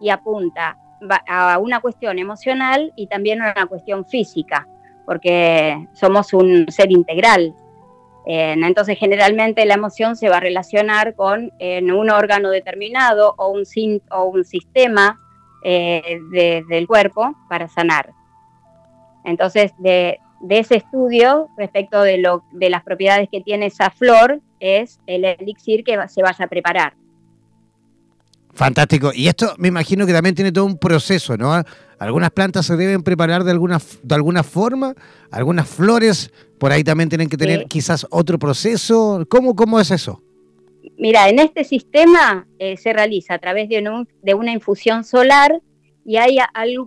y 0.00 0.10
apunta 0.10 0.76
a 1.28 1.58
una 1.58 1.80
cuestión 1.80 2.18
emocional 2.18 2.92
y 2.96 3.08
también 3.08 3.42
a 3.42 3.52
una 3.56 3.66
cuestión 3.66 4.04
física, 4.06 4.68
porque 5.04 5.88
somos 5.92 6.32
un 6.32 6.66
ser 6.70 6.92
integral. 6.92 7.54
Entonces, 8.24 8.98
generalmente 8.98 9.64
la 9.66 9.74
emoción 9.74 10.16
se 10.16 10.28
va 10.28 10.36
a 10.36 10.40
relacionar 10.40 11.14
con 11.14 11.50
un 11.60 12.10
órgano 12.10 12.50
determinado 12.50 13.34
o 13.36 13.48
un, 13.48 13.64
o 14.10 14.24
un 14.24 14.44
sistema 14.44 15.18
eh, 15.64 16.18
del 16.68 16.86
cuerpo 16.88 17.36
para 17.48 17.68
sanar. 17.68 18.10
Entonces, 19.24 19.72
de, 19.78 20.18
ese 20.48 20.76
estudio 20.76 21.48
respecto 21.56 22.02
de, 22.02 22.18
lo, 22.18 22.42
de 22.50 22.68
las 22.68 22.82
propiedades 22.82 23.28
que 23.30 23.40
tiene 23.42 23.66
esa 23.66 23.90
flor 23.90 24.40
es 24.58 24.98
el 25.06 25.24
elixir 25.24 25.84
que 25.84 25.96
se 26.08 26.20
vaya 26.20 26.46
a 26.46 26.48
preparar. 26.48 26.94
Fantástico. 28.54 29.12
Y 29.14 29.28
esto 29.28 29.54
me 29.56 29.68
imagino 29.68 30.04
que 30.04 30.12
también 30.12 30.34
tiene 30.34 30.50
todo 30.50 30.66
un 30.66 30.76
proceso, 30.76 31.36
¿no? 31.36 31.62
Algunas 32.02 32.32
plantas 32.32 32.66
se 32.66 32.76
deben 32.76 33.04
preparar 33.04 33.44
de 33.44 33.52
alguna, 33.52 33.78
de 34.02 34.14
alguna 34.16 34.42
forma, 34.42 34.96
algunas 35.30 35.68
flores 35.68 36.32
por 36.58 36.72
ahí 36.72 36.82
también 36.82 37.08
tienen 37.08 37.28
que 37.28 37.36
tener 37.36 37.66
quizás 37.66 38.08
otro 38.10 38.40
proceso. 38.40 39.24
¿Cómo, 39.28 39.54
¿Cómo 39.54 39.78
es 39.78 39.92
eso? 39.92 40.20
Mira, 40.98 41.28
en 41.28 41.38
este 41.38 41.62
sistema 41.62 42.48
eh, 42.58 42.76
se 42.76 42.92
realiza 42.92 43.34
a 43.34 43.38
través 43.38 43.68
de, 43.68 44.04
de, 44.20 44.34
una 44.34 44.50
infusión 44.50 45.04
solar 45.04 45.62
y 46.04 46.16
hay 46.16 46.38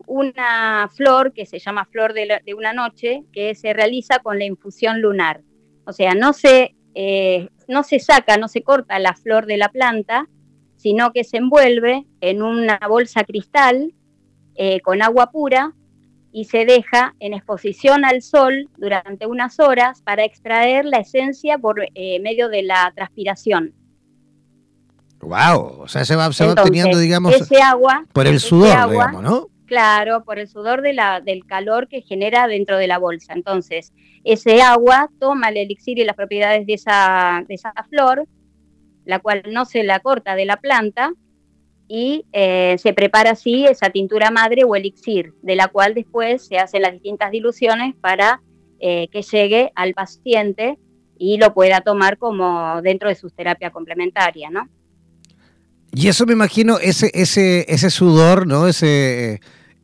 una 0.05 0.89
flor 0.93 1.31
que 1.31 1.45
se 1.45 1.59
llama 1.59 1.85
flor 1.85 2.13
de, 2.13 2.41
de, 2.45 2.53
una 2.53 2.73
noche 2.73 3.23
que 3.31 3.55
se 3.55 3.71
realiza 3.71 4.19
con 4.19 4.37
la 4.37 4.43
infusión 4.43 4.99
lunar. 4.99 5.39
O 5.85 5.93
sea, 5.93 6.13
no 6.13 6.33
se, 6.33 6.75
eh, 6.93 7.47
no 7.69 7.83
se 7.83 7.99
saca, 7.99 8.35
no 8.35 8.49
se 8.49 8.63
corta 8.63 8.99
la 8.99 9.13
flor 9.13 9.45
de 9.45 9.55
la 9.55 9.69
planta, 9.69 10.27
sino 10.75 11.13
que 11.13 11.23
se 11.23 11.37
envuelve 11.37 12.05
en 12.19 12.41
una 12.41 12.79
bolsa 12.89 13.23
cristal 13.23 13.93
eh, 14.55 14.79
con 14.81 15.01
agua 15.01 15.31
pura 15.31 15.73
y 16.31 16.45
se 16.45 16.65
deja 16.65 17.15
en 17.19 17.33
exposición 17.33 18.03
al 18.03 18.21
sol 18.21 18.69
durante 18.77 19.25
unas 19.25 19.59
horas 19.59 20.01
para 20.01 20.25
extraer 20.25 20.83
la 20.83 20.97
esencia 20.97 21.57
por 21.57 21.81
eh, 21.93 22.19
medio 22.19 22.49
de 22.49 22.63
la 22.63 22.91
transpiración. 22.93 23.73
Wow, 25.21 25.81
o 25.81 25.87
sea, 25.87 26.03
se 26.03 26.15
va, 26.15 26.27
obteniendo, 26.27 26.97
digamos, 26.99 27.33
ese 27.33 27.61
agua, 27.61 28.05
por 28.11 28.27
el 28.27 28.39
sudor, 28.39 28.89
digamos, 28.89 29.23
¿no? 29.23 29.47
Claro, 29.65 30.23
por 30.23 30.37
el 30.37 30.47
sudor 30.47 30.81
de 30.81 30.93
la, 30.93 31.21
del 31.21 31.45
calor 31.45 31.87
que 31.87 32.01
genera 32.01 32.47
dentro 32.47 32.77
de 32.77 32.87
la 32.87 32.99
bolsa. 32.99 33.33
Entonces, 33.33 33.93
ese 34.23 34.61
agua 34.61 35.09
toma 35.19 35.49
el 35.49 35.57
elixir 35.57 35.97
y 35.99 36.03
las 36.03 36.15
propiedades 36.15 36.67
de 36.67 36.73
esa, 36.73 37.43
de 37.47 37.55
esa 37.55 37.73
flor, 37.89 38.27
la 39.05 39.19
cual 39.19 39.43
no 39.51 39.65
se 39.65 39.83
la 39.83 40.01
corta 40.01 40.35
de 40.35 40.45
la 40.45 40.57
planta 40.57 41.13
y 41.87 42.25
eh, 42.33 42.75
se 42.79 42.93
prepara 42.93 43.31
así 43.31 43.65
esa 43.65 43.89
tintura 43.89 44.31
madre 44.31 44.63
o 44.65 44.75
elixir, 44.75 45.33
de 45.41 45.55
la 45.55 45.67
cual 45.67 45.93
después 45.93 46.45
se 46.45 46.57
hacen 46.57 46.81
las 46.81 46.93
distintas 46.93 47.31
diluciones 47.31 47.95
para 48.01 48.41
eh, 48.79 49.07
que 49.11 49.21
llegue 49.21 49.71
al 49.75 49.93
paciente 49.93 50.77
y 51.17 51.37
lo 51.37 51.53
pueda 51.53 51.81
tomar 51.81 52.17
como 52.17 52.81
dentro 52.81 53.09
de 53.09 53.15
su 53.15 53.29
terapia 53.29 53.71
complementaria, 53.71 54.49
¿no? 54.49 54.67
Y 55.93 56.07
eso 56.09 56.25
me 56.25 56.33
imagino, 56.33 56.77
ese, 56.79 57.09
ese, 57.13 57.65
ese 57.69 57.89
sudor, 57.89 58.45
¿no? 58.47 58.67
Ese, 58.67 59.39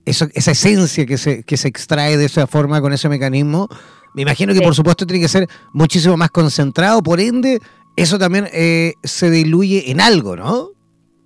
esa 0.05 0.51
esencia 0.51 1.05
que 1.05 1.17
se, 1.17 1.43
que 1.43 1.55
se 1.55 1.67
extrae 1.69 2.17
de 2.17 2.25
esa 2.25 2.47
forma 2.47 2.81
con 2.81 2.91
ese 2.91 3.07
mecanismo, 3.07 3.69
me 4.13 4.23
imagino 4.23 4.53
que 4.53 4.61
por 4.61 4.75
supuesto 4.75 5.05
tiene 5.05 5.21
que 5.21 5.29
ser 5.29 5.47
muchísimo 5.71 6.17
más 6.17 6.31
concentrado, 6.31 7.01
por 7.01 7.21
ende, 7.21 7.59
eso 7.95 8.19
también 8.19 8.49
eh, 8.51 8.95
se 9.03 9.29
diluye 9.29 9.89
en 9.91 10.01
algo, 10.01 10.35
¿no? 10.35 10.71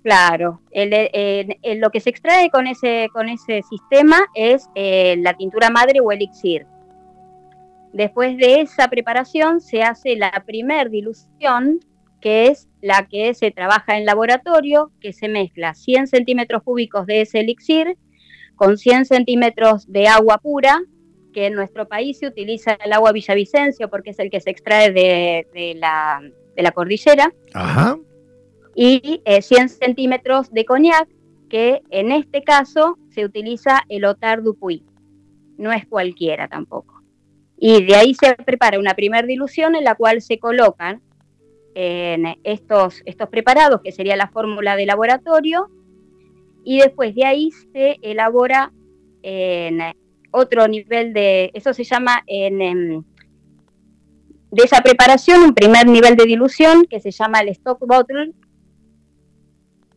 Claro, 0.06 0.60
lo 0.70 1.90
que 1.90 1.98
se 1.98 2.10
extrae 2.10 2.48
con 2.48 2.68
ese, 2.68 3.08
con 3.12 3.28
ese 3.28 3.62
sistema 3.62 4.18
es 4.36 4.70
eh, 4.76 5.16
la 5.18 5.34
tintura 5.34 5.68
madre 5.68 5.98
o 6.00 6.12
elixir. 6.12 6.64
Después 7.92 8.36
de 8.36 8.60
esa 8.60 8.86
preparación 8.86 9.60
se 9.60 9.82
hace 9.82 10.14
la 10.14 10.30
primer 10.46 10.90
dilución, 10.90 11.80
que 12.20 12.46
es 12.46 12.68
la 12.80 13.08
que 13.08 13.34
se 13.34 13.50
trabaja 13.50 13.98
en 13.98 14.04
laboratorio, 14.04 14.92
que 15.00 15.12
se 15.12 15.26
mezcla 15.26 15.74
100 15.74 16.06
centímetros 16.06 16.62
cúbicos 16.62 17.04
de 17.06 17.22
ese 17.22 17.40
elixir 17.40 17.98
con 18.54 18.78
100 18.78 19.06
centímetros 19.06 19.90
de 19.90 20.06
agua 20.06 20.38
pura, 20.38 20.82
que 21.34 21.46
en 21.46 21.54
nuestro 21.54 21.88
país 21.88 22.20
se 22.20 22.28
utiliza 22.28 22.78
el 22.84 22.92
agua 22.92 23.10
Villavicencio 23.10 23.90
porque 23.90 24.10
es 24.10 24.20
el 24.20 24.30
que 24.30 24.40
se 24.40 24.50
extrae 24.50 24.92
de 24.92 25.74
la 25.74 26.22
de 26.54 26.62
la 26.62 26.72
cordillera. 26.72 27.32
Y 28.78 29.22
100 29.24 29.64
eh, 29.64 29.68
centímetros 29.68 30.52
de 30.52 30.66
coñac, 30.66 31.08
que 31.48 31.82
en 31.90 32.12
este 32.12 32.42
caso 32.42 32.98
se 33.08 33.24
utiliza 33.24 33.82
el 33.88 34.04
Otar 34.04 34.42
Dupuy. 34.42 34.84
No 35.56 35.72
es 35.72 35.86
cualquiera 35.86 36.46
tampoco. 36.46 37.02
Y 37.56 37.84
de 37.84 37.96
ahí 37.96 38.14
se 38.14 38.34
prepara 38.34 38.78
una 38.78 38.94
primera 38.94 39.26
dilución 39.26 39.74
en 39.74 39.84
la 39.84 39.94
cual 39.94 40.20
se 40.20 40.38
colocan 40.38 41.00
estos, 41.74 43.02
estos 43.04 43.28
preparados, 43.28 43.82
que 43.82 43.92
sería 43.92 44.16
la 44.16 44.28
fórmula 44.28 44.76
de 44.76 44.86
laboratorio, 44.86 45.70
y 46.64 46.78
después 46.78 47.14
de 47.14 47.26
ahí 47.26 47.50
se 47.72 47.98
elabora 48.00 48.72
otro 50.30 50.68
nivel 50.68 51.12
de, 51.12 51.50
eso 51.54 51.72
se 51.74 51.84
llama 51.84 52.22
en 52.26 53.04
de 54.50 54.62
esa 54.62 54.80
preparación 54.80 55.42
un 55.42 55.54
primer 55.54 55.86
nivel 55.86 56.16
de 56.16 56.24
dilución 56.24 56.86
que 56.86 57.00
se 57.00 57.10
llama 57.10 57.40
el 57.40 57.48
stock 57.48 57.78
bottle, 57.86 58.32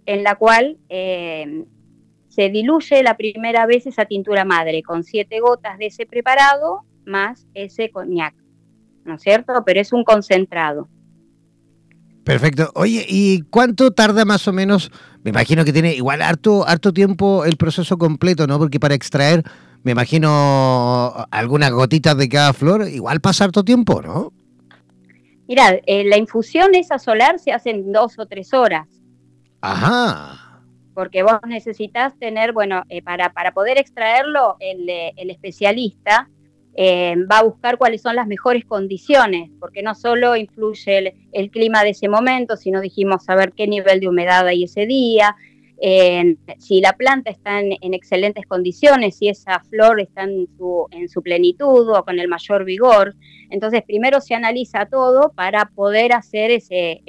en 0.10 0.24
la 0.24 0.34
cual 0.34 0.80
eh, 0.89 1.66
se 2.30 2.49
diluye 2.49 3.03
la 3.03 3.16
primera 3.16 3.68
vez 3.68 3.86
esa 3.86 4.05
tintura 4.05 4.43
madre 4.43 4.82
con 4.82 5.03
siete 5.03 5.39
gotas 5.39 5.78
de 5.78 5.86
ese 5.86 6.07
preparado 6.07 6.84
más 7.05 7.45
ese 7.53 7.91
coñac, 7.91 8.34
¿no 9.05 9.16
es 9.16 9.22
cierto? 9.22 9.53
Pero 9.64 9.80
es 9.80 9.93
un 9.93 10.03
concentrado. 10.03 10.89
Perfecto. 12.24 12.72
Oye, 12.74 13.05
¿y 13.07 13.41
cuánto 13.51 13.91
tarda 13.91 14.26
más 14.26 14.47
o 14.47 14.53
menos? 14.53 14.91
Me 15.24 15.30
imagino 15.30 15.64
que 15.64 15.74
tiene 15.74 15.93
igual 15.93 16.24
harto, 16.24 16.68
harto 16.68 16.91
tiempo 16.91 17.45
el 17.45 17.55
proceso 17.57 17.99
completo, 17.99 18.47
¿no? 18.47 18.57
Porque 18.57 18.80
para 18.80 18.95
extraer, 18.95 19.43
me 19.84 19.91
imagino 19.91 21.14
algunas 21.30 21.70
gotitas 21.72 22.18
de 22.18 22.30
cada 22.30 22.53
flor, 22.53 22.88
igual 22.88 23.22
pasa 23.22 23.43
harto 23.43 23.64
tiempo, 23.64 24.01
¿no? 24.01 24.34
Mira, 25.47 25.80
eh, 25.86 26.03
la 26.03 26.18
infusión 26.18 26.74
esa 26.74 26.97
solar 26.97 27.38
se 27.38 27.51
hace 27.51 27.70
en 27.70 27.91
dos 27.91 28.18
o 28.18 28.26
tres 28.26 28.55
horas. 28.55 28.99
Ajá. 29.62 30.62
Porque 30.93 31.24
vos 31.24 31.39
necesitas 31.47 32.18
tener, 32.20 32.53
bueno, 32.53 32.84
eh, 32.89 33.01
para, 33.01 33.32
para 33.32 33.53
poder 33.53 33.78
extraerlo, 33.78 34.57
el, 34.60 34.89
eh, 34.89 35.14
especialista 35.18 36.30
va 36.78 37.39
a 37.39 37.43
buscar 37.43 37.78
cuáles 37.78 38.01
son 38.01 38.16
las 38.16 38.26
mejores 38.26 38.64
condiciones, 38.64 39.49
porque 39.60 39.82
no 39.82 39.95
solo 39.95 40.38
influye 40.38 41.14
el, 41.34 41.51
clima 41.51 41.84
de 41.84 41.89
ese 41.89 42.07
momento, 42.07 42.55
sino 42.55 42.80
dijimos 42.80 43.26
saber 43.26 43.51
qué 43.51 43.68
nivel 43.68 43.99
de 43.99 44.07
humedad 44.07 44.47
hay 44.47 44.64
ese 44.64 44.86
día, 44.86 45.36
si 45.82 46.82
la 46.82 46.93
planta 46.93 47.30
está 47.30 47.59
en, 47.59 47.93
excelentes 47.93 48.45
condiciones, 48.45 49.17
si 49.17 49.30
esa 49.30 49.59
flor 49.61 50.01
está 50.01 50.23
en 50.23 50.47
su, 50.57 50.88
en 50.91 51.07
su 51.07 51.21
plenitud 51.21 51.89
o 51.89 52.03
con 52.03 52.19
el 52.19 52.27
mayor 52.27 52.65
vigor. 52.65 53.15
Entonces, 53.49 53.84
primero 53.84 54.19
se 54.19 54.36
analiza 54.36 54.88
todo 54.88 55.32
para 55.34 55.65
poder 55.73 56.13
hacer 56.13 56.51
ese, 56.51 57.01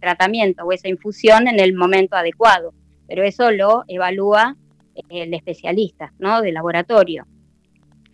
tratamiento 0.00 0.64
o 0.64 0.72
esa 0.72 0.88
infusión 0.88 1.48
en 1.48 1.58
el 1.58 1.74
momento 1.74 2.16
adecuado. 2.16 2.74
Pero 3.06 3.22
eso 3.24 3.50
lo 3.50 3.84
evalúa 3.88 4.56
el 5.08 5.32
especialista, 5.32 6.12
¿no? 6.18 6.42
De 6.42 6.52
laboratorio. 6.52 7.26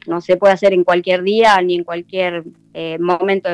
No 0.06 0.20
se 0.20 0.36
puede 0.36 0.52
hacer 0.52 0.74
en 0.74 0.84
cualquier 0.84 1.22
día 1.22 1.60
ni 1.62 1.76
en 1.76 1.84
cualquier 1.84 2.44
eh, 2.74 2.98
momento, 3.00 3.48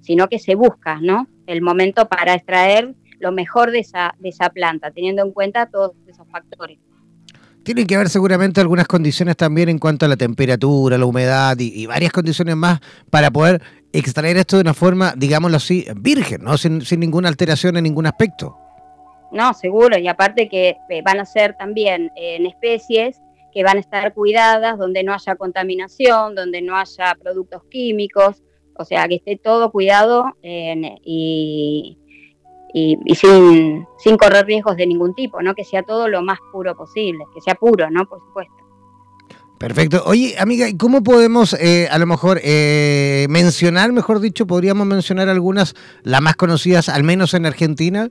sino 0.00 0.28
que 0.28 0.38
se 0.38 0.54
busca, 0.54 1.00
¿no? 1.00 1.26
El 1.46 1.62
momento 1.62 2.06
para 2.06 2.34
extraer 2.34 2.94
lo 3.18 3.32
mejor 3.32 3.70
de 3.70 3.80
esa, 3.80 4.14
de 4.18 4.28
esa 4.28 4.50
planta, 4.50 4.90
teniendo 4.90 5.22
en 5.22 5.32
cuenta 5.32 5.66
todos 5.66 5.92
esos 6.06 6.26
factores. 6.30 6.78
Tienen 7.62 7.86
que 7.86 7.96
haber 7.96 8.08
seguramente 8.08 8.60
algunas 8.60 8.86
condiciones 8.86 9.36
también 9.36 9.68
en 9.68 9.78
cuanto 9.78 10.06
a 10.06 10.08
la 10.08 10.16
temperatura, 10.16 10.96
la 10.96 11.06
humedad 11.06 11.56
y, 11.58 11.84
varias 11.86 12.12
condiciones 12.12 12.54
más 12.54 12.80
para 13.10 13.30
poder 13.30 13.60
extraer 13.92 14.36
esto 14.36 14.56
de 14.56 14.62
una 14.62 14.74
forma, 14.74 15.14
digámoslo 15.16 15.56
así, 15.56 15.84
virgen, 15.96 16.44
¿no? 16.44 16.56
Sin, 16.56 16.82
sin 16.82 17.00
ninguna 17.00 17.28
alteración 17.28 17.76
en 17.76 17.84
ningún 17.84 18.06
aspecto. 18.06 18.56
No, 19.32 19.52
seguro, 19.54 19.98
y 19.98 20.06
aparte 20.06 20.48
que 20.48 20.76
eh, 20.88 21.02
van 21.02 21.18
a 21.18 21.24
ser 21.24 21.56
también 21.56 22.12
en 22.14 22.46
especies 22.46 23.20
que 23.52 23.64
van 23.64 23.78
a 23.78 23.80
estar 23.80 24.14
cuidadas, 24.14 24.78
donde 24.78 25.02
no 25.02 25.12
haya 25.12 25.34
contaminación, 25.34 26.34
donde 26.34 26.62
no 26.62 26.76
haya 26.76 27.16
productos 27.20 27.62
químicos, 27.70 28.42
o 28.78 28.84
sea, 28.84 29.08
que 29.08 29.16
esté 29.16 29.36
todo 29.36 29.72
cuidado 29.72 30.26
y, 30.42 31.98
sin, 33.14 33.86
sin, 33.98 34.16
correr 34.16 34.44
riesgos 34.46 34.76
de 34.76 34.86
ningún 34.86 35.14
tipo, 35.14 35.40
¿no? 35.42 35.54
Que 35.54 35.64
sea 35.64 35.82
todo 35.82 36.08
lo 36.08 36.22
más 36.22 36.38
puro 36.52 36.76
posible, 36.76 37.24
que 37.34 37.40
sea 37.40 37.54
puro, 37.54 37.90
¿no? 37.90 38.06
Por 38.06 38.20
supuesto. 38.20 38.54
Perfecto. 39.58 40.02
Oye, 40.04 40.34
amiga, 40.38 40.66
¿cómo 40.78 41.02
podemos 41.02 41.54
eh, 41.54 41.88
a 41.90 41.98
lo 41.98 42.06
mejor 42.06 42.40
eh, 42.42 43.26
mencionar, 43.30 43.90
mejor 43.92 44.20
dicho, 44.20 44.46
podríamos 44.46 44.86
mencionar 44.86 45.30
algunas, 45.30 45.74
las 46.02 46.20
más 46.20 46.36
conocidas, 46.36 46.90
al 46.90 47.04
menos 47.04 47.32
en 47.32 47.46
Argentina? 47.46 48.10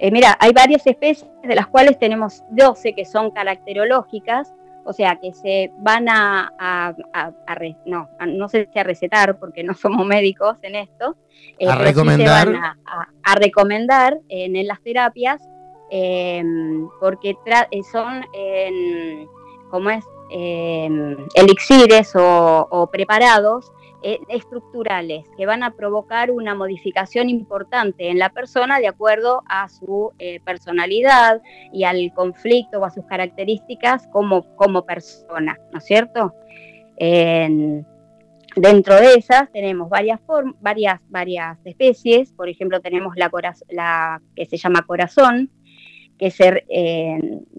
Eh, 0.00 0.10
mira, 0.10 0.36
hay 0.40 0.52
varias 0.52 0.84
especies 0.86 1.30
de 1.44 1.54
las 1.54 1.68
cuales 1.68 1.98
tenemos 2.00 2.42
12 2.50 2.94
que 2.94 3.04
son 3.04 3.30
caracterológicas, 3.30 4.52
o 4.84 4.92
sea, 4.92 5.16
que 5.16 5.32
se 5.32 5.72
van 5.78 6.08
a, 6.08 6.94
no, 7.86 8.08
no 8.26 8.48
sé 8.48 8.68
si 8.72 8.78
a 8.78 8.84
recetar 8.84 9.38
porque 9.38 9.62
no 9.62 9.74
somos 9.74 10.06
médicos 10.06 10.56
en 10.62 10.76
esto, 10.76 11.16
eh, 11.58 11.68
a 11.68 11.76
recomendar. 11.76 12.46
se 12.46 12.52
van 12.52 12.76
a, 13.22 13.34
recomendar 13.34 14.18
en, 14.28 14.66
las 14.66 14.82
terapias 14.82 15.42
em, 15.90 16.88
porque 17.00 17.36
eh, 17.70 17.82
son, 17.90 18.22
como 19.70 19.90
es, 19.90 20.04
em, 20.30 21.16
elixires 21.34 22.12
o 22.16 22.88
preparados 22.92 23.72
estructurales 24.28 25.24
que 25.36 25.46
van 25.46 25.62
a 25.62 25.72
provocar 25.72 26.30
una 26.30 26.54
modificación 26.54 27.30
importante 27.30 28.10
en 28.10 28.18
la 28.18 28.28
persona 28.28 28.78
de 28.78 28.88
acuerdo 28.88 29.42
a 29.48 29.68
su 29.68 30.12
eh, 30.18 30.40
personalidad 30.40 31.40
y 31.72 31.84
al 31.84 32.12
conflicto 32.14 32.80
o 32.80 32.84
a 32.84 32.90
sus 32.90 33.04
características 33.06 34.06
como, 34.08 34.54
como 34.56 34.84
persona, 34.84 35.58
¿no 35.72 35.78
es 35.78 35.84
cierto? 35.84 36.34
dentro 38.56 38.94
de 38.94 39.14
esas 39.14 39.50
tenemos 39.50 39.88
varias, 39.88 40.20
varias, 40.60 41.00
varias 41.08 41.58
especies, 41.64 42.30
por 42.32 42.48
ejemplo 42.48 42.80
tenemos 42.80 43.16
la, 43.16 44.22
que 44.36 44.46
se 44.46 44.56
llama 44.56 44.82
corazón, 44.86 45.50
que 46.16 46.30
se, 46.30 46.64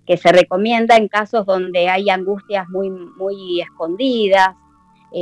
que 0.06 0.18
se 0.18 0.32
recomienda 0.32 0.96
en 0.96 1.10
casos 1.10 1.46
donde 1.46 1.90
hay 1.90 2.10
angustias 2.10 2.70
muy, 2.70 2.90
muy 2.90 3.60
escondidas, 3.60 4.56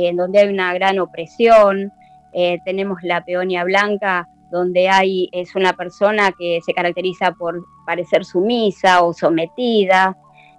en 0.02 0.16
donde 0.16 0.40
hay 0.40 0.48
una 0.48 0.72
gran 0.74 0.98
opresión. 0.98 1.92
Eh, 2.32 2.58
tenemos 2.64 2.98
la 3.02 3.24
peonia 3.24 3.64
blanca, 3.64 4.28
donde 4.50 4.88
hay, 4.88 5.28
es 5.32 5.54
una 5.54 5.72
persona 5.72 6.32
que 6.36 6.60
se 6.64 6.74
caracteriza 6.74 7.32
por 7.32 7.64
parecer 7.86 8.24
sumisa 8.24 9.02
o 9.02 9.12
sometida. 9.12 10.16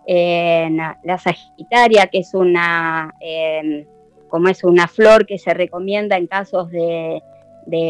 la 0.08 1.18
Sagitaria, 1.18 2.08
que 2.08 2.20
es 2.20 2.34
una, 2.34 3.14
em, 3.20 3.86
como 4.30 4.50
es 4.50 4.64
una 4.64 4.88
flor 4.88 5.26
que 5.26 5.38
se 5.38 5.54
recomienda 5.54 6.16
en 6.18 6.28
casos 6.28 6.70
de, 6.72 7.22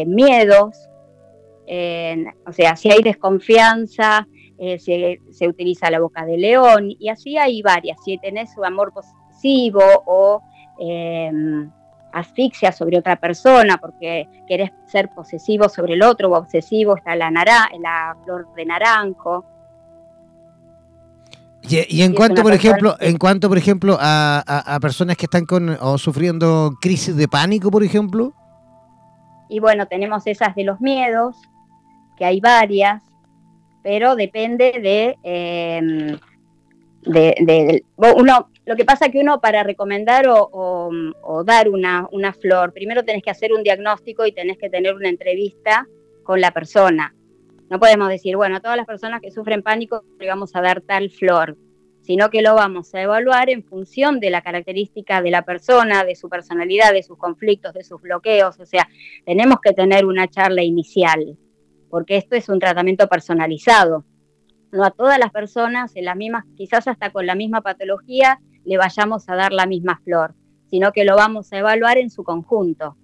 miedos. 0.06 0.88
o 2.46 2.52
sea, 2.52 2.76
si 2.76 2.90
hay 2.90 3.02
desconfianza, 3.02 4.26
eh, 4.58 4.78
se, 4.78 5.20
se, 5.32 5.48
utiliza 5.48 5.90
la 5.90 6.00
boca 6.00 6.24
de 6.24 6.38
león 6.38 6.88
y 6.98 7.10
así 7.10 7.36
hay 7.36 7.60
varias. 7.60 7.98
Si 8.02 8.16
tenés 8.16 8.56
un 8.56 8.64
amor 8.64 8.90
posesivo 8.92 9.82
o 10.06 10.40
Em, 10.78 11.70
asfixia 12.12 12.72
sobre 12.72 12.98
otra 12.98 13.16
persona 13.16 13.76
porque 13.78 14.26
querés 14.48 14.70
ser 14.86 15.10
posesivo 15.10 15.68
sobre 15.68 15.94
el 15.94 16.02
otro 16.02 16.30
o 16.30 16.38
obsesivo, 16.38 16.96
está 16.96 17.14
la, 17.14 17.30
la 17.30 18.16
flor 18.24 18.46
de 18.54 18.64
naranjo. 18.64 19.44
Y, 21.68 22.02
en 22.02 22.14
cuanto, 22.14 22.42
por 22.42 22.52
ejemplo, 22.52 22.94
en 23.00 23.18
cuanto, 23.18 23.48
por 23.48 23.58
ejemplo, 23.58 23.98
a, 24.00 24.78
personas 24.80 25.16
que 25.16 25.26
están 25.26 25.46
con 25.46 25.76
o 25.80 25.98
sufriendo 25.98 26.74
crisis 26.80 27.16
de 27.16 27.26
pánico, 27.26 27.70
por 27.72 27.82
ejemplo. 27.82 28.32
Y 29.48 29.58
bueno, 29.58 29.86
tenemos 29.86 30.26
esas 30.26 30.54
de 30.54 30.62
los 30.62 30.80
miedos, 30.80 31.36
que 32.16 32.24
hay 32.24 32.40
varias, 32.40 33.02
pero 33.82 34.14
depende 34.14 34.78
de, 34.80 35.18
em, 35.24 36.18
de, 37.02 37.34
de, 37.40 37.84
uno 37.96 38.48
lo 38.66 38.74
que 38.74 38.84
pasa 38.84 39.08
que 39.08 39.20
uno 39.20 39.40
para 39.40 39.62
recomendar 39.62 40.26
o, 40.28 40.90
dar 41.44 41.68
una, 41.68 42.08
una, 42.10 42.32
flor, 42.32 42.72
primero 42.72 43.04
tenés 43.04 43.22
que 43.22 43.30
hacer 43.30 43.52
un 43.52 43.62
diagnóstico 43.62 44.26
y 44.26 44.32
tenés 44.32 44.58
que 44.58 44.68
tener 44.68 44.94
una 44.94 45.08
entrevista 45.08 45.86
con 46.24 46.40
la 46.40 46.50
persona. 46.50 47.14
No 47.70 47.78
podemos 47.78 48.08
decir, 48.08 48.36
bueno, 48.36 48.56
a 48.56 48.60
todas 48.60 48.76
las 48.76 48.86
personas 48.86 49.20
que 49.20 49.30
sufren 49.30 49.62
pánico 49.62 50.04
le 50.18 50.26
vamos 50.26 50.54
a 50.56 50.60
dar 50.60 50.80
tal 50.80 51.10
flor, 51.10 51.56
sino 52.02 52.28
que 52.28 52.42
lo 52.42 52.54
vamos 52.54 52.92
a 52.92 53.02
evaluar 53.02 53.50
en 53.50 53.62
función 53.62 54.18
de 54.18 54.30
la 54.30 54.42
característica 54.42 55.22
de 55.22 55.30
la 55.30 55.42
persona, 55.42 56.04
de 56.04 56.16
su 56.16 56.28
personalidad, 56.28 56.92
de 56.92 57.04
sus 57.04 57.18
conflictos, 57.18 57.72
de 57.72 57.84
sus 57.84 58.02
bloqueos. 58.02 58.58
O 58.58 58.66
sea, 58.66 58.88
tenemos 59.24 59.60
que 59.60 59.74
tener 59.74 60.04
una 60.04 60.26
charla 60.26 60.64
inicial, 60.64 61.38
porque 61.88 62.16
esto 62.16 62.34
es 62.34 62.48
un 62.48 62.58
tratamiento 62.58 63.06
personalizado. 63.08 64.04
No 64.72 64.84
a 64.84 64.90
todas 64.90 65.20
las 65.20 65.30
personas, 65.30 65.94
en 65.94 66.04
las 66.04 66.16
mismas, 66.16 66.44
quizás 66.56 66.88
hasta 66.88 67.10
con 67.10 67.26
la 67.26 67.36
misma 67.36 67.60
patología, 67.60 68.40
le 68.66 68.76
vayamos 68.76 69.28
a 69.28 69.36
dar 69.36 69.52
la 69.52 69.66
misma 69.66 70.00
flor, 70.04 70.34
sino 70.68 70.92
que 70.92 71.04
lo 71.04 71.16
vamos 71.16 71.52
a 71.52 71.58
evaluar 71.58 71.98
en 71.98 72.10
su 72.10 72.24
conjunto. 72.24 72.96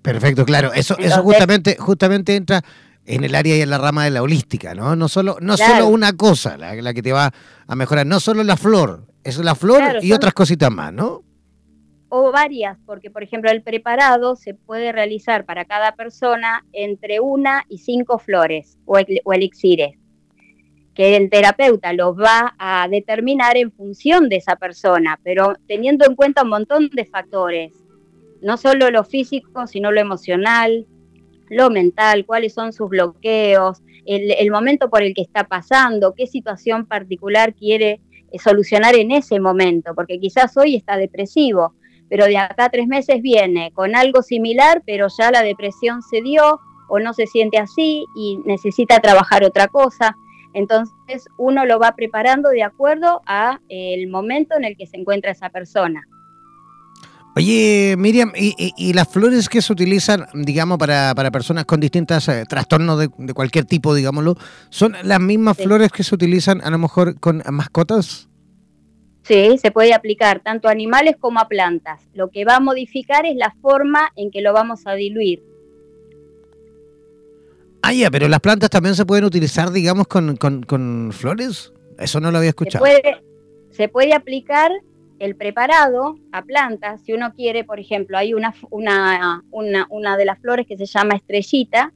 Perfecto, 0.00 0.46
claro. 0.46 0.72
Eso, 0.72 0.96
eso 0.98 1.22
justamente, 1.22 1.76
justamente 1.78 2.36
entra 2.36 2.62
en 3.04 3.24
el 3.24 3.34
área 3.34 3.56
y 3.56 3.60
en 3.60 3.70
la 3.70 3.78
rama 3.78 4.04
de 4.04 4.10
la 4.10 4.22
holística, 4.22 4.74
¿no? 4.74 4.96
No 4.96 5.08
solo, 5.08 5.36
no 5.40 5.56
solo 5.56 5.88
una 5.88 6.16
cosa 6.16 6.56
la, 6.56 6.94
que 6.94 7.02
te 7.02 7.12
va 7.12 7.30
a 7.66 7.76
mejorar, 7.76 8.06
no 8.06 8.20
solo 8.20 8.42
la 8.44 8.56
flor, 8.56 9.06
es 9.24 9.36
la 9.38 9.54
flor 9.54 9.98
y 10.02 10.12
otras 10.12 10.32
cositas 10.32 10.70
más, 10.70 10.92
¿no? 10.92 11.22
O 12.08 12.32
varias, 12.32 12.78
porque 12.86 13.10
por 13.10 13.22
ejemplo 13.22 13.50
el 13.50 13.62
preparado 13.62 14.36
se 14.36 14.54
puede 14.54 14.92
realizar 14.92 15.44
para 15.44 15.64
cada 15.64 15.94
persona 15.94 16.64
entre 16.72 17.20
una 17.20 17.64
y 17.68 17.78
cinco 17.78 18.18
flores 18.18 18.78
o, 18.84 18.98
o 19.24 19.32
elixires 19.32 19.99
que 21.00 21.16
el 21.16 21.30
terapeuta 21.30 21.94
lo 21.94 22.14
va 22.14 22.54
a 22.58 22.86
determinar 22.86 23.56
en 23.56 23.72
función 23.72 24.28
de 24.28 24.36
esa 24.36 24.56
persona, 24.56 25.18
pero 25.24 25.54
teniendo 25.66 26.04
en 26.04 26.14
cuenta 26.14 26.42
un 26.42 26.50
montón 26.50 26.90
de 26.90 27.06
factores, 27.06 27.72
no 28.42 28.58
solo 28.58 28.90
lo 28.90 29.02
físico, 29.02 29.66
sino 29.66 29.92
lo 29.92 29.98
emocional, 29.98 30.84
lo 31.48 31.70
mental, 31.70 32.26
cuáles 32.26 32.52
son 32.52 32.74
sus 32.74 32.90
bloqueos, 32.90 33.80
el, 34.04 34.50
momento 34.50 34.90
por 34.90 35.02
el 35.02 35.14
que 35.14 35.22
está 35.22 35.44
pasando, 35.44 36.12
qué 36.14 36.26
situación 36.26 36.84
particular 36.84 37.54
quiere 37.54 38.02
eh, 38.30 38.38
solucionar 38.38 38.94
en 38.94 39.10
ese 39.10 39.40
momento, 39.40 39.94
porque 39.94 40.20
quizás 40.20 40.54
hoy 40.58 40.76
está 40.76 40.98
depresivo, 40.98 41.76
pero 42.10 42.26
de 42.26 42.36
acá 42.36 42.68
tres 42.68 42.88
meses 42.88 43.22
viene 43.22 43.72
con 43.72 43.96
algo 43.96 44.20
similar, 44.20 44.82
pero 44.84 45.06
ya 45.18 45.30
la 45.30 45.40
depresión 45.40 46.02
se 46.02 46.20
dio 46.20 46.60
o 46.90 46.98
no 46.98 47.14
se 47.14 47.26
siente 47.26 47.56
así 47.56 48.04
y 48.14 48.36
necesita 48.44 49.00
trabajar 49.00 49.44
otra 49.44 49.66
cosa. 49.68 50.14
Entonces 50.54 51.26
uno 51.38 51.64
lo 51.64 51.78
va 51.78 51.94
preparando 51.94 52.50
de 52.50 52.62
acuerdo 52.62 53.22
a 53.26 53.60
el 53.68 54.08
momento 54.08 54.56
en 54.56 54.64
el 54.64 54.76
que 54.76 54.86
se 54.86 54.96
encuentra 54.96 55.30
esa 55.30 55.50
persona. 55.50 56.02
Oye, 57.36 57.94
Miriam, 57.96 58.32
¿y, 58.34 58.92
las 58.92 59.08
flores 59.08 59.48
que 59.48 59.62
se 59.62 59.72
utilizan, 59.72 60.26
digamos, 60.34 60.78
para, 60.78 61.14
personas 61.30 61.64
con 61.64 61.78
distintos 61.78 62.28
eh, 62.28 62.44
trastornos 62.48 62.98
de, 62.98 63.34
cualquier 63.34 63.66
tipo, 63.66 63.94
digámoslo, 63.94 64.36
son 64.68 64.96
las 65.04 65.20
mismas 65.20 65.56
flores 65.56 65.92
que 65.92 66.02
se 66.02 66.14
utilizan 66.14 66.60
a 66.60 66.70
lo 66.70 66.78
mejor 66.78 67.20
con 67.20 67.42
mascotas? 67.50 68.28
Sí, 69.22 69.58
se 69.58 69.70
puede 69.70 69.94
aplicar 69.94 70.40
tanto 70.40 70.66
a 70.66 70.72
animales 70.72 71.16
como 71.20 71.38
a 71.38 71.46
plantas. 71.46 72.02
Lo 72.14 72.30
que 72.30 72.44
va 72.44 72.56
a 72.56 72.60
modificar 72.60 73.24
es 73.26 73.36
la 73.36 73.54
forma 73.62 74.10
en 74.16 74.32
que 74.32 74.40
lo 74.40 74.52
vamos 74.52 74.86
a 74.86 74.94
diluir. 74.94 75.40
Ah, 77.90 77.94
ya, 77.94 78.08
pero 78.08 78.28
las 78.28 78.38
plantas 78.38 78.70
también 78.70 78.94
se 78.94 79.04
pueden 79.04 79.24
utilizar, 79.24 79.72
digamos, 79.72 80.06
con, 80.06 80.36
con, 80.36 81.10
flores. 81.12 81.72
Eso 81.98 82.20
no 82.20 82.30
lo 82.30 82.38
había 82.38 82.50
escuchado. 82.50 82.84
Se 82.84 83.00
puede, 83.00 83.22
se 83.70 83.88
puede 83.88 84.14
aplicar 84.14 84.70
el 85.18 85.34
preparado 85.34 86.14
a 86.30 86.42
plantas. 86.42 87.00
Si 87.02 87.12
uno 87.12 87.34
quiere, 87.34 87.64
por 87.64 87.80
ejemplo, 87.80 88.16
hay 88.16 88.32
una, 88.32 88.54
una, 88.70 89.42
una, 89.50 89.86
una 89.90 90.16
de 90.16 90.24
las 90.24 90.38
flores 90.38 90.68
que 90.68 90.76
se 90.76 90.86
llama 90.86 91.16
estrellita, 91.16 91.92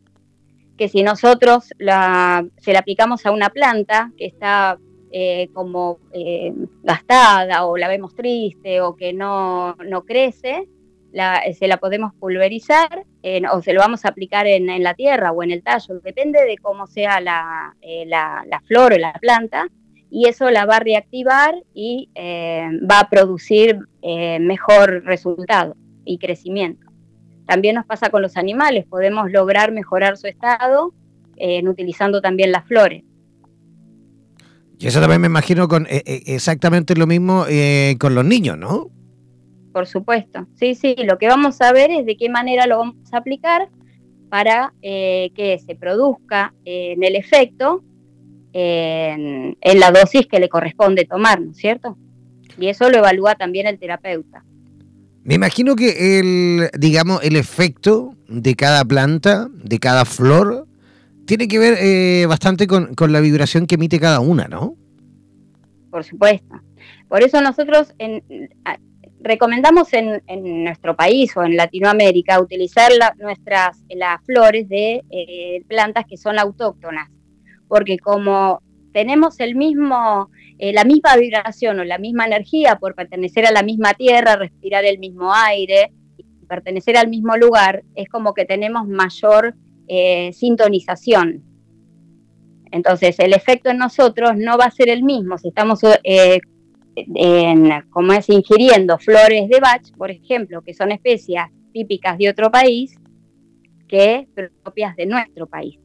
que 0.77 0.89
si 0.89 1.05
nosotros 1.05 1.73
la, 1.79 2.45
se 2.59 2.73
la 2.73 2.81
aplicamos 2.81 3.25
a 3.25 3.31
una 3.31 3.51
planta 3.51 4.11
que 4.19 4.27
está 4.27 4.79
eh, 5.13 5.49
como 5.53 6.01
eh, 6.13 6.53
gastada 6.83 7.67
o 7.67 7.77
la 7.77 7.87
vemos 7.87 8.17
triste 8.17 8.81
o 8.81 8.97
que 8.97 9.13
no, 9.13 9.77
no 9.77 10.03
crece, 10.03 10.69
se 11.15 11.69
la 11.69 11.77
podemos 11.79 12.13
pulverizar 12.15 13.05
o 13.53 13.63
se 13.63 13.73
lo 13.73 13.81
vamos 13.81 14.05
a 14.05 14.09
aplicar 14.09 14.47
en, 14.47 14.69
en, 14.69 14.83
la 14.83 14.95
tierra 14.95 15.33
o 15.33 15.43
en 15.43 15.51
el 15.51 15.63
tallo, 15.63 16.01
depende 16.01 16.45
de 16.45 16.57
cómo 16.59 16.87
sea 16.87 17.21
la, 17.21 17.75
eh, 17.81 18.05
la, 18.07 18.45
la 18.47 18.61
flor 18.61 18.93
o 18.93 18.99
la 18.99 19.13
planta, 19.15 19.69
y 20.11 20.29
eso 20.29 20.51
la 20.51 20.67
va 20.67 20.77
a 20.77 20.81
reactivar 20.81 21.55
y 21.75 22.09
va 22.17 23.01
a 23.01 23.11
producir 23.11 23.79
mejor 24.03 25.05
resultado 25.05 25.77
y 26.05 26.19
crecimiento. 26.19 26.87
También 27.47 27.75
nos 27.75 27.87
pasa 27.87 28.11
con 28.11 28.23
los 28.23 28.37
animales, 28.37 28.85
podemos 28.87 29.31
lograr 29.31 29.73
mejorar 29.73 30.17
su 30.17 30.27
estado 30.27 30.93
utilizando 31.67 32.21
también 32.21 32.53
las 32.53 32.65
flores. 32.67 33.03
Y 34.79 34.89
eso 34.89 35.01
también 35.01 35.21
me 35.21 35.29
imagino 35.29 35.69
con 35.69 35.87
eh, 35.87 36.03
eh, 36.05 36.23
exactamente 36.27 36.95
lo 36.95 37.07
mismo 37.07 37.47
eh, 37.49 37.97
con 37.99 38.15
los 38.15 38.25
niños, 38.25 38.59
¿no? 38.59 38.91
Por 39.75 39.87
supuesto, 39.87 40.47
sí, 40.55 40.75
sí, 40.75 40.97
lo 41.05 41.19
que 41.19 41.29
vamos 41.29 41.61
a 41.61 41.73
ver 41.73 41.91
es 41.91 42.07
de 42.07 42.17
qué 42.17 42.31
manera 42.31 42.67
lo 42.67 42.79
vamos 42.79 43.13
a 43.13 43.19
aplicar 43.19 43.69
para 44.31 44.73
que 44.81 45.61
se 45.67 45.75
produzca 45.75 46.55
en 46.65 47.05
el 47.05 47.17
efecto 47.17 47.85
en, 48.55 49.81
la 49.81 49.91
dosis 49.91 50.27
que 50.27 50.39
le 50.39 50.49
corresponde 50.49 51.05
tomar, 51.05 51.41
¿no 51.41 51.51
es 51.51 51.57
cierto? 51.57 51.99
Y 52.59 52.69
eso 52.69 52.89
lo 52.89 52.99
evalúa 52.99 53.35
también 53.35 53.67
el 53.67 53.79
terapeuta. 53.79 54.45
Me 55.25 55.35
imagino 55.35 55.75
que 55.75 56.21
el, 56.21 56.71
digamos, 56.79 57.23
el 57.25 57.37
efecto 57.37 58.15
de 58.29 58.55
cada 58.55 58.85
planta, 58.85 59.49
de 59.53 59.79
cada 59.79 60.05
flor, 60.05 60.69
tiene 61.27 61.49
que 61.49 61.59
ver 61.59 61.79
eh, 61.81 62.27
bastante 62.27 62.67
con, 62.67 62.95
la 63.09 63.21
vibración 63.21 63.67
que 63.67 63.75
emite 63.75 63.99
cada 63.99 64.21
una, 64.21 64.47
¿no? 64.47 64.77
Por 65.91 66.05
supuesto. 66.05 66.61
Por 67.09 67.23
eso 67.23 67.41
nosotros 67.41 67.95
recomendamos 69.25 69.89
en, 69.95 70.23
nuestro 70.65 70.95
país 70.95 71.35
o 71.37 71.43
en 71.43 71.57
Latinoamérica 71.57 72.41
utilizar 72.41 72.93
nuestras 73.19 73.83
las 73.89 74.23
flores 74.25 74.69
de 74.69 75.03
eh, 75.11 75.65
plantas 75.67 76.05
que 76.07 76.19
son 76.19 76.39
autóctonas, 76.39 77.11
porque 77.67 77.99
como 77.99 78.61
tenemos 78.93 79.41
el 79.41 79.57
mismo, 79.57 80.31
eh, 80.59 80.73
la 80.73 80.85
misma 80.85 81.17
vibración 81.17 81.81
o 81.81 81.85
la 81.85 81.99
misma 81.99 82.27
energía 82.27 82.77
por 82.77 82.95
pertenecer 82.95 83.47
a 83.47 83.51
la 83.51 83.63
misma 83.63 83.95
tierra, 83.95 84.37
respirar 84.37 84.85
el 84.85 84.99
mismo 84.99 85.33
aire, 85.33 85.91
pertenecer 86.47 86.97
al 86.99 87.09
mismo 87.09 87.37
lugar, 87.37 87.83
es 87.95 88.09
como 88.11 88.35
que 88.35 88.45
tenemos 88.45 88.87
mayor 88.87 89.55
eh, 89.89 90.33
sintonización. 90.35 91.43
Entonces, 92.71 93.19
el 93.21 93.33
efecto 93.33 93.71
en 93.71 93.79
nosotros 93.79 94.33
no 94.37 94.59
va 94.59 94.67
a 94.67 94.71
ser 94.71 94.91
el 94.91 95.03
mismo 95.03 95.39
si 95.39 95.49
estamos, 95.49 95.81
eh, 96.97 97.83
como 97.91 98.13
es, 98.13 98.29
ingiriendo 98.29 98.99
flores 98.99 99.49
de 99.49 99.61
Bach, 99.61 99.83
por 99.97 100.11
ejemplo, 100.11 100.63
que 100.63 100.75
son 100.75 100.93
especias 100.93 101.51
típicas 101.73 102.19
de 102.19 102.31
otro 102.31 102.51
país, 102.51 102.99
que 103.89 104.27
propias 104.63 104.97
de 104.97 105.07
nuestro 105.07 105.47
país. 105.47 105.79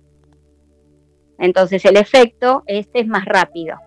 Entonces, 1.37 1.83
el 1.85 1.97
efecto 1.97 2.63
este 2.67 3.01
es 3.01 3.07
más 3.07 3.25
rápido. 3.25 3.77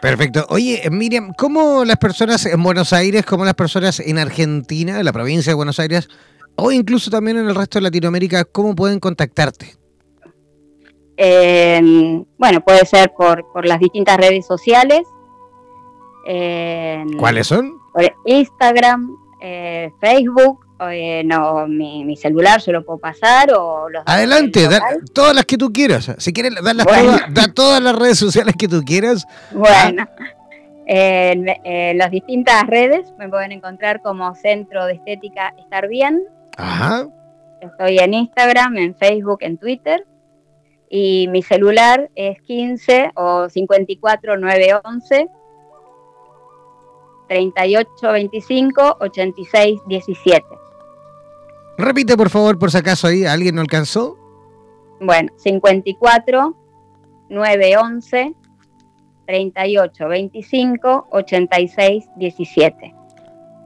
Perfecto. 0.00 0.44
Oye, 0.50 0.82
Miriam, 0.90 1.32
¿cómo 1.36 1.84
las 1.84 1.96
personas 1.96 2.44
en 2.46 2.62
Buenos 2.62 2.92
Aires, 2.92 3.24
como 3.24 3.44
las 3.44 3.54
personas 3.54 4.00
en 4.00 4.18
Argentina, 4.18 4.98
en 4.98 5.04
la 5.04 5.12
provincia 5.12 5.50
de 5.50 5.54
Buenos 5.54 5.80
Aires, 5.80 6.08
o 6.56 6.70
incluso 6.70 7.10
también 7.10 7.38
en 7.38 7.48
el 7.48 7.54
resto 7.54 7.78
de 7.78 7.84
Latinoamérica, 7.84 8.44
¿cómo 8.44 8.74
pueden 8.74 9.00
contactarte? 9.00 9.76
bueno, 11.16 12.60
puede 12.66 12.84
ser 12.86 13.12
por, 13.16 13.44
por 13.52 13.64
las 13.64 13.78
distintas 13.78 14.16
redes 14.16 14.44
sociales. 14.46 15.02
¿Cuáles 17.18 17.46
son? 17.46 17.78
Por 17.92 18.12
Instagram, 18.24 19.10
eh, 19.40 19.90
Facebook, 20.00 20.64
eh, 20.90 21.22
no, 21.24 21.66
mi, 21.66 22.16
celular 22.16 22.60
yo 22.60 22.72
lo 22.72 22.84
puedo 22.84 22.98
pasar 22.98 23.52
o 23.56 23.88
los 23.88 24.02
Adelante, 24.06 24.68
todas 25.12 25.34
las 25.34 25.44
que 25.44 25.56
tú 25.56 25.72
quieras. 25.72 26.10
Si 26.18 26.32
quieres, 26.32 26.54
todas, 26.54 27.34
da 27.34 27.48
todas 27.54 27.82
las 27.82 27.96
redes 27.96 28.18
sociales 28.18 28.54
que 28.58 28.68
tú 28.68 28.82
quieras. 28.84 29.26
Bueno, 29.52 30.08
en, 30.86 31.46
las 31.96 32.10
distintas 32.10 32.66
redes 32.66 33.12
me 33.18 33.28
pueden 33.28 33.52
encontrar 33.52 34.02
como 34.02 34.34
Centro 34.34 34.86
de 34.86 34.94
Estética 34.94 35.54
Estar 35.58 35.88
Bien 35.88 36.22
Ajá. 36.56 37.08
Estoy 37.60 37.98
en 37.98 38.14
Instagram, 38.14 38.76
en 38.76 38.94
Facebook, 38.94 39.38
en 39.40 39.58
Twitter. 39.58 40.06
Y 40.90 41.28
mi 41.28 41.42
celular 41.42 42.10
es 42.14 42.40
15 42.42 43.12
o 43.14 43.48
54 43.48 44.36
911 44.36 45.28
38 47.34 48.12
25 48.12 48.96
86 49.00 49.80
17. 49.88 50.46
Repite 51.76 52.16
por 52.16 52.30
favor, 52.30 52.60
por 52.60 52.70
si 52.70 52.78
acaso 52.78 53.08
ahí 53.08 53.24
alguien 53.24 53.56
no 53.56 53.60
alcanzó. 53.60 54.16
Bueno, 55.00 55.32
54 55.38 56.56
911 57.28 58.34
38 59.26 60.08
25 60.08 61.08
86 61.10 62.04
17. 62.14 62.94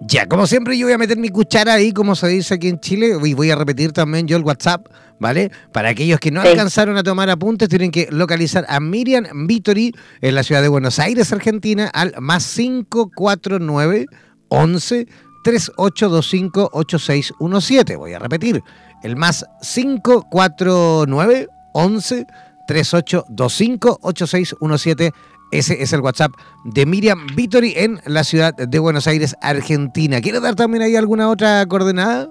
Ya, 0.01 0.27
como 0.27 0.47
siempre 0.47 0.79
yo 0.79 0.87
voy 0.87 0.93
a 0.93 0.99
meter 0.99 1.19
mi 1.19 1.29
cuchara 1.29 1.75
ahí, 1.75 1.93
como 1.93 2.15
se 2.15 2.29
dice 2.29 2.55
aquí 2.55 2.69
en 2.69 2.79
Chile, 2.79 3.17
y 3.23 3.35
voy 3.35 3.51
a 3.51 3.57
repetir 3.57 3.93
también 3.93 4.29
yo 4.29 4.37
el 4.37 4.45
WhatsApp, 4.45 4.87
¿vale? 5.19 5.51
Para 5.73 5.89
aquellos 5.89 6.21
que 6.21 6.31
no 6.31 6.41
alcanzaron 6.41 6.97
a 6.97 7.03
tomar 7.03 7.29
apuntes, 7.31 7.69
tienen 7.69 7.91
que 7.91 8.09
localizar 8.11 8.65
a 8.69 8.79
Miriam 8.79 9.25
Vittori 9.49 9.93
en 10.21 10.35
la 10.37 10.45
ciudad 10.45 10.63
de 10.63 10.69
Buenos 10.69 11.01
Aires, 11.01 11.33
Argentina, 11.33 11.91
al 11.93 12.15
más 12.21 12.47
549 12.55 14.07
11 14.49 15.07
3825 15.43 16.71
8617. 16.73 17.97
Voy 17.97 18.13
a 18.13 18.21
repetir, 18.21 18.63
el 19.03 19.17
más 19.17 19.45
549 19.63 21.49
11 21.73 22.27
3825 22.69 23.99
8617 24.03 25.13
ese 25.51 25.83
es 25.83 25.93
el 25.93 26.01
WhatsApp 26.01 26.33
de 26.65 26.87
Miriam 26.87 27.27
Vittori 27.35 27.73
en 27.77 28.01
la 28.05 28.25
ciudad 28.25 28.55
de 28.55 28.79
Buenos 28.79 29.07
Aires, 29.07 29.35
Argentina. 29.41 30.21
¿Quiere 30.21 30.41
dar 30.41 30.55
también 30.55 30.83
ahí 30.83 30.97
alguna 30.97 31.31
otra 31.31 31.65
coordenada? 31.67 32.31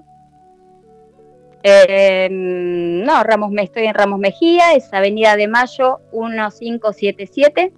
Eh, 1.63 2.29
no, 2.31 3.23
Ramos, 3.23 3.51
estoy 3.57 3.85
en 3.85 3.93
Ramos 3.93 4.19
Mejía, 4.19 4.73
es 4.73 4.93
Avenida 4.93 5.35
de 5.35 5.47
Mayo 5.47 5.99
1577, 6.13 7.73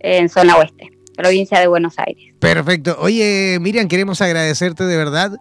en 0.00 0.28
zona 0.28 0.56
oeste, 0.56 0.90
provincia 1.16 1.60
de 1.60 1.66
Buenos 1.66 1.98
Aires. 1.98 2.34
Perfecto. 2.40 2.96
Oye, 2.98 3.58
Miriam, 3.60 3.86
queremos 3.86 4.22
agradecerte 4.22 4.84
de 4.84 4.96
verdad 4.96 5.32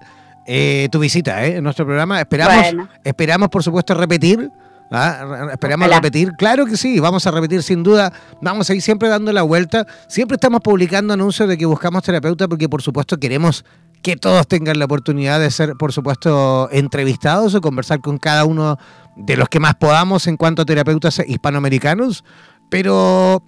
eh, 0.45 0.89
tu 0.91 0.99
visita 0.99 1.45
¿eh? 1.45 1.55
en 1.55 1.63
nuestro 1.63 1.85
programa. 1.85 2.19
Esperamos, 2.19 2.87
esperamos, 3.03 3.49
por 3.49 3.63
supuesto, 3.63 3.93
repetir 3.93 4.49
¿Ah? 4.91 5.49
Esperamos 5.51 5.89
repetir. 5.89 6.31
Claro 6.37 6.65
que 6.65 6.75
sí, 6.75 6.99
vamos 6.99 7.25
a 7.27 7.31
repetir 7.31 7.61
sin 7.61 7.83
duda. 7.83 8.11
Vamos 8.41 8.69
a 8.69 8.73
ir 8.73 8.81
siempre 8.81 9.07
dando 9.09 9.31
la 9.31 9.43
vuelta. 9.43 9.85
Siempre 10.07 10.35
estamos 10.35 10.61
publicando 10.61 11.13
anuncios 11.13 11.47
de 11.47 11.57
que 11.57 11.65
buscamos 11.65 12.03
terapeuta 12.03 12.47
porque 12.47 12.67
por 12.67 12.81
supuesto 12.81 13.17
queremos 13.17 13.65
que 14.01 14.15
todos 14.15 14.47
tengan 14.47 14.79
la 14.79 14.85
oportunidad 14.85 15.39
de 15.39 15.51
ser, 15.51 15.75
por 15.75 15.91
supuesto, 15.91 16.69
entrevistados 16.71 17.53
o 17.53 17.61
conversar 17.61 17.99
con 18.01 18.17
cada 18.17 18.45
uno 18.45 18.77
de 19.15 19.37
los 19.37 19.49
que 19.49 19.59
más 19.59 19.75
podamos 19.75 20.25
en 20.27 20.37
cuanto 20.37 20.61
a 20.61 20.65
terapeutas 20.65 21.21
hispanoamericanos. 21.27 22.23
Pero 22.71 23.43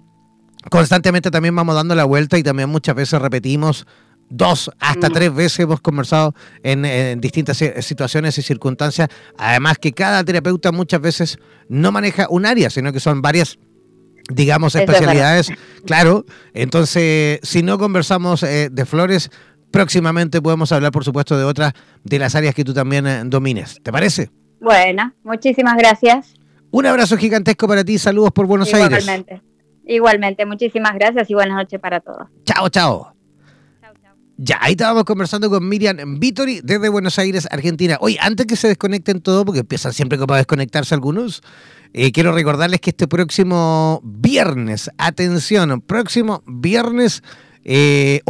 constantemente 0.70 1.30
también 1.30 1.56
vamos 1.56 1.74
dando 1.74 1.94
la 1.94 2.04
vuelta 2.04 2.38
y 2.38 2.42
también 2.42 2.68
muchas 2.68 2.94
veces 2.94 3.20
repetimos 3.20 3.86
dos 4.32 4.70
hasta 4.78 5.08
mm. 5.08 5.12
tres 5.12 5.34
veces 5.34 5.60
hemos 5.60 5.80
conversado 5.80 6.34
en, 6.62 7.20
distintas 7.20 7.62
situaciones 7.80 8.36
y 8.38 8.42
circunstancias. 8.42 9.08
Además 9.38 9.78
que 9.78 9.92
cada 9.92 10.24
terapeuta 10.24 10.72
muchas 10.72 11.00
veces 11.00 11.38
no 11.68 11.92
maneja 11.92 12.26
un 12.30 12.46
área, 12.46 12.70
sino 12.70 12.92
que 12.92 13.00
son 13.00 13.22
varias 13.22 13.58
digamos, 14.30 14.74
especialidades. 14.76 15.50
Claro, 15.84 16.24
entonces, 16.54 17.40
si 17.42 17.62
no 17.62 17.76
conversamos 17.76 18.44
eh, 18.44 18.68
de 18.70 18.86
flores, 18.86 19.30
próximamente 19.72 20.40
podemos 20.40 20.70
hablar, 20.70 20.92
por 20.92 21.04
supuesto, 21.04 21.36
de 21.36 21.44
otras 21.44 21.72
de 22.04 22.18
las 22.20 22.34
áreas 22.36 22.54
que 22.54 22.64
tú 22.64 22.72
también 22.72 23.06
eh, 23.06 23.22
domines. 23.24 23.80
¿Te 23.82 23.90
parece? 23.90 24.30
Bueno, 24.60 25.12
muchísimas 25.24 25.76
gracias. 25.76 26.34
Un 26.70 26.86
abrazo 26.86 27.16
gigantesco 27.16 27.66
para 27.66 27.84
ti, 27.84 27.98
saludos 27.98 28.30
por 28.30 28.46
Buenos 28.46 28.72
Aires. 28.72 29.02
Igualmente, 29.02 29.42
igualmente, 29.84 30.46
muchísimas 30.46 30.94
gracias 30.94 31.28
y 31.28 31.34
buenas 31.34 31.56
noches 31.56 31.80
para 31.80 32.00
todos. 32.00 32.28
Chao, 32.44 32.68
chao. 32.68 33.21
Ya, 34.44 34.58
ahí 34.60 34.72
estábamos 34.72 35.04
conversando 35.04 35.48
con 35.48 35.68
Miriam 35.68 36.18
Vittori 36.18 36.62
desde 36.64 36.88
Buenos 36.88 37.16
Aires, 37.16 37.46
Argentina. 37.52 37.96
Oye, 38.00 38.18
antes 38.20 38.44
que 38.44 38.56
se 38.56 38.66
desconecten 38.66 39.20
todo, 39.20 39.44
porque 39.44 39.60
empiezan 39.60 39.92
siempre 39.92 40.18
como 40.18 40.34
a 40.34 40.38
desconectarse 40.38 40.96
algunos, 40.96 41.44
eh, 41.92 42.10
quiero 42.10 42.32
recordarles 42.32 42.80
que 42.80 42.90
este 42.90 43.06
próximo 43.06 44.00
viernes, 44.02 44.90
atención, 44.98 45.80
próximo 45.80 46.42
viernes 46.44 47.22
8, 47.22 47.62
eh, 47.66 48.20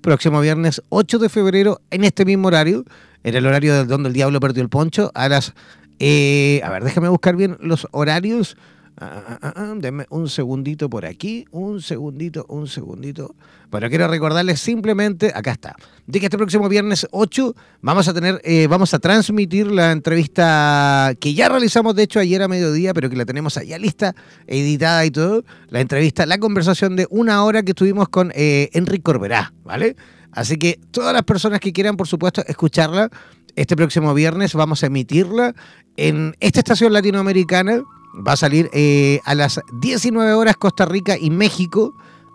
próximo 0.00 0.40
viernes 0.40 0.82
8 0.88 1.20
de 1.20 1.28
febrero, 1.28 1.80
en 1.92 2.02
este 2.02 2.24
mismo 2.24 2.48
horario, 2.48 2.84
en 3.22 3.36
el 3.36 3.46
horario 3.46 3.72
de 3.72 3.84
donde 3.84 4.08
el 4.08 4.12
diablo 4.12 4.40
perdió 4.40 4.64
el 4.64 4.70
poncho, 4.70 5.12
a 5.14 5.28
las... 5.28 5.54
Eh, 6.00 6.62
a 6.64 6.70
ver, 6.70 6.82
déjame 6.82 7.08
buscar 7.10 7.36
bien 7.36 7.56
los 7.60 7.86
horarios. 7.92 8.56
Ah, 8.96 9.38
ah, 9.40 9.52
ah, 9.56 9.74
denme 9.76 10.04
un 10.10 10.28
segundito 10.28 10.90
por 10.90 11.06
aquí, 11.06 11.46
un 11.52 11.80
segundito, 11.80 12.44
un 12.48 12.66
segundito. 12.66 13.34
Bueno, 13.70 13.88
quiero 13.88 14.08
recordarles 14.08 14.60
simplemente, 14.60 15.32
acá 15.34 15.52
está, 15.52 15.76
de 16.06 16.20
que 16.20 16.26
este 16.26 16.36
próximo 16.36 16.68
viernes 16.68 17.06
8 17.10 17.54
vamos 17.80 18.08
a 18.08 18.14
tener, 18.14 18.40
eh, 18.44 18.66
vamos 18.66 18.92
a 18.92 18.98
transmitir 18.98 19.68
la 19.68 19.92
entrevista 19.92 21.14
que 21.18 21.32
ya 21.32 21.48
realizamos, 21.48 21.94
de 21.94 22.02
hecho, 22.02 22.20
ayer 22.20 22.42
a 22.42 22.48
mediodía, 22.48 22.92
pero 22.92 23.08
que 23.08 23.16
la 23.16 23.24
tenemos 23.24 23.56
allá 23.56 23.78
lista, 23.78 24.14
editada 24.46 25.06
y 25.06 25.10
todo, 25.10 25.44
la 25.68 25.80
entrevista, 25.80 26.26
la 26.26 26.38
conversación 26.38 26.96
de 26.96 27.06
una 27.08 27.42
hora 27.44 27.62
que 27.62 27.72
tuvimos 27.72 28.08
con 28.10 28.32
eh, 28.34 28.68
Enrique 28.74 29.02
Corberá, 29.02 29.54
¿vale? 29.64 29.96
Así 30.32 30.56
que 30.56 30.78
todas 30.90 31.14
las 31.14 31.22
personas 31.22 31.60
que 31.60 31.72
quieran, 31.72 31.96
por 31.96 32.06
supuesto, 32.06 32.44
escucharla, 32.46 33.08
este 33.56 33.76
próximo 33.76 34.12
viernes 34.14 34.54
vamos 34.54 34.82
a 34.82 34.86
emitirla 34.86 35.54
en 35.96 36.34
esta 36.40 36.60
estación 36.60 36.92
latinoamericana 36.92 37.82
Va 38.14 38.32
a 38.32 38.36
salir 38.36 38.68
eh, 38.72 39.20
a 39.24 39.34
las 39.34 39.60
19 39.80 40.32
horas 40.34 40.56
Costa 40.56 40.84
Rica 40.84 41.16
y 41.16 41.30
México, 41.30 41.94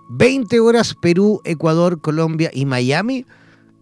20 0.09 0.59
horas 0.59 0.95
Perú, 0.95 1.41
Ecuador, 1.43 1.99
Colombia 1.99 2.49
y 2.53 2.65
Miami, 2.65 3.25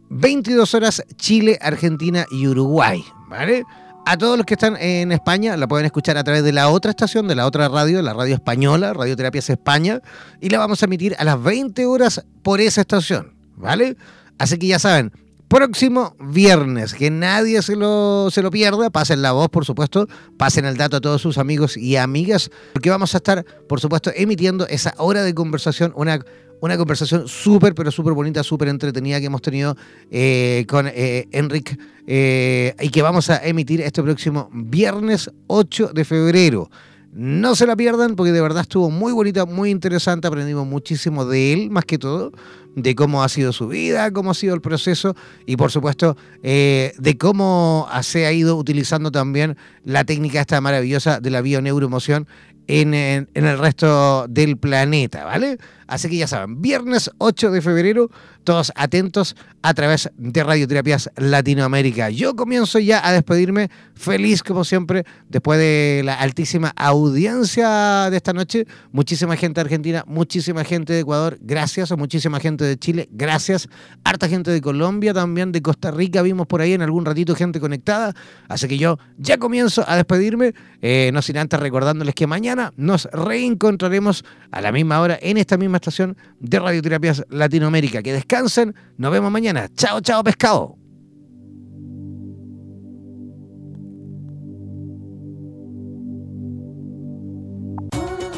22 0.09 0.73
horas 0.73 1.03
Chile, 1.17 1.57
Argentina 1.61 2.25
y 2.31 2.47
Uruguay, 2.47 3.03
¿vale? 3.29 3.63
A 4.05 4.17
todos 4.17 4.37
los 4.37 4.45
que 4.45 4.55
están 4.55 4.75
en 4.77 5.11
España 5.11 5.55
la 5.55 5.67
pueden 5.67 5.85
escuchar 5.85 6.17
a 6.17 6.23
través 6.23 6.43
de 6.43 6.51
la 6.51 6.69
otra 6.69 6.91
estación, 6.91 7.27
de 7.27 7.35
la 7.35 7.45
otra 7.45 7.69
radio, 7.69 8.01
la 8.01 8.13
radio 8.13 8.35
española, 8.35 8.93
Radioterapias 8.93 9.49
España, 9.49 10.01
y 10.41 10.49
la 10.49 10.57
vamos 10.57 10.81
a 10.81 10.85
emitir 10.85 11.15
a 11.17 11.23
las 11.23 11.41
20 11.41 11.85
horas 11.85 12.25
por 12.41 12.59
esa 12.59 12.81
estación, 12.81 13.33
¿vale? 13.55 13.95
Así 14.37 14.57
que 14.57 14.67
ya 14.67 14.77
saben, 14.77 15.13
próximo 15.53 16.15
viernes. 16.19 16.95
Que 16.95 17.11
nadie 17.11 17.61
se 17.61 17.75
lo, 17.75 18.29
se 18.31 18.41
lo 18.41 18.49
pierda. 18.49 18.89
Pasen 18.89 19.21
la 19.21 19.33
voz, 19.33 19.49
por 19.49 19.65
supuesto. 19.65 20.07
Pasen 20.35 20.65
el 20.65 20.77
dato 20.77 20.97
a 20.97 21.01
todos 21.01 21.21
sus 21.21 21.37
amigos 21.37 21.77
y 21.77 21.95
amigas. 21.95 22.49
Porque 22.73 22.89
vamos 22.89 23.13
a 23.13 23.17
estar, 23.17 23.45
por 23.69 23.79
supuesto, 23.79 24.11
emitiendo 24.15 24.65
esa 24.67 24.95
hora 24.97 25.21
de 25.21 25.35
conversación. 25.35 25.93
Una, 25.95 26.19
una 26.59 26.75
conversación 26.75 27.27
súper, 27.27 27.75
pero 27.75 27.91
súper 27.91 28.13
bonita, 28.13 28.41
súper 28.41 28.67
entretenida 28.67 29.19
que 29.19 29.27
hemos 29.27 29.43
tenido 29.43 29.77
eh, 30.09 30.65
con 30.67 30.87
eh, 30.87 31.27
Enric. 31.31 31.77
Eh, 32.07 32.75
y 32.81 32.89
que 32.89 33.03
vamos 33.03 33.29
a 33.29 33.45
emitir 33.45 33.81
este 33.81 34.01
próximo 34.01 34.49
viernes 34.51 35.29
8 35.45 35.91
de 35.93 36.03
febrero. 36.03 36.71
No 37.15 37.55
se 37.55 37.67
la 37.67 37.75
pierdan 37.75 38.15
porque 38.15 38.31
de 38.31 38.41
verdad 38.41 38.63
estuvo 38.63 38.89
muy 38.89 39.13
bonita, 39.13 39.45
muy 39.45 39.69
interesante. 39.69 40.27
Aprendimos 40.27 40.65
muchísimo 40.65 41.25
de 41.25 41.53
él, 41.53 41.69
más 41.69 41.85
que 41.85 41.99
todo 41.99 42.31
de 42.75 42.95
cómo 42.95 43.23
ha 43.23 43.29
sido 43.29 43.53
su 43.53 43.67
vida, 43.67 44.11
cómo 44.11 44.31
ha 44.31 44.33
sido 44.33 44.55
el 44.55 44.61
proceso 44.61 45.15
y 45.45 45.57
por 45.57 45.71
supuesto 45.71 46.17
eh, 46.41 46.93
de 46.97 47.17
cómo 47.17 47.87
se 48.01 48.25
ha 48.25 48.31
ido 48.31 48.57
utilizando 48.57 49.11
también 49.11 49.57
la 49.83 50.03
técnica 50.03 50.41
esta 50.41 50.59
maravillosa 50.59 51.19
de 51.19 51.29
la 51.29 51.41
bioneuroemoción 51.41 52.27
en, 52.67 52.93
en, 52.93 53.29
en 53.33 53.45
el 53.45 53.57
resto 53.57 54.27
del 54.27 54.57
planeta, 54.57 55.25
¿vale? 55.25 55.57
Así 55.87 56.09
que 56.09 56.17
ya 56.17 56.27
saben, 56.27 56.61
viernes 56.61 57.11
8 57.17 57.51
de 57.51 57.61
febrero, 57.61 58.09
todos 58.43 58.71
atentos 58.75 59.35
a 59.61 59.73
través 59.73 60.09
de 60.17 60.43
Radioterapias 60.43 61.09
Latinoamérica. 61.15 62.09
Yo 62.09 62.35
comienzo 62.35 62.79
ya 62.79 63.05
a 63.07 63.13
despedirme, 63.13 63.69
feliz 63.95 64.43
como 64.43 64.63
siempre, 64.63 65.05
después 65.29 65.59
de 65.59 66.01
la 66.03 66.15
altísima 66.15 66.73
audiencia 66.75 68.09
de 68.09 68.17
esta 68.17 68.33
noche. 68.33 68.65
Muchísima 68.91 69.37
gente 69.37 69.55
de 69.55 69.61
Argentina, 69.61 70.03
muchísima 70.07 70.63
gente 70.63 70.93
de 70.93 70.99
Ecuador, 70.99 71.37
gracias, 71.41 71.91
a 71.91 71.95
muchísima 71.95 72.39
gente 72.39 72.65
de 72.65 72.77
Chile, 72.77 73.07
gracias. 73.11 73.69
Harta 74.03 74.27
gente 74.27 74.51
de 74.51 74.61
Colombia, 74.61 75.13
también 75.13 75.51
de 75.51 75.61
Costa 75.61 75.91
Rica, 75.91 76.21
vimos 76.21 76.47
por 76.47 76.61
ahí 76.61 76.73
en 76.73 76.81
algún 76.81 77.05
ratito 77.05 77.35
gente 77.35 77.59
conectada. 77.59 78.13
Así 78.47 78.67
que 78.67 78.77
yo 78.77 78.97
ya 79.17 79.37
comienzo 79.37 79.85
a 79.87 79.95
despedirme, 79.95 80.53
eh, 80.81 81.11
no 81.13 81.21
sin 81.21 81.37
antes 81.37 81.59
recordándoles 81.59 82.15
que 82.15 82.27
nos 82.75 83.05
reencontraremos 83.11 84.23
a 84.51 84.61
la 84.61 84.71
misma 84.71 84.99
hora 85.01 85.17
en 85.21 85.37
esta 85.37 85.57
misma 85.57 85.77
estación 85.77 86.17
de 86.39 86.59
Radioterapias 86.59 87.25
Latinoamérica. 87.29 88.01
Que 88.01 88.13
descansen, 88.13 88.75
nos 88.97 89.11
vemos 89.11 89.31
mañana. 89.31 89.67
Chao, 89.75 90.01
chao, 90.01 90.23
pescado. 90.23 90.77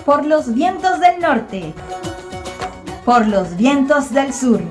Por 0.05 0.26
los 0.26 0.53
vientos 0.53 0.99
del 0.99 1.20
norte, 1.20 1.74
por 3.05 3.28
los 3.28 3.57
vientos 3.57 4.13
del 4.13 4.34
sur, 4.34 4.61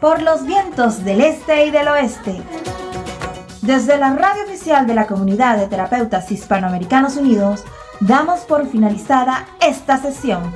por 0.00 0.22
los 0.22 0.46
vientos 0.46 1.04
del 1.04 1.20
este 1.20 1.66
y 1.66 1.70
del 1.70 1.88
oeste. 1.88 2.40
Desde 3.60 3.98
la 3.98 4.14
radio 4.14 4.44
oficial 4.44 4.86
de 4.86 4.94
la 4.94 5.06
Comunidad 5.06 5.58
de 5.58 5.66
Terapeutas 5.66 6.32
Hispanoamericanos 6.32 7.16
Unidos, 7.16 7.62
damos 8.00 8.40
por 8.40 8.66
finalizada 8.66 9.46
esta 9.60 9.98
sesión. 9.98 10.52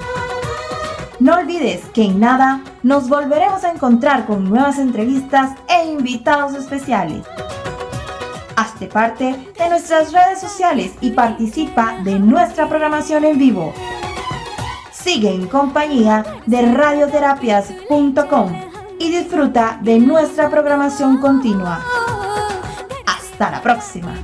No 1.20 1.36
olvides 1.36 1.84
que 1.94 2.04
en 2.04 2.20
nada 2.20 2.60
nos 2.82 3.08
volveremos 3.08 3.64
a 3.64 3.70
encontrar 3.70 4.26
con 4.26 4.48
nuevas 4.48 4.78
entrevistas 4.78 5.52
e 5.68 5.86
invitados 5.86 6.54
especiales. 6.54 7.24
Hazte 8.56 8.86
parte 8.86 9.52
de 9.58 9.68
nuestras 9.68 10.12
redes 10.12 10.40
sociales 10.40 10.92
y 11.00 11.10
participa 11.10 11.98
de 12.02 12.18
nuestra 12.18 12.68
programación 12.68 13.24
en 13.24 13.38
vivo. 13.38 13.72
Sigue 14.92 15.34
en 15.34 15.46
compañía 15.46 16.24
de 16.46 16.62
radioterapias.com 16.72 18.52
y 18.98 19.10
disfruta 19.10 19.78
de 19.82 19.98
nuestra 19.98 20.48
programación 20.48 21.18
continua. 21.18 21.80
Hasta 23.06 23.50
la 23.50 23.60
próxima. 23.60 24.14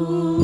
Ooh. 0.00 0.39